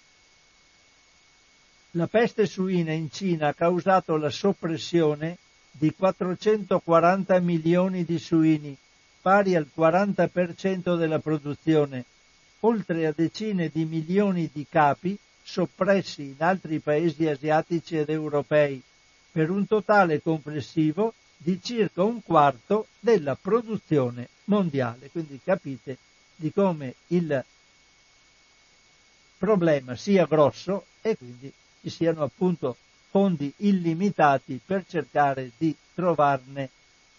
La 1.94 2.06
peste 2.06 2.46
suina 2.46 2.92
in 2.92 3.10
Cina 3.10 3.48
ha 3.48 3.52
causato 3.52 4.16
la 4.16 4.30
soppressione 4.30 5.38
di 5.72 5.92
440 5.92 7.40
milioni 7.40 8.04
di 8.04 8.16
suini, 8.16 8.76
pari 9.20 9.56
al 9.56 9.66
40% 9.76 10.96
della 10.96 11.18
produzione, 11.18 12.04
oltre 12.60 13.06
a 13.06 13.12
decine 13.12 13.70
di 13.72 13.84
milioni 13.84 14.48
di 14.52 14.64
capi 14.70 15.18
soppressi 15.42 16.22
in 16.22 16.36
altri 16.38 16.78
paesi 16.78 17.26
asiatici 17.26 17.96
ed 17.96 18.08
europei, 18.08 18.80
per 19.32 19.50
un 19.50 19.66
totale 19.66 20.22
complessivo 20.22 21.12
di 21.36 21.58
circa 21.60 22.04
un 22.04 22.22
quarto 22.22 22.86
della 23.00 23.34
produzione 23.34 24.28
mondiale. 24.44 25.10
Quindi 25.10 25.40
capite 25.42 25.96
di 26.36 26.52
come 26.52 26.94
il 27.08 27.44
problema 29.38 29.96
sia 29.96 30.26
grosso 30.26 30.84
e 31.00 31.16
quindi 31.16 31.52
ci 31.80 31.90
siano 31.90 32.22
appunto 32.22 32.76
fondi 33.10 33.52
illimitati 33.58 34.60
per 34.64 34.84
cercare 34.86 35.50
di 35.56 35.74
trovarne 35.94 36.70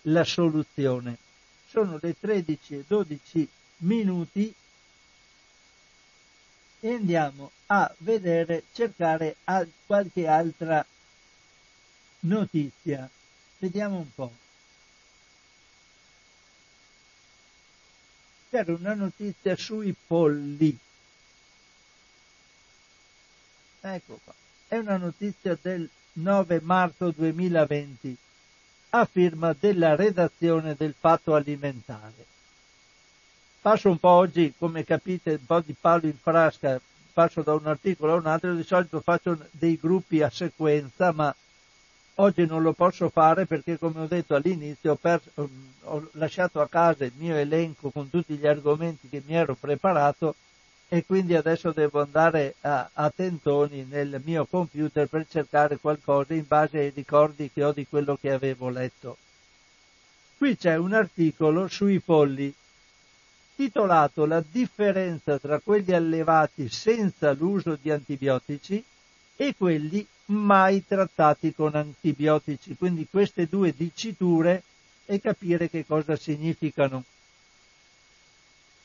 la 0.04 0.24
soluzione 0.24 1.18
sono 1.72 1.98
le 2.02 2.20
13 2.20 2.76
e 2.76 2.84
12 2.86 3.50
minuti 3.78 4.54
e 6.82 6.94
andiamo 6.94 7.52
a 7.68 7.94
vedere, 8.00 8.64
cercare 8.74 9.38
qualche 9.86 10.28
altra 10.28 10.86
notizia. 12.22 13.10
Vediamo 13.60 14.00
un 14.00 14.14
po'. 14.14 14.34
C'era 18.50 18.74
una 18.74 18.94
notizia 18.94 19.56
sui 19.56 19.96
polli. 20.08 20.78
Ecco 23.80 24.20
qua. 24.26 24.34
È 24.72 24.78
una 24.78 24.96
notizia 24.96 25.58
del 25.62 25.86
9 26.14 26.62
marzo 26.64 27.12
2020 27.12 28.16
a 28.92 29.04
firma 29.04 29.54
della 29.60 29.98
redazione 29.98 30.76
del 30.78 30.96
Fatto 30.98 31.36
Alimentare. 31.36 32.26
Passo 33.62 33.90
un 33.90 33.98
po' 33.98 34.08
oggi, 34.08 34.54
come 34.58 34.86
capite, 34.86 35.32
un 35.32 35.46
po' 35.46 35.60
di 35.60 35.76
palo 35.78 36.06
in 36.06 36.16
frasca, 36.16 36.80
passo 37.12 37.42
da 37.42 37.54
un 37.54 37.68
articolo 37.68 38.14
a 38.14 38.16
un 38.16 38.28
altro, 38.28 38.56
di 38.56 38.64
solito 38.64 39.02
faccio 39.02 39.38
dei 39.52 39.78
gruppi 39.78 40.22
a 40.22 40.30
sequenza, 40.30 41.12
ma 41.12 41.36
oggi 42.16 42.46
non 42.46 42.62
lo 42.62 42.72
posso 42.72 43.10
fare 43.10 43.46
perché, 43.46 43.78
come 43.78 44.00
ho 44.00 44.08
detto 44.08 44.36
all'inizio, 44.36 44.94
ho, 44.94 44.96
perso, 44.96 45.50
ho 45.82 46.10
lasciato 46.14 46.62
a 46.62 46.70
casa 46.70 47.04
il 47.04 47.12
mio 47.18 47.36
elenco 47.36 47.90
con 47.90 48.10
tutti 48.10 48.36
gli 48.36 48.48
argomenti 48.48 49.10
che 49.10 49.22
mi 49.26 49.36
ero 49.36 49.54
preparato 49.54 50.34
e 50.94 51.06
quindi 51.06 51.36
adesso 51.36 51.72
devo 51.72 52.02
andare 52.02 52.56
a, 52.60 52.90
a, 52.92 53.10
tentoni 53.10 53.88
nel 53.90 54.22
mio 54.26 54.46
computer 54.46 55.08
per 55.08 55.26
cercare 55.26 55.78
qualcosa 55.78 56.34
in 56.34 56.44
base 56.46 56.80
ai 56.80 56.92
ricordi 56.94 57.50
che 57.50 57.64
ho 57.64 57.72
di 57.72 57.88
quello 57.88 58.18
che 58.20 58.30
avevo 58.30 58.68
letto. 58.68 59.16
Qui 60.38 60.58
c'è 60.58 60.76
un 60.76 60.92
articolo 60.92 61.70
sui 61.70 62.02
polli 62.02 62.54
titolato 63.56 64.26
La 64.26 64.44
differenza 64.46 65.40
tra 65.40 65.60
quelli 65.60 65.94
allevati 65.94 66.68
senza 66.68 67.32
l'uso 67.32 67.78
di 67.82 67.90
antibiotici 67.90 68.84
e 69.38 69.56
quelli 69.58 70.06
mai 70.26 70.86
trattati 70.86 71.54
con 71.54 71.74
antibiotici. 71.74 72.76
Quindi 72.76 73.08
queste 73.10 73.48
due 73.48 73.74
diciture 73.74 74.62
e 75.06 75.22
capire 75.22 75.70
che 75.70 75.86
cosa 75.86 76.18
significano. 76.18 77.06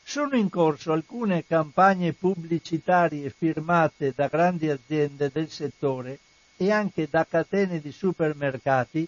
Sono 0.09 0.37
in 0.37 0.49
corso 0.51 0.93
alcune 0.93 1.45
campagne 1.45 2.13
pubblicitarie 2.13 3.29
firmate 3.29 4.13
da 4.15 4.29
grandi 4.29 4.71
aziende 4.71 5.33
del 5.33 5.51
settore 5.51 6.21
e 6.57 6.71
anche 6.71 7.09
da 7.11 7.27
catene 7.27 7.81
di 7.81 7.91
supermercati 7.91 9.07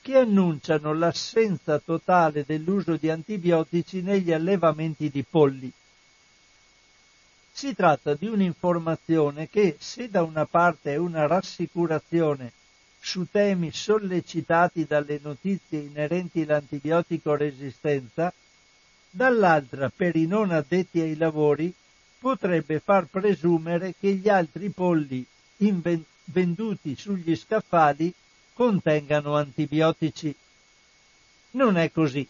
che 0.00 0.16
annunciano 0.16 0.94
l'assenza 0.94 1.80
totale 1.80 2.44
dell'uso 2.46 2.96
di 2.96 3.10
antibiotici 3.10 4.00
negli 4.00 4.32
allevamenti 4.32 5.10
di 5.10 5.24
polli. 5.28 5.72
Si 7.50 7.74
tratta 7.74 8.14
di 8.14 8.28
un'informazione 8.28 9.48
che, 9.48 9.76
se 9.80 10.08
da 10.08 10.22
una 10.22 10.46
parte 10.46 10.92
è 10.92 10.96
una 10.96 11.26
rassicurazione 11.26 12.52
su 13.00 13.26
temi 13.28 13.72
sollecitati 13.72 14.84
dalle 14.86 15.18
notizie 15.20 15.80
inerenti 15.80 16.42
all'antibiotico 16.42 17.34
resistenza, 17.34 18.32
dall'altra 19.18 19.90
per 19.90 20.14
i 20.14 20.28
non 20.28 20.52
addetti 20.52 21.00
ai 21.00 21.16
lavori 21.16 21.74
potrebbe 22.20 22.78
far 22.78 23.06
presumere 23.06 23.94
che 23.98 24.12
gli 24.12 24.28
altri 24.28 24.68
polli 24.70 25.26
venduti 26.26 26.94
sugli 26.94 27.34
scaffali 27.34 28.14
contengano 28.54 29.34
antibiotici. 29.34 30.32
Non 31.52 31.76
è 31.76 31.90
così, 31.90 32.24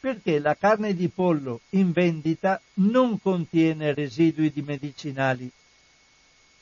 perché 0.00 0.38
la 0.38 0.54
carne 0.54 0.94
di 0.94 1.08
pollo 1.08 1.60
in 1.70 1.92
vendita 1.92 2.60
non 2.74 3.18
contiene 3.18 3.94
residui 3.94 4.52
di 4.52 4.60
medicinali. 4.60 5.50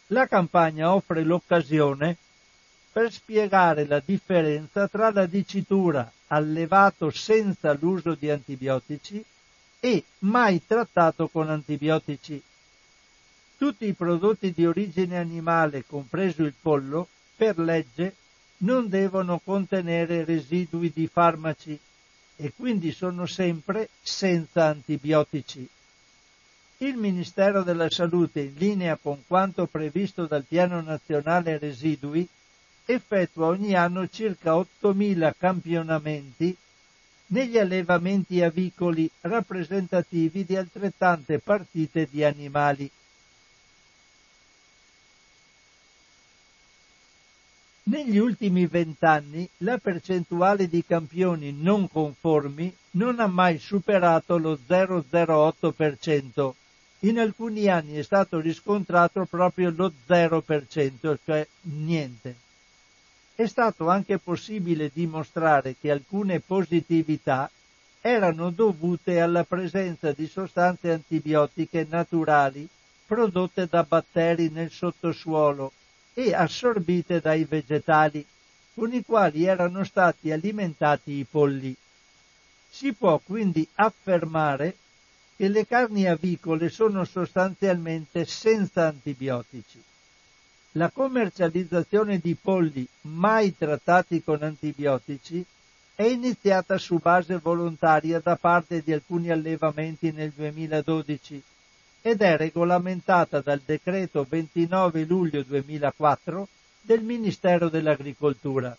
La 0.08 0.28
campagna 0.28 0.94
offre 0.94 1.24
l'occasione 1.24 2.16
per 2.92 3.10
spiegare 3.10 3.84
la 3.86 4.00
differenza 4.04 4.86
tra 4.86 5.10
la 5.10 5.26
dicitura 5.26 6.08
allevato 6.28 7.10
senza 7.10 7.72
l'uso 7.72 8.14
di 8.14 8.30
antibiotici 8.30 9.24
e 9.80 10.04
mai 10.20 10.64
trattato 10.64 11.28
con 11.28 11.48
antibiotici. 11.48 12.40
Tutti 13.56 13.86
i 13.86 13.94
prodotti 13.94 14.52
di 14.52 14.66
origine 14.66 15.18
animale, 15.18 15.84
compreso 15.86 16.42
il 16.42 16.54
pollo, 16.60 17.08
per 17.34 17.58
legge 17.58 18.14
non 18.58 18.88
devono 18.88 19.40
contenere 19.42 20.24
residui 20.24 20.92
di 20.94 21.06
farmaci 21.06 21.78
e 22.36 22.52
quindi 22.54 22.92
sono 22.92 23.26
sempre 23.26 23.88
senza 24.02 24.66
antibiotici. 24.66 25.66
Il 26.78 26.96
Ministero 26.96 27.62
della 27.62 27.90
Salute, 27.90 28.40
in 28.40 28.54
linea 28.56 28.96
con 28.96 29.22
quanto 29.26 29.66
previsto 29.66 30.24
dal 30.24 30.44
Piano 30.44 30.80
Nazionale 30.80 31.58
Residui, 31.58 32.26
effettua 32.86 33.46
ogni 33.46 33.74
anno 33.74 34.08
circa 34.08 34.54
8.000 34.54 35.32
campionamenti 35.38 36.56
negli 37.32 37.58
allevamenti 37.58 38.42
avicoli 38.42 39.10
rappresentativi 39.22 40.44
di 40.44 40.56
altrettante 40.56 41.38
partite 41.38 42.08
di 42.10 42.24
animali. 42.24 42.90
Negli 47.84 48.18
ultimi 48.18 48.66
vent'anni 48.66 49.48
la 49.58 49.78
percentuale 49.78 50.68
di 50.68 50.84
campioni 50.84 51.52
non 51.52 51.88
conformi 51.88 52.76
non 52.92 53.20
ha 53.20 53.26
mai 53.26 53.58
superato 53.58 54.36
lo 54.38 54.58
0,08%. 54.68 56.52
In 57.00 57.18
alcuni 57.18 57.68
anni 57.68 57.94
è 57.94 58.02
stato 58.02 58.38
riscontrato 58.40 59.24
proprio 59.24 59.72
lo 59.74 59.92
0%, 60.06 61.16
cioè 61.24 61.46
niente 61.62 62.48
è 63.42 63.46
stato 63.46 63.88
anche 63.88 64.18
possibile 64.18 64.90
dimostrare 64.92 65.74
che 65.80 65.90
alcune 65.90 66.40
positività 66.40 67.50
erano 68.02 68.50
dovute 68.50 69.18
alla 69.18 69.44
presenza 69.44 70.12
di 70.12 70.26
sostanze 70.26 70.92
antibiotiche 70.92 71.86
naturali 71.88 72.68
prodotte 73.06 73.66
da 73.66 73.82
batteri 73.82 74.50
nel 74.50 74.70
sottosuolo 74.70 75.72
e 76.12 76.34
assorbite 76.34 77.20
dai 77.20 77.44
vegetali, 77.44 78.24
con 78.74 78.92
i 78.92 79.02
quali 79.02 79.46
erano 79.46 79.84
stati 79.84 80.30
alimentati 80.30 81.12
i 81.12 81.24
polli. 81.24 81.74
Si 82.68 82.92
può 82.92 83.18
quindi 83.24 83.66
affermare 83.76 84.76
che 85.36 85.48
le 85.48 85.66
carni 85.66 86.06
avicole 86.06 86.68
sono 86.68 87.04
sostanzialmente 87.04 88.26
senza 88.26 88.86
antibiotici. 88.86 89.82
La 90.74 90.88
commercializzazione 90.88 92.18
di 92.18 92.36
polli 92.40 92.86
mai 93.02 93.56
trattati 93.56 94.22
con 94.22 94.40
antibiotici 94.42 95.44
è 95.96 96.04
iniziata 96.04 96.78
su 96.78 96.98
base 96.98 97.38
volontaria 97.38 98.20
da 98.20 98.36
parte 98.36 98.80
di 98.80 98.92
alcuni 98.92 99.30
allevamenti 99.30 100.12
nel 100.12 100.30
2012 100.30 101.42
ed 102.02 102.22
è 102.22 102.36
regolamentata 102.36 103.40
dal 103.40 103.60
decreto 103.64 104.24
29 104.28 105.04
luglio 105.06 105.42
2004 105.42 106.48
del 106.82 107.02
Ministero 107.02 107.68
dell'Agricoltura. 107.68 108.76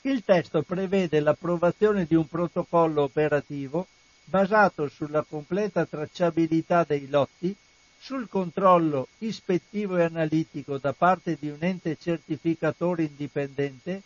Il 0.00 0.24
testo 0.24 0.62
prevede 0.62 1.20
l'approvazione 1.20 2.04
di 2.04 2.16
un 2.16 2.26
protocollo 2.26 3.02
operativo 3.02 3.86
basato 4.24 4.88
sulla 4.88 5.22
completa 5.22 5.86
tracciabilità 5.86 6.82
dei 6.82 7.08
lotti, 7.08 7.54
sul 8.02 8.28
controllo 8.28 9.06
ispettivo 9.18 9.96
e 9.96 10.02
analitico 10.02 10.76
da 10.76 10.92
parte 10.92 11.36
di 11.38 11.48
un 11.48 11.58
ente 11.60 11.96
certificatore 11.96 13.04
indipendente 13.04 14.02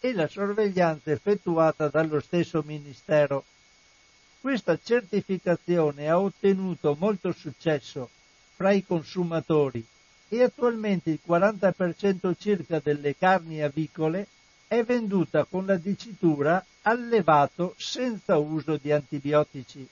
e 0.00 0.12
la 0.12 0.28
sorveglianza 0.28 1.12
effettuata 1.12 1.88
dallo 1.88 2.20
stesso 2.20 2.62
Ministero. 2.66 3.42
Questa 4.42 4.78
certificazione 4.78 6.10
ha 6.10 6.20
ottenuto 6.20 6.94
molto 6.98 7.32
successo 7.32 8.10
fra 8.54 8.70
i 8.72 8.84
consumatori 8.84 9.82
e 10.28 10.42
attualmente 10.42 11.08
il 11.08 11.20
40% 11.26 12.34
circa 12.38 12.80
delle 12.80 13.16
carni 13.16 13.62
avicole 13.62 14.26
è 14.66 14.82
venduta 14.82 15.44
con 15.44 15.64
la 15.64 15.76
dicitura 15.76 16.62
allevato 16.82 17.74
senza 17.78 18.36
uso 18.36 18.76
di 18.76 18.92
antibiotici. 18.92 19.88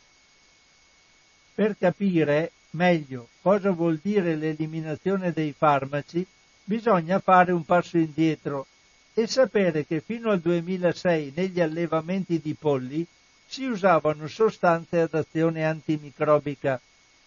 Per 1.54 1.74
capire 1.78 2.52
meglio 2.76 3.28
cosa 3.40 3.70
vuol 3.70 3.98
dire 4.02 4.36
l'eliminazione 4.36 5.32
dei 5.32 5.54
farmaci, 5.56 6.24
bisogna 6.62 7.18
fare 7.18 7.50
un 7.52 7.64
passo 7.64 7.96
indietro 7.96 8.66
e 9.14 9.26
sapere 9.26 9.86
che 9.86 10.00
fino 10.00 10.30
al 10.30 10.40
2006 10.40 11.32
negli 11.34 11.60
allevamenti 11.60 12.38
di 12.38 12.54
polli 12.54 13.04
si 13.46 13.64
usavano 13.64 14.26
sostanze 14.26 15.00
ad 15.00 15.14
azione 15.14 15.64
antimicrobica, 15.64 16.78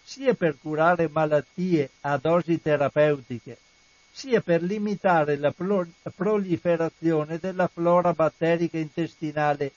sia 0.02 0.34
per 0.34 0.56
curare 0.60 1.08
malattie 1.08 1.90
a 2.02 2.16
dosi 2.16 2.60
terapeutiche, 2.60 3.58
sia 4.12 4.40
per 4.40 4.62
limitare 4.62 5.36
la 5.36 5.52
proliferazione 6.14 7.38
della 7.38 7.66
flora 7.66 8.12
batterica 8.12 8.78
intestinale 8.78 9.72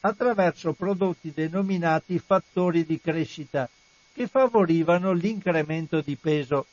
attraverso 0.00 0.72
prodotti 0.72 1.32
denominati 1.34 2.18
fattori 2.18 2.84
di 2.84 3.00
crescita 3.00 3.68
che 4.16 4.28
favorivano 4.28 5.12
l'incremento 5.12 6.00
di 6.00 6.16
peso. 6.16 6.64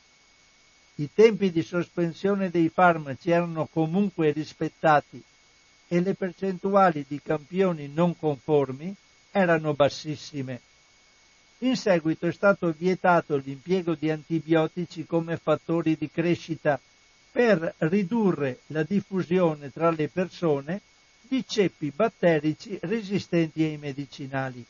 I 0.94 1.10
tempi 1.12 1.52
di 1.52 1.60
sospensione 1.60 2.48
dei 2.48 2.70
farmaci 2.70 3.30
erano 3.30 3.68
comunque 3.70 4.30
rispettati 4.30 5.22
e 5.86 6.00
le 6.00 6.14
percentuali 6.14 7.04
di 7.06 7.20
campioni 7.22 7.90
non 7.92 8.16
conformi 8.16 8.94
erano 9.30 9.74
bassissime. 9.74 10.58
In 11.58 11.76
seguito 11.76 12.26
è 12.26 12.32
stato 12.32 12.72
vietato 12.74 13.36
l'impiego 13.36 13.94
di 13.94 14.10
antibiotici 14.10 15.04
come 15.04 15.36
fattori 15.36 15.98
di 15.98 16.10
crescita 16.10 16.80
per 17.30 17.74
ridurre 17.78 18.60
la 18.68 18.84
diffusione 18.84 19.70
tra 19.70 19.90
le 19.90 20.08
persone 20.08 20.80
di 21.20 21.44
ceppi 21.46 21.92
batterici 21.94 22.78
resistenti 22.80 23.64
ai 23.64 23.76
medicinali. 23.76 24.64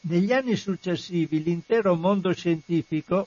Negli 0.00 0.32
anni 0.32 0.56
successivi 0.56 1.42
l'intero 1.42 1.94
mondo 1.96 2.32
scientifico 2.32 3.26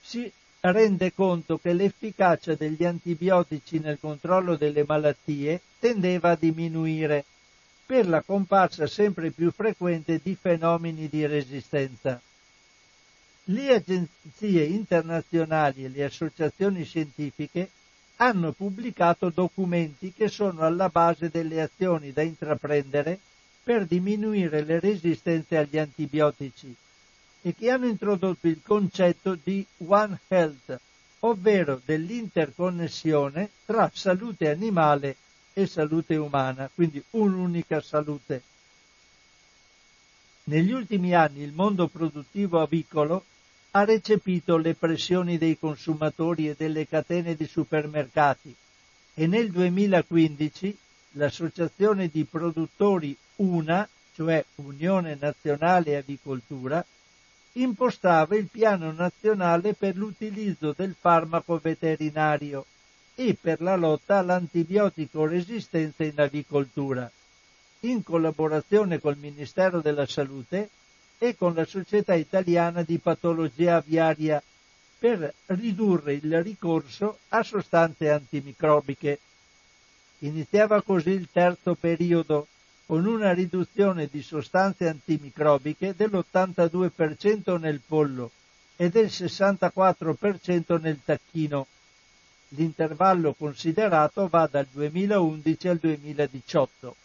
si 0.00 0.30
rende 0.60 1.12
conto 1.12 1.58
che 1.58 1.72
l'efficacia 1.72 2.54
degli 2.54 2.84
antibiotici 2.84 3.78
nel 3.78 3.98
controllo 4.00 4.56
delle 4.56 4.84
malattie 4.86 5.60
tendeva 5.78 6.30
a 6.30 6.36
diminuire 6.36 7.24
per 7.86 8.08
la 8.08 8.22
comparsa 8.22 8.86
sempre 8.86 9.30
più 9.30 9.52
frequente 9.52 10.20
di 10.22 10.34
fenomeni 10.34 11.08
di 11.08 11.24
resistenza. 11.26 12.20
Le 13.48 13.74
agenzie 13.74 14.64
internazionali 14.64 15.84
e 15.84 15.88
le 15.88 16.04
associazioni 16.04 16.84
scientifiche 16.84 17.70
hanno 18.16 18.52
pubblicato 18.52 19.28
documenti 19.28 20.12
che 20.12 20.28
sono 20.28 20.62
alla 20.62 20.88
base 20.88 21.28
delle 21.28 21.60
azioni 21.60 22.12
da 22.12 22.22
intraprendere 22.22 23.20
per 23.64 23.86
diminuire 23.86 24.62
le 24.62 24.78
resistenze 24.78 25.56
agli 25.56 25.78
antibiotici 25.78 26.74
e 27.40 27.54
che 27.54 27.70
hanno 27.70 27.86
introdotto 27.86 28.46
il 28.46 28.60
concetto 28.62 29.36
di 29.42 29.66
One 29.86 30.18
Health, 30.28 30.78
ovvero 31.20 31.80
dell'interconnessione 31.84 33.48
tra 33.64 33.90
salute 33.92 34.50
animale 34.50 35.16
e 35.54 35.66
salute 35.66 36.16
umana, 36.16 36.70
quindi 36.72 37.02
un'unica 37.10 37.80
salute. 37.80 38.42
Negli 40.44 40.72
ultimi 40.72 41.14
anni 41.14 41.40
il 41.40 41.52
mondo 41.52 41.88
produttivo 41.88 42.60
avicolo 42.60 43.24
ha 43.70 43.84
recepito 43.84 44.58
le 44.58 44.74
pressioni 44.74 45.38
dei 45.38 45.58
consumatori 45.58 46.48
e 46.48 46.54
delle 46.56 46.86
catene 46.86 47.34
di 47.34 47.46
supermercati 47.46 48.54
e 49.14 49.26
nel 49.26 49.50
2015 49.50 50.76
l'Associazione 51.12 52.08
di 52.08 52.24
produttori 52.24 53.16
UNA, 53.36 53.88
cioè 54.14 54.44
Unione 54.56 55.16
Nazionale 55.18 55.96
Avicoltura, 55.96 56.84
impostava 57.52 58.36
il 58.36 58.48
piano 58.50 58.92
nazionale 58.92 59.74
per 59.74 59.96
l'utilizzo 59.96 60.72
del 60.76 60.94
farmaco 60.98 61.58
veterinario 61.62 62.66
e 63.14 63.36
per 63.40 63.60
la 63.60 63.76
lotta 63.76 64.18
all'antibiotico 64.18 65.26
resistenza 65.26 66.04
in 66.04 66.14
avicoltura, 66.16 67.10
in 67.80 68.02
collaborazione 68.02 68.98
col 68.98 69.16
Ministero 69.16 69.80
della 69.80 70.06
Salute 70.06 70.68
e 71.18 71.36
con 71.36 71.54
la 71.54 71.64
Società 71.64 72.14
Italiana 72.14 72.82
di 72.82 72.98
Patologia 72.98 73.76
Aviaria 73.76 74.42
per 74.98 75.32
ridurre 75.46 76.14
il 76.14 76.42
ricorso 76.42 77.18
a 77.28 77.42
sostanze 77.42 78.10
antimicrobiche. 78.10 79.18
Iniziava 80.20 80.82
così 80.82 81.10
il 81.10 81.28
terzo 81.30 81.74
periodo 81.74 82.48
con 82.86 83.06
una 83.06 83.32
riduzione 83.32 84.08
di 84.10 84.22
sostanze 84.22 84.88
antimicrobiche 84.88 85.94
dell'82% 85.96 87.58
nel 87.58 87.80
pollo 87.86 88.30
e 88.76 88.90
del 88.90 89.06
64% 89.06 90.80
nel 90.80 90.98
tacchino. 91.04 91.66
L'intervallo 92.48 93.32
considerato 93.32 94.28
va 94.28 94.46
dal 94.50 94.66
2011 94.70 95.68
al 95.68 95.78
2018. 95.78 96.96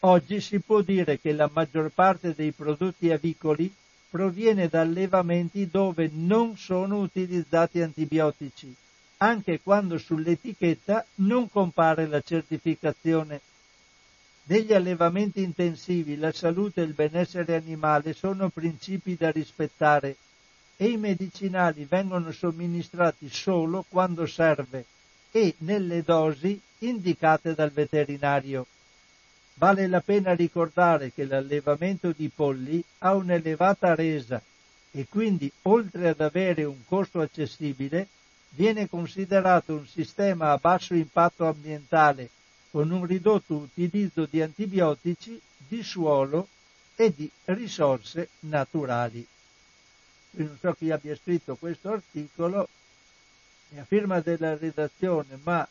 Oggi 0.00 0.40
si 0.40 0.58
può 0.58 0.80
dire 0.82 1.18
che 1.20 1.32
la 1.32 1.48
maggior 1.52 1.90
parte 1.90 2.34
dei 2.34 2.50
prodotti 2.50 3.10
avicoli 3.10 3.72
proviene 4.10 4.68
da 4.68 4.82
allevamenti 4.82 5.68
dove 5.70 6.10
non 6.12 6.56
sono 6.58 6.98
utilizzati 6.98 7.80
antibiotici, 7.80 8.74
anche 9.18 9.60
quando 9.62 9.96
sull'etichetta 9.96 11.06
non 11.16 11.48
compare 11.48 12.06
la 12.06 12.20
certificazione. 12.20 13.40
Negli 14.44 14.72
allevamenti 14.72 15.40
intensivi 15.40 16.16
la 16.16 16.32
salute 16.32 16.80
e 16.80 16.84
il 16.84 16.94
benessere 16.94 17.54
animale 17.54 18.12
sono 18.12 18.48
principi 18.48 19.14
da 19.14 19.30
rispettare 19.30 20.16
e 20.76 20.88
i 20.88 20.96
medicinali 20.96 21.84
vengono 21.84 22.32
somministrati 22.32 23.28
solo 23.30 23.84
quando 23.88 24.26
serve 24.26 24.84
e 25.30 25.54
nelle 25.58 26.02
dosi 26.02 26.60
indicate 26.78 27.54
dal 27.54 27.70
veterinario. 27.70 28.66
Vale 29.54 29.86
la 29.86 30.00
pena 30.00 30.34
ricordare 30.34 31.12
che 31.12 31.24
l'allevamento 31.24 32.10
di 32.10 32.28
polli 32.28 32.82
ha 32.98 33.14
un'elevata 33.14 33.94
resa 33.94 34.42
e 34.90 35.06
quindi, 35.08 35.50
oltre 35.62 36.08
ad 36.08 36.20
avere 36.20 36.64
un 36.64 36.84
costo 36.84 37.20
accessibile, 37.20 38.08
viene 38.50 38.88
considerato 38.88 39.72
un 39.74 39.86
sistema 39.86 40.50
a 40.50 40.58
basso 40.58 40.94
impatto 40.94 41.46
ambientale 41.46 42.28
con 42.72 42.90
un 42.90 43.04
ridotto 43.04 43.54
utilizzo 43.54 44.26
di 44.28 44.40
antibiotici, 44.40 45.38
di 45.68 45.82
suolo 45.82 46.48
e 46.96 47.12
di 47.14 47.30
risorse 47.44 48.30
naturali. 48.40 49.26
Io 50.36 50.44
non 50.46 50.56
so 50.58 50.72
chi 50.72 50.90
abbia 50.90 51.14
scritto 51.14 51.54
questo 51.56 51.90
articolo, 51.90 52.66
è 53.74 53.78
a 53.78 53.84
firma 53.84 54.20
della 54.20 54.56
redazione, 54.56 55.38
ma 55.42 55.68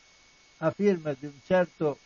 a 0.58 0.72
firma 0.72 1.16
di 1.18 1.26
un 1.26 1.40
certo 1.44 1.98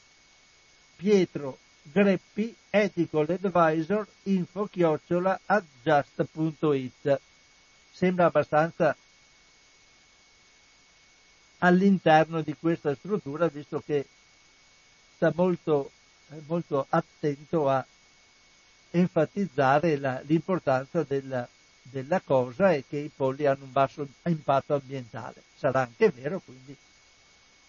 Pietro 0.95 1.57
Greppi, 1.81 2.55
ethical 2.69 3.27
advisor, 3.29 4.07
info 4.23 4.65
chiocciola 4.67 5.41
adjust.it. 5.45 7.19
Sembra 7.91 8.25
abbastanza 8.25 8.95
all'interno 11.59 12.41
di 12.41 12.55
questa 12.57 12.95
struttura, 12.95 13.47
visto 13.47 13.83
che 13.85 14.07
sta 15.15 15.31
molto, 15.33 15.91
molto 16.47 16.85
attento 16.89 17.69
a 17.69 17.85
enfatizzare 18.91 19.97
la, 19.97 20.21
l'importanza 20.25 21.03
della, 21.03 21.47
della 21.81 22.21
cosa 22.21 22.71
e 22.73 22.83
che 22.87 22.97
i 22.97 23.11
polli 23.13 23.45
hanno 23.45 23.65
un 23.65 23.71
basso 23.71 24.07
impatto 24.23 24.73
ambientale. 24.73 25.43
Sarà 25.57 25.81
anche 25.81 26.09
vero, 26.09 26.39
quindi 26.43 26.75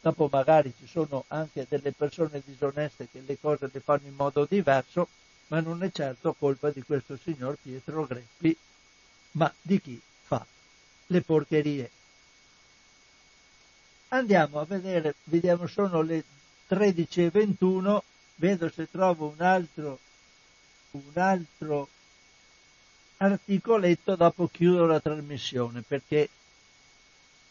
dopo 0.00 0.28
magari 0.30 0.72
ci 0.78 0.86
sono 0.86 1.24
anche 1.28 1.66
delle 1.68 1.92
persone 1.92 2.42
disoneste 2.44 3.08
che 3.10 3.22
le 3.26 3.38
cose 3.40 3.68
le 3.72 3.80
fanno 3.80 4.06
in 4.06 4.14
modo 4.14 4.46
diverso, 4.48 5.08
ma 5.48 5.60
non 5.60 5.82
è 5.82 5.90
certo 5.90 6.34
colpa 6.34 6.70
di 6.70 6.82
questo 6.82 7.16
signor 7.16 7.56
Pietro 7.60 8.06
Greppi, 8.06 8.56
ma 9.32 9.52
di 9.60 9.80
chi 9.80 10.00
fa 10.24 10.44
le 11.06 11.20
porcherie. 11.22 11.90
Andiamo 14.08 14.60
a 14.60 14.64
vedere, 14.64 15.14
vediamo, 15.24 15.66
sono 15.66 16.00
le 16.02 16.22
13.21, 16.68 17.98
vedo 18.36 18.68
se 18.68 18.90
trovo 18.90 19.34
un 19.36 19.44
altro, 19.44 19.98
un 20.92 21.10
altro 21.14 21.88
articoletto, 23.18 24.16
dopo 24.16 24.48
chiudo 24.48 24.84
la 24.84 25.00
trasmissione 25.00 25.82
perché 25.82 26.28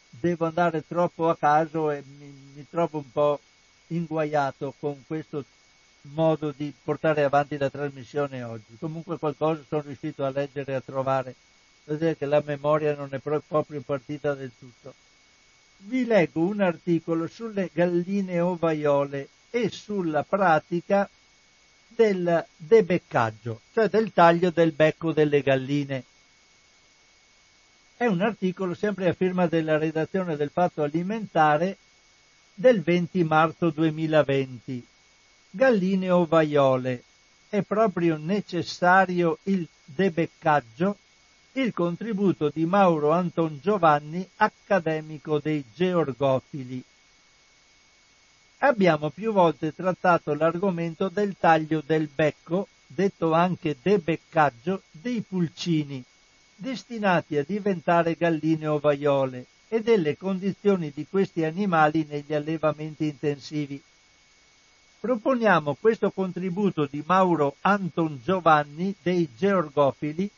devo 0.09 0.45
andare 0.45 0.85
troppo 0.87 1.29
a 1.29 1.37
caso 1.37 1.91
e 1.91 2.03
mi, 2.17 2.33
mi 2.53 2.65
trovo 2.69 2.99
un 2.99 3.11
po' 3.11 3.39
inguaiato 3.87 4.73
con 4.79 5.03
questo 5.05 5.43
modo 6.13 6.51
di 6.55 6.73
portare 6.83 7.23
avanti 7.23 7.57
la 7.57 7.69
trasmissione 7.69 8.43
oggi. 8.43 8.77
Comunque 8.79 9.17
qualcosa 9.17 9.63
sono 9.67 9.81
riuscito 9.81 10.23
a 10.23 10.29
leggere 10.29 10.73
e 10.73 10.75
a 10.75 10.81
trovare, 10.81 11.35
vedete 11.85 12.17
che 12.17 12.25
la 12.25 12.43
memoria 12.45 12.95
non 12.95 13.09
è 13.11 13.19
proprio 13.19 13.81
partita 13.81 14.33
del 14.33 14.51
tutto. 14.57 14.93
Vi 15.77 16.05
leggo 16.05 16.41
un 16.41 16.61
articolo 16.61 17.27
sulle 17.27 17.69
galline 17.71 18.39
ovaiole 18.39 19.29
e 19.51 19.69
sulla 19.69 20.23
pratica 20.23 21.09
del 21.87 22.45
debeccaggio, 22.57 23.61
cioè 23.73 23.87
del 23.87 24.11
taglio 24.11 24.49
del 24.49 24.71
becco 24.71 25.13
delle 25.13 25.41
galline. 25.41 26.03
È 27.97 28.05
un 28.05 28.21
articolo 28.21 28.73
sempre 28.73 29.07
a 29.07 29.13
firma 29.13 29.47
della 29.47 29.77
redazione 29.77 30.35
del 30.35 30.49
Fatto 30.49 30.83
Alimentare 30.83 31.77
del 32.53 32.81
20 32.81 33.23
marzo 33.23 33.69
2020. 33.69 34.85
Galline 35.51 36.09
ovaiole. 36.09 37.03
È 37.47 37.61
proprio 37.61 38.17
necessario 38.17 39.37
il 39.43 39.65
debeccaggio? 39.85 40.97
Il 41.57 41.71
contributo 41.71 42.51
di 42.53 42.65
Mauro 42.65 43.11
Anton 43.11 43.59
Giovanni, 43.61 44.27
accademico 44.35 45.39
dei 45.39 45.63
georgofili 45.73 46.83
abbiamo 48.57 49.09
più 49.09 49.31
volte 49.31 49.73
trattato 49.73 50.33
l'argomento 50.33 51.07
del 51.07 51.37
taglio 51.39 51.81
del 51.85 52.09
becco, 52.13 52.67
detto 52.85 53.31
anche 53.31 53.77
debeccaggio, 53.81 54.81
dei 54.91 55.21
pulcini, 55.21 56.03
destinati 56.57 57.37
a 57.37 57.45
diventare 57.45 58.15
galline 58.15 58.67
ovaiole, 58.67 59.45
e 59.69 59.81
delle 59.81 60.17
condizioni 60.17 60.91
di 60.93 61.07
questi 61.09 61.45
animali 61.45 62.05
negli 62.09 62.33
allevamenti 62.33 63.05
intensivi. 63.05 63.81
Proponiamo 64.99 65.77
questo 65.79 66.11
contributo 66.11 66.85
di 66.85 67.01
Mauro 67.05 67.55
Anton 67.61 68.19
Giovanni 68.21 68.93
dei 69.01 69.29
Georgofili 69.37 70.29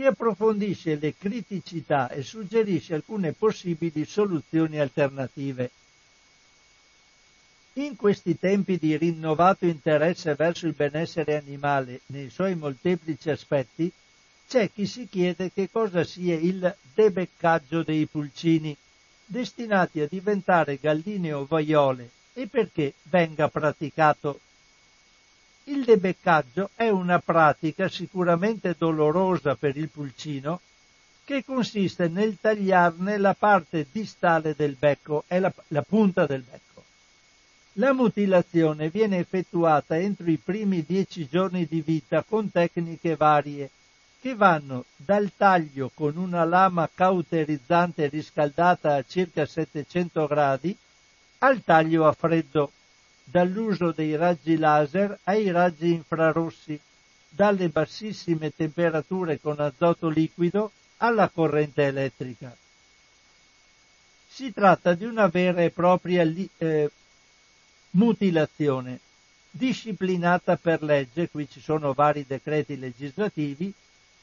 che 0.00 0.06
approfondisce 0.06 0.96
le 0.96 1.14
criticità 1.14 2.08
e 2.08 2.22
suggerisce 2.22 2.94
alcune 2.94 3.34
possibili 3.34 4.06
soluzioni 4.06 4.80
alternative. 4.80 5.70
In 7.74 7.96
questi 7.96 8.38
tempi 8.38 8.78
di 8.78 8.96
rinnovato 8.96 9.66
interesse 9.66 10.34
verso 10.36 10.66
il 10.66 10.72
benessere 10.72 11.36
animale 11.36 12.00
nei 12.06 12.30
suoi 12.30 12.54
molteplici 12.54 13.28
aspetti, 13.28 13.92
c'è 14.48 14.70
chi 14.72 14.86
si 14.86 15.06
chiede 15.06 15.52
che 15.52 15.68
cosa 15.70 16.02
sia 16.02 16.34
il 16.34 16.74
debeccaggio 16.94 17.82
dei 17.82 18.06
pulcini, 18.06 18.74
destinati 19.26 20.00
a 20.00 20.06
diventare 20.08 20.78
galline 20.80 21.34
ovaiole, 21.34 22.08
e 22.32 22.46
perché 22.46 22.94
venga 23.02 23.50
praticato. 23.50 24.40
Il 25.64 25.84
debeccaggio 25.84 26.70
è 26.74 26.88
una 26.88 27.18
pratica 27.18 27.88
sicuramente 27.88 28.74
dolorosa 28.76 29.54
per 29.54 29.76
il 29.76 29.88
pulcino, 29.88 30.60
che 31.24 31.44
consiste 31.44 32.08
nel 32.08 32.38
tagliarne 32.40 33.16
la 33.18 33.34
parte 33.34 33.86
distale 33.92 34.54
del 34.56 34.74
becco, 34.78 35.24
è 35.26 35.38
la, 35.38 35.52
la 35.68 35.82
punta 35.82 36.26
del 36.26 36.42
becco. 36.42 36.82
La 37.74 37.92
mutilazione 37.92 38.88
viene 38.88 39.18
effettuata 39.18 39.96
entro 39.96 40.28
i 40.28 40.38
primi 40.42 40.84
dieci 40.84 41.28
giorni 41.28 41.66
di 41.66 41.82
vita 41.82 42.24
con 42.26 42.50
tecniche 42.50 43.14
varie, 43.14 43.70
che 44.20 44.34
vanno 44.34 44.84
dal 44.96 45.30
taglio 45.36 45.90
con 45.94 46.16
una 46.16 46.44
lama 46.44 46.88
cauterizzante 46.92 48.08
riscaldata 48.08 48.96
a 48.96 49.04
circa 49.06 49.46
700 49.46 50.26
gradi 50.26 50.76
al 51.38 51.62
taglio 51.64 52.06
a 52.06 52.12
freddo, 52.12 52.72
dall'uso 53.30 53.92
dei 53.92 54.16
raggi 54.16 54.56
laser 54.56 55.18
ai 55.24 55.50
raggi 55.50 55.92
infrarossi, 55.92 56.78
dalle 57.28 57.68
bassissime 57.68 58.52
temperature 58.54 59.40
con 59.40 59.60
azoto 59.60 60.08
liquido 60.08 60.72
alla 60.98 61.28
corrente 61.28 61.84
elettrica. 61.84 62.54
Si 64.28 64.52
tratta 64.52 64.94
di 64.94 65.04
una 65.04 65.28
vera 65.28 65.62
e 65.62 65.70
propria 65.70 66.22
eh, 66.58 66.90
mutilazione, 67.90 68.98
disciplinata 69.50 70.56
per 70.56 70.82
legge, 70.82 71.28
qui 71.28 71.48
ci 71.48 71.60
sono 71.60 71.92
vari 71.92 72.24
decreti 72.26 72.78
legislativi, 72.78 73.72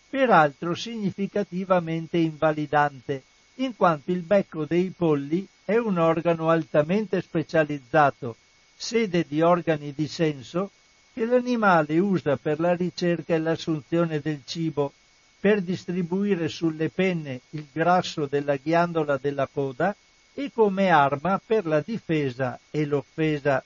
peraltro 0.10 0.74
significativamente 0.74 2.18
invalidante, 2.18 3.24
in 3.56 3.76
quanto 3.76 4.12
il 4.12 4.22
becco 4.22 4.66
dei 4.66 4.94
polli 4.96 5.48
è 5.66 5.76
un 5.78 5.98
organo 5.98 6.50
altamente 6.50 7.22
specializzato, 7.22 8.36
sede 8.78 9.26
di 9.28 9.42
organi 9.42 9.92
di 9.94 10.08
senso, 10.08 10.72
che 11.14 11.26
l'animale 11.26 11.98
usa 11.98 12.38
per 12.38 12.60
la 12.60 12.76
ricerca 12.76 13.34
e 13.34 13.40
l'assunzione 13.40 14.20
del 14.20 14.42
cibo, 14.46 14.94
per 15.40 15.62
distribuire 15.62 16.48
sulle 16.48 16.90
penne 16.90 17.42
il 17.52 17.66
grasso 17.72 18.28
della 18.28 18.56
ghiandola 18.56 19.18
della 19.18 19.48
coda 19.52 19.96
e 20.34 20.52
come 20.54 20.90
arma 20.90 21.42
per 21.44 21.66
la 21.66 21.82
difesa 21.82 22.60
e 22.70 22.86
l'offesa. 22.86 23.64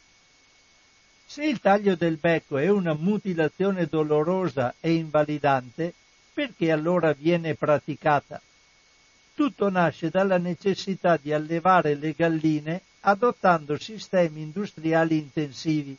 Se 1.26 1.44
il 1.44 1.60
taglio 1.60 1.96
del 1.96 2.16
becco 2.16 2.58
è 2.58 2.70
una 2.70 2.94
mutilazione 2.94 3.88
dolorosa 3.88 4.74
e 4.80 4.94
invalidante, 4.94 5.94
perché 6.34 6.72
allora 6.72 7.14
viene 7.14 7.56
praticata? 7.56 8.42
Tutto 9.34 9.70
nasce 9.70 10.10
dalla 10.10 10.38
necessità 10.38 11.18
di 11.18 11.32
allevare 11.32 11.96
le 11.96 12.14
galline 12.14 12.82
adottando 13.02 13.78
sistemi 13.78 14.42
industriali 14.42 15.18
intensivi, 15.18 15.96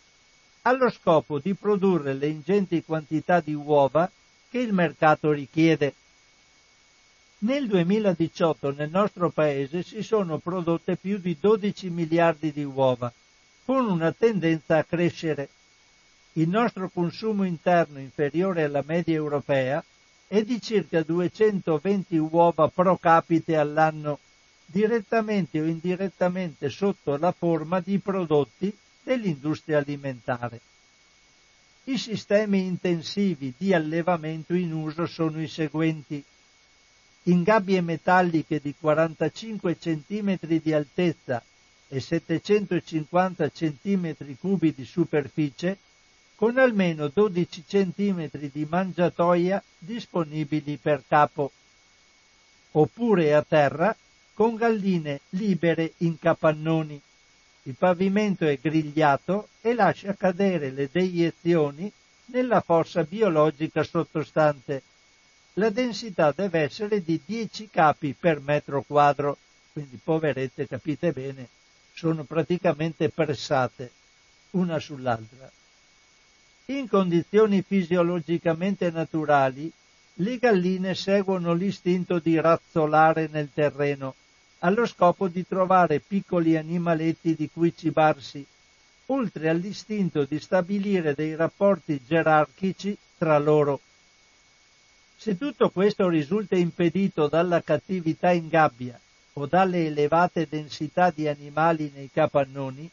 allo 0.62 0.90
scopo 0.90 1.38
di 1.38 1.54
produrre 1.54 2.14
le 2.14 2.28
ingenti 2.28 2.84
quantità 2.84 3.40
di 3.40 3.54
uova 3.54 4.08
che 4.48 4.58
il 4.58 4.72
mercato 4.72 5.32
richiede. 5.32 5.94
Nel 7.38 7.66
2018 7.66 8.72
nel 8.72 8.90
nostro 8.90 9.30
paese 9.30 9.82
si 9.82 10.02
sono 10.02 10.38
prodotte 10.38 10.96
più 10.96 11.18
di 11.18 11.36
12 11.40 11.90
miliardi 11.90 12.52
di 12.52 12.62
uova, 12.62 13.12
con 13.64 13.86
una 13.90 14.12
tendenza 14.12 14.76
a 14.78 14.84
crescere. 14.84 15.48
Il 16.34 16.48
nostro 16.48 16.88
consumo 16.88 17.44
interno 17.44 17.98
inferiore 17.98 18.62
alla 18.62 18.84
media 18.86 19.14
europea 19.14 19.82
è 20.32 20.44
di 20.44 20.62
circa 20.62 21.02
220 21.02 22.16
uova 22.16 22.66
pro 22.68 22.96
capite 22.96 23.54
all'anno, 23.54 24.18
direttamente 24.64 25.60
o 25.60 25.66
indirettamente 25.66 26.70
sotto 26.70 27.18
la 27.18 27.32
forma 27.32 27.80
di 27.80 27.98
prodotti 27.98 28.74
dell'industria 29.02 29.76
alimentare. 29.76 30.58
I 31.84 31.98
sistemi 31.98 32.64
intensivi 32.64 33.52
di 33.58 33.74
allevamento 33.74 34.54
in 34.54 34.72
uso 34.72 35.04
sono 35.04 35.38
i 35.38 35.48
seguenti 35.48 36.24
in 37.24 37.42
gabbie 37.42 37.82
metalliche 37.82 38.58
di 38.58 38.74
45 38.80 39.76
cm 39.76 40.38
di 40.40 40.72
altezza 40.72 41.44
e 41.88 42.00
750 42.00 43.50
cm 43.50 44.14
cubi 44.40 44.72
di 44.74 44.86
superficie, 44.86 45.76
con 46.42 46.58
almeno 46.58 47.06
12 47.06 47.62
cm 47.64 48.28
di 48.32 48.66
mangiatoia 48.68 49.62
disponibili 49.78 50.76
per 50.76 51.04
capo, 51.06 51.52
oppure 52.72 53.32
a 53.32 53.44
terra 53.46 53.94
con 54.34 54.56
galline 54.56 55.20
libere 55.30 55.92
in 55.98 56.18
capannoni. 56.18 57.00
Il 57.62 57.76
pavimento 57.78 58.44
è 58.44 58.58
grigliato 58.60 59.50
e 59.60 59.72
lascia 59.72 60.16
cadere 60.16 60.72
le 60.72 60.88
deiezioni 60.90 61.88
nella 62.24 62.60
fossa 62.60 63.04
biologica 63.04 63.84
sottostante 63.84 64.82
la 65.52 65.70
densità 65.70 66.32
deve 66.32 66.58
essere 66.58 67.04
di 67.04 67.20
10 67.24 67.70
capi 67.70 68.16
per 68.18 68.40
metro 68.40 68.82
quadro, 68.82 69.38
quindi 69.72 69.96
poverette, 70.02 70.66
capite 70.66 71.12
bene, 71.12 71.46
sono 71.94 72.24
praticamente 72.24 73.10
pressate 73.10 73.92
una 74.50 74.80
sull'altra. 74.80 75.48
In 76.66 76.88
condizioni 76.88 77.60
fisiologicamente 77.62 78.88
naturali, 78.90 79.70
le 80.14 80.38
galline 80.38 80.94
seguono 80.94 81.54
l'istinto 81.54 82.20
di 82.20 82.38
razzolare 82.38 83.28
nel 83.32 83.50
terreno, 83.52 84.14
allo 84.60 84.86
scopo 84.86 85.26
di 85.26 85.44
trovare 85.44 85.98
piccoli 85.98 86.56
animaletti 86.56 87.34
di 87.34 87.50
cui 87.52 87.74
cibarsi, 87.76 88.46
oltre 89.06 89.48
all'istinto 89.48 90.24
di 90.24 90.38
stabilire 90.38 91.14
dei 91.14 91.34
rapporti 91.34 92.00
gerarchici 92.06 92.96
tra 93.18 93.38
loro. 93.38 93.80
Se 95.16 95.36
tutto 95.36 95.70
questo 95.70 96.08
risulta 96.08 96.54
impedito 96.54 97.26
dalla 97.26 97.60
cattività 97.60 98.30
in 98.30 98.46
gabbia 98.46 98.98
o 99.32 99.46
dalle 99.46 99.86
elevate 99.86 100.46
densità 100.48 101.10
di 101.10 101.26
animali 101.26 101.90
nei 101.92 102.08
capannoni, 102.12 102.88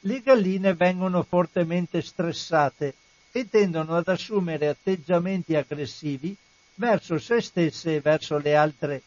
le 0.00 0.20
galline 0.20 0.74
vengono 0.74 1.22
fortemente 1.22 2.02
stressate 2.02 2.94
e 3.36 3.50
tendono 3.50 3.94
ad 3.94 4.08
assumere 4.08 4.66
atteggiamenti 4.66 5.54
aggressivi 5.54 6.34
verso 6.76 7.18
se 7.18 7.42
stesse 7.42 7.96
e 7.96 8.00
verso 8.00 8.38
le 8.38 8.56
altre. 8.56 9.02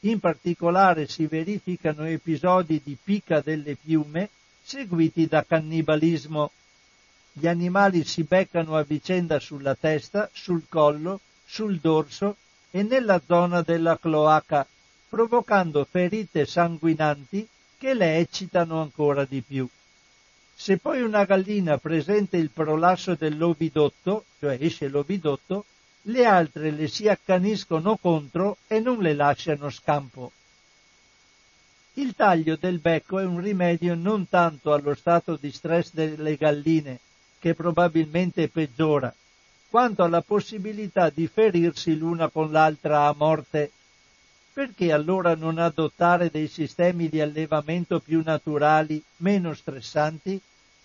In 0.00 0.18
particolare 0.18 1.06
si 1.06 1.26
verificano 1.26 2.06
episodi 2.06 2.80
di 2.82 2.96
pica 3.02 3.42
delle 3.42 3.74
piume 3.74 4.30
seguiti 4.62 5.26
da 5.26 5.44
cannibalismo. 5.44 6.50
Gli 7.34 7.46
animali 7.46 8.02
si 8.04 8.22
beccano 8.22 8.76
a 8.76 8.82
vicenda 8.82 9.38
sulla 9.38 9.74
testa, 9.74 10.30
sul 10.32 10.62
collo, 10.66 11.20
sul 11.44 11.76
dorso 11.80 12.36
e 12.70 12.82
nella 12.82 13.20
zona 13.26 13.60
della 13.60 13.98
cloaca, 13.98 14.66
provocando 15.06 15.84
ferite 15.84 16.46
sanguinanti 16.46 17.46
che 17.76 17.92
le 17.92 18.16
eccitano 18.16 18.80
ancora 18.80 19.26
di 19.26 19.42
più. 19.42 19.68
Se 20.60 20.76
poi 20.76 21.02
una 21.02 21.24
gallina 21.24 21.78
presenta 21.78 22.36
il 22.36 22.50
prolasso 22.50 23.14
dell'ovidotto, 23.14 24.24
cioè 24.40 24.58
esce 24.60 24.88
l'ovidotto, 24.88 25.64
le 26.02 26.24
altre 26.24 26.72
le 26.72 26.88
si 26.88 27.06
accaniscono 27.08 27.96
contro 27.96 28.56
e 28.66 28.80
non 28.80 28.98
le 28.98 29.14
lasciano 29.14 29.70
scampo. 29.70 30.32
Il 31.94 32.12
taglio 32.16 32.56
del 32.56 32.80
becco 32.80 33.20
è 33.20 33.24
un 33.24 33.40
rimedio 33.40 33.94
non 33.94 34.28
tanto 34.28 34.72
allo 34.72 34.96
stato 34.96 35.36
di 35.40 35.52
stress 35.52 35.92
delle 35.92 36.34
galline, 36.34 36.98
che 37.38 37.54
probabilmente 37.54 38.48
peggiora, 38.48 39.14
quanto 39.70 40.02
alla 40.02 40.22
possibilità 40.22 41.08
di 41.08 41.28
ferirsi 41.28 41.96
l'una 41.96 42.28
con 42.30 42.50
l'altra 42.50 43.06
a 43.06 43.14
morte. 43.16 43.70
Perché 44.58 44.90
allora 44.90 45.36
non 45.36 45.58
adottare 45.58 46.30
dei 46.30 46.48
sistemi 46.48 47.08
di 47.08 47.20
allevamento 47.20 48.00
più 48.00 48.22
naturali, 48.24 49.00
meno 49.18 49.54
stressanti, 49.54 50.40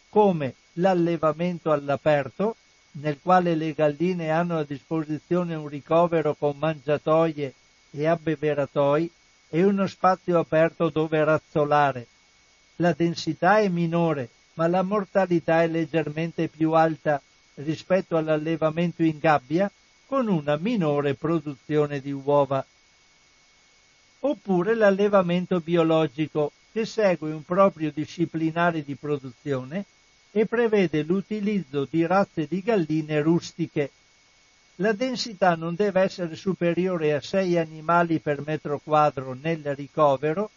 come 0.10 0.54
l'allevamento 0.74 1.72
all'aperto, 1.72 2.56
nel 3.02 3.18
quale 3.20 3.56
le 3.56 3.74
galline 3.74 4.30
hanno 4.30 4.60
a 4.60 4.64
disposizione 4.64 5.56
un 5.56 5.68
ricovero 5.68 6.36
con 6.36 6.56
mangiatoie 6.60 7.52
e 7.90 8.06
abbeveratoi 8.06 9.12
e 9.50 9.64
uno 9.64 9.88
spazio 9.88 10.38
aperto 10.38 10.90
dove 10.90 11.24
razzolare. 11.24 12.06
La 12.76 12.94
densità 12.94 13.58
è 13.58 13.70
minore, 13.70 14.30
ma 14.54 14.68
la 14.68 14.84
mortalità 14.84 15.64
è 15.64 15.68
leggermente 15.68 16.48
più 16.48 16.74
alta 16.74 17.20
rispetto 17.56 18.18
all'allevamento 18.18 19.02
in 19.02 19.18
gabbia 19.18 19.72
con 20.06 20.28
una 20.28 20.58
minore 20.58 21.16
produzione 21.16 22.02
di 22.02 22.12
uova. 22.12 22.64
Oppure 24.26 24.74
l'allevamento 24.74 25.60
biologico 25.60 26.54
che 26.72 26.86
segue 26.86 27.34
un 27.34 27.44
proprio 27.44 27.91
disciplinare 27.91 28.82
di 28.82 28.95
produzione 28.95 29.84
e 30.32 30.45
prevede 30.45 31.04
l'utilizzo 31.04 31.86
di 31.90 32.06
razze 32.06 32.48
di 32.48 32.62
galline 32.62 33.22
rustiche. 33.22 33.91
La 34.78 34.94
densità 34.94 35.56
non 35.56 35.76
deve 35.76 36.02
essere 36.02 36.38
superiore 36.38 37.14
a 37.14 37.22
6 37.22 37.58
animali 37.58 38.20
per 38.20 38.41
metro 38.45 38.80
quadro 38.82 39.38
nel 39.40 39.76
ricovero, 39.76 40.50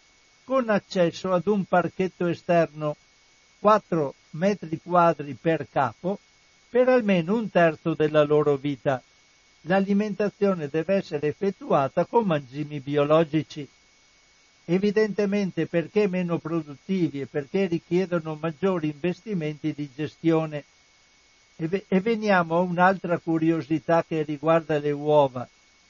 con 0.45 0.69
accesso 0.69 1.33
ad 1.33 1.45
un 1.47 1.65
parchetto 1.65 2.25
esterno 2.25 2.95
4 3.59 4.13
metri 4.31 4.79
quadri 4.81 5.33
per 5.33 5.67
capo 5.69 6.19
per 6.69 6.87
almeno 6.87 7.35
un 7.35 7.49
terzo 7.49 7.93
della 7.93 8.23
loro 8.23 8.55
vita. 8.55 9.01
L'alimentazione 9.67 10.67
deve 10.69 10.95
essere 10.95 11.27
effettuata 11.27 12.05
con 12.05 12.25
mangimi 12.25 12.79
biologici 12.79 13.67
evidentemente 14.69 15.65
perché 15.65 16.07
meno 16.07 16.39
produttivi 16.39 17.21
e 17.21 17.25
perché 17.25 17.67
richiedono 17.67 18.37
maggiori 18.39 18.87
investimenti 18.89 19.73
di 19.73 19.89
gestione. 19.95 20.63
E, 21.55 21.99
veniamo 22.01 22.57
a 22.57 22.61
un'altra 22.61 23.17
curiosità 23.17 24.03
che 24.05 24.23
riguarda 24.23 24.77
le 24.77 24.91
uova. 24.91 25.47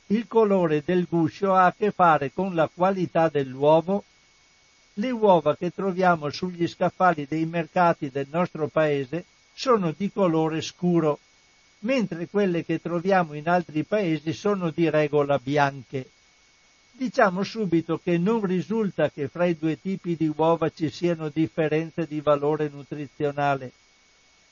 Il 0.07 0.27
colore 0.27 0.83
del 0.85 1.07
guscio 1.09 1.53
ha 1.53 1.65
a 1.65 1.73
che 1.75 1.91
fare 1.91 2.31
con 2.31 2.53
la 2.53 2.69
qualità 2.71 3.29
dell'uovo. 3.29 4.03
Le 4.93 5.11
uova 5.11 5.57
che 5.57 5.71
troviamo 5.71 6.29
sugli 6.29 6.67
scaffali 6.67 7.25
dei 7.27 7.45
mercati 7.45 8.09
del 8.09 8.27
nostro 8.29 8.67
paese 8.67 9.25
sono 9.53 9.91
di 9.95 10.11
colore 10.11 10.61
scuro, 10.61 11.19
mentre 11.79 12.27
quelle 12.27 12.65
che 12.65 12.81
troviamo 12.81 13.33
in 13.33 13.47
altri 13.47 13.83
paesi 13.83 14.33
sono 14.33 14.71
di 14.71 14.89
regola 14.89 15.37
bianche. 15.37 16.09
Diciamo 16.91 17.43
subito 17.43 17.99
che 18.03 18.17
non 18.17 18.43
risulta 18.43 19.11
che 19.11 19.27
fra 19.27 19.45
i 19.45 19.55
due 19.55 19.79
tipi 19.79 20.15
di 20.15 20.31
uova 20.35 20.71
ci 20.71 20.89
siano 20.89 21.29
differenze 21.29 22.07
di 22.07 22.21
valore 22.21 22.69
nutrizionale. 22.73 23.71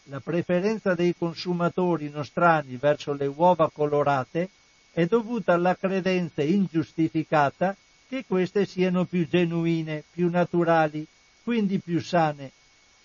La 0.09 0.19
preferenza 0.19 0.93
dei 0.93 1.15
consumatori 1.17 2.09
nostrani 2.09 2.75
verso 2.75 3.13
le 3.13 3.25
uova 3.25 3.71
colorate 3.73 4.49
è 4.91 5.07
dovuta 5.07 5.53
alla 5.53 5.75
credenza 5.75 6.43
ingiustificata 6.43 7.75
che 8.07 8.23
queste 8.27 8.67
siano 8.67 9.05
più 9.05 9.27
genuine, 9.27 10.03
più 10.11 10.29
naturali, 10.29 11.05
quindi 11.43 11.79
più 11.79 11.99
sane. 11.99 12.51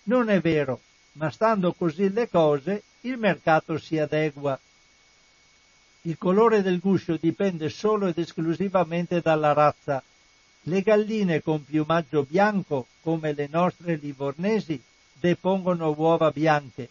Non 0.04 0.28
è 0.28 0.40
vero, 0.40 0.80
ma 1.12 1.30
stando 1.30 1.72
così 1.72 2.12
le 2.12 2.28
cose, 2.28 2.82
il 3.02 3.16
mercato 3.16 3.78
si 3.78 3.98
adegua. 3.98 4.58
Il 6.02 6.18
colore 6.18 6.62
del 6.62 6.78
guscio 6.78 7.16
dipende 7.16 7.68
solo 7.68 8.06
ed 8.06 8.18
esclusivamente 8.18 9.20
dalla 9.20 9.52
razza. 9.52 10.02
Le 10.62 10.82
galline 10.82 11.42
con 11.42 11.64
piumaggio 11.64 12.26
bianco, 12.28 12.86
come 13.02 13.32
le 13.32 13.48
nostre 13.50 13.96
livornesi, 13.96 14.80
depongono 15.12 15.94
uova 15.96 16.30
bianche. 16.30 16.88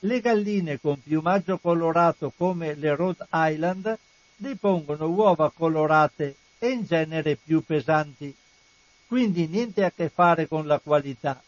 Le 0.00 0.20
galline 0.20 0.80
con 0.80 1.00
piumaggio 1.02 1.58
colorato, 1.58 2.32
come 2.36 2.74
le 2.74 2.94
Rhode 2.94 3.26
Island, 3.32 3.98
depongono 4.36 5.06
uova 5.08 5.50
colorate 5.50 6.36
e 6.58 6.68
in 6.68 6.84
genere 6.84 7.36
più 7.36 7.64
pesanti. 7.64 8.34
Quindi 9.06 9.48
niente 9.48 9.84
a 9.84 9.90
che 9.90 10.08
fare 10.08 10.46
con 10.46 10.66
la 10.66 10.78
qualità. 10.78 11.42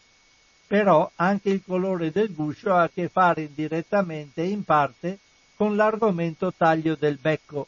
Però 0.71 1.11
anche 1.17 1.49
il 1.49 1.63
colore 1.65 2.11
del 2.11 2.33
guscio 2.33 2.73
ha 2.73 2.83
a 2.83 2.89
che 2.89 3.09
fare 3.09 3.41
indirettamente 3.41 4.41
in 4.41 4.63
parte 4.63 5.19
con 5.57 5.75
l'argomento 5.75 6.53
taglio 6.55 6.95
del 6.95 7.17
becco. 7.17 7.67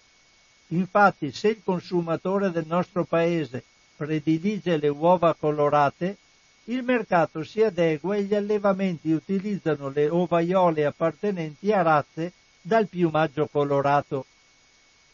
Infatti, 0.67 1.33
se 1.33 1.49
il 1.49 1.61
consumatore 1.65 2.49
del 2.49 2.63
nostro 2.65 3.03
paese 3.03 3.61
predilige 3.97 4.77
le 4.77 4.87
uova 4.87 5.35
colorate, 5.37 6.15
il 6.67 6.81
mercato 6.83 7.43
si 7.43 7.61
adegua 7.61 8.15
e 8.15 8.23
gli 8.23 8.35
allevamenti 8.35 9.11
utilizzano 9.11 9.89
le 9.89 10.07
ovaiole 10.07 10.85
appartenenti 10.85 11.73
a 11.73 11.81
razze 11.81 12.31
dal 12.61 12.87
piumaggio 12.87 13.47
colorato. 13.47 14.25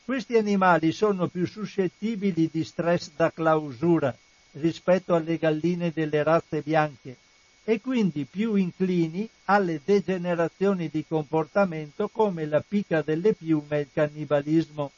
Questi 0.05 0.37
animali 0.37 0.91
sono 0.91 1.25
più 1.25 1.47
suscettibili 1.47 2.49
di 2.51 2.63
stress 2.63 3.09
da 3.15 3.31
clausura 3.31 4.15
rispetto 4.59 5.15
alle 5.15 5.39
galline 5.39 5.91
delle 5.91 6.21
razze 6.21 6.61
bianche 6.61 7.17
e 7.63 7.81
quindi 7.81 8.25
più 8.25 8.55
inclini 8.55 9.29
alle 9.45 9.81
degenerazioni 9.83 10.89
di 10.89 11.05
comportamento 11.07 12.07
come 12.07 12.45
la 12.45 12.63
pica 12.67 13.01
delle 13.01 13.33
piume 13.33 13.77
e 13.77 13.81
il 13.81 13.87
cannibalismo. 13.93 14.91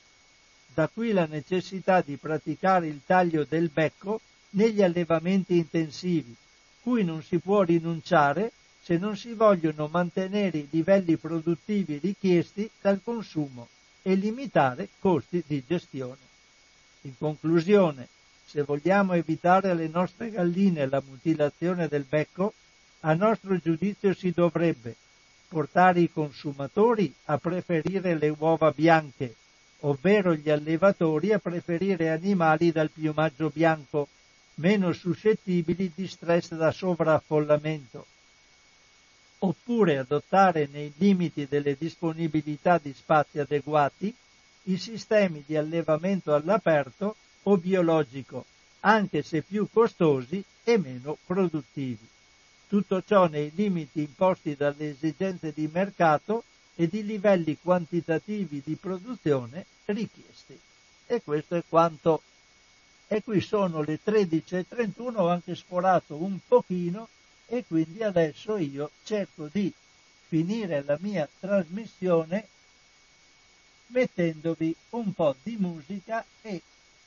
Da 0.73 0.87
qui 0.87 1.11
la 1.11 1.25
necessità 1.25 2.01
di 2.01 2.15
praticare 2.15 2.87
il 2.87 3.01
taglio 3.05 3.45
del 3.47 3.69
becco 3.69 4.21
negli 4.51 4.81
allevamenti 4.81 5.57
intensivi, 5.57 6.33
cui 6.81 7.03
non 7.03 7.21
si 7.21 7.39
può 7.39 7.63
rinunciare 7.63 8.51
se 8.81 8.97
non 8.97 9.15
si 9.15 9.33
vogliono 9.33 9.87
mantenere 9.87 10.57
i 10.57 10.67
livelli 10.69 11.17
produttivi 11.17 11.97
richiesti 11.97 12.69
dal 12.81 13.01
consumo 13.03 13.67
e 14.01 14.15
limitare 14.15 14.89
costi 14.99 15.43
di 15.45 15.63
gestione. 15.67 16.29
In 17.01 17.17
conclusione, 17.17 18.07
se 18.51 18.63
vogliamo 18.63 19.13
evitare 19.13 19.69
alle 19.69 19.87
nostre 19.87 20.29
galline 20.29 20.85
la 20.85 21.01
mutilazione 21.07 21.87
del 21.87 22.03
becco, 22.03 22.53
a 23.01 23.13
nostro 23.13 23.57
giudizio 23.57 24.13
si 24.13 24.31
dovrebbe 24.31 24.93
portare 25.47 26.01
i 26.01 26.11
consumatori 26.11 27.13
a 27.25 27.37
preferire 27.37 28.17
le 28.17 28.35
uova 28.37 28.71
bianche, 28.71 29.35
ovvero 29.81 30.33
gli 30.33 30.49
allevatori 30.49 31.31
a 31.31 31.39
preferire 31.39 32.09
animali 32.09 32.73
dal 32.73 32.89
piumaggio 32.89 33.49
bianco, 33.49 34.09
meno 34.55 34.91
suscettibili 34.91 35.89
di 35.95 36.07
stress 36.07 36.53
da 36.53 36.71
sovraffollamento. 36.71 38.05
oppure 39.43 39.97
adottare 39.97 40.67
nei 40.71 40.93
limiti 40.97 41.47
delle 41.47 41.75
disponibilità 41.75 42.77
di 42.77 42.93
spazi 42.93 43.39
adeguati 43.39 44.13
i 44.65 44.77
sistemi 44.77 45.43
di 45.47 45.55
allevamento 45.57 46.35
all'aperto 46.35 47.15
o 47.43 47.57
biologico, 47.57 48.45
anche 48.81 49.23
se 49.23 49.41
più 49.41 49.67
costosi 49.71 50.43
e 50.63 50.77
meno 50.77 51.17
produttivi. 51.25 52.07
Tutto 52.67 53.03
ciò 53.05 53.27
nei 53.27 53.51
limiti 53.53 54.01
imposti 54.01 54.55
dalle 54.55 54.91
esigenze 54.91 55.51
di 55.53 55.69
mercato 55.71 56.43
e 56.75 56.87
di 56.87 57.05
livelli 57.05 57.57
quantitativi 57.61 58.61
di 58.63 58.75
produzione 58.75 59.65
richiesti. 59.85 60.57
E 61.05 61.21
questo 61.21 61.55
è 61.55 61.63
quanto. 61.67 62.21
E 63.07 63.21
qui 63.23 63.41
sono 63.41 63.81
le 63.81 63.99
13.31, 64.03 65.17
ho 65.17 65.27
anche 65.27 65.53
sforato 65.55 66.15
un 66.15 66.39
pochino 66.47 67.09
e 67.47 67.65
quindi 67.67 68.01
adesso 68.01 68.55
io 68.55 68.91
cerco 69.03 69.49
di 69.51 69.71
finire 70.29 70.81
la 70.85 70.97
mia 71.01 71.27
trasmissione 71.41 72.47
mettendovi 73.87 74.73
un 74.91 75.13
po' 75.13 75.35
di 75.43 75.57
musica 75.59 76.23
e 76.41 76.61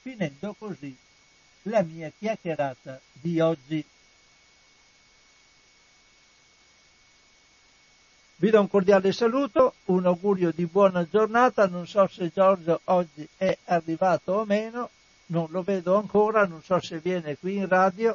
finendo 0.05 0.55
così 0.59 0.94
la 1.62 1.82
mia 1.82 2.12
chiacchierata 2.18 3.01
di 3.10 3.40
oggi. 3.40 3.82
Vi 8.36 8.51
do 8.51 8.60
un 8.60 8.68
cordiale 8.68 9.12
saluto, 9.12 9.72
un 9.86 10.05
augurio 10.05 10.52
di 10.52 10.66
buona 10.66 11.09
giornata, 11.09 11.66
non 11.66 11.86
so 11.86 12.06
se 12.09 12.31
Giorgio 12.35 12.81
oggi 12.85 13.26
è 13.39 13.56
arrivato 13.64 14.32
o 14.32 14.44
meno, 14.44 14.90
non 15.26 15.47
lo 15.48 15.62
vedo 15.62 15.97
ancora, 15.97 16.44
non 16.44 16.62
so 16.62 16.78
se 16.82 16.98
viene 16.98 17.39
qui 17.39 17.56
in 17.56 17.66
radio. 17.66 18.14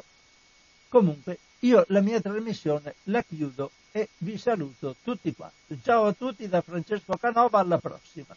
Comunque 0.88 1.38
io 1.60 1.84
la 1.88 2.00
mia 2.00 2.20
trasmissione 2.20 2.94
la 3.04 3.24
chiudo 3.24 3.72
e 3.90 4.10
vi 4.18 4.38
saluto 4.38 4.94
tutti 5.02 5.34
quanti. 5.34 5.80
Ciao 5.82 6.06
a 6.06 6.12
tutti 6.12 6.48
da 6.48 6.60
Francesco 6.60 7.16
Canova, 7.16 7.58
alla 7.58 7.78
prossima. 7.78 8.36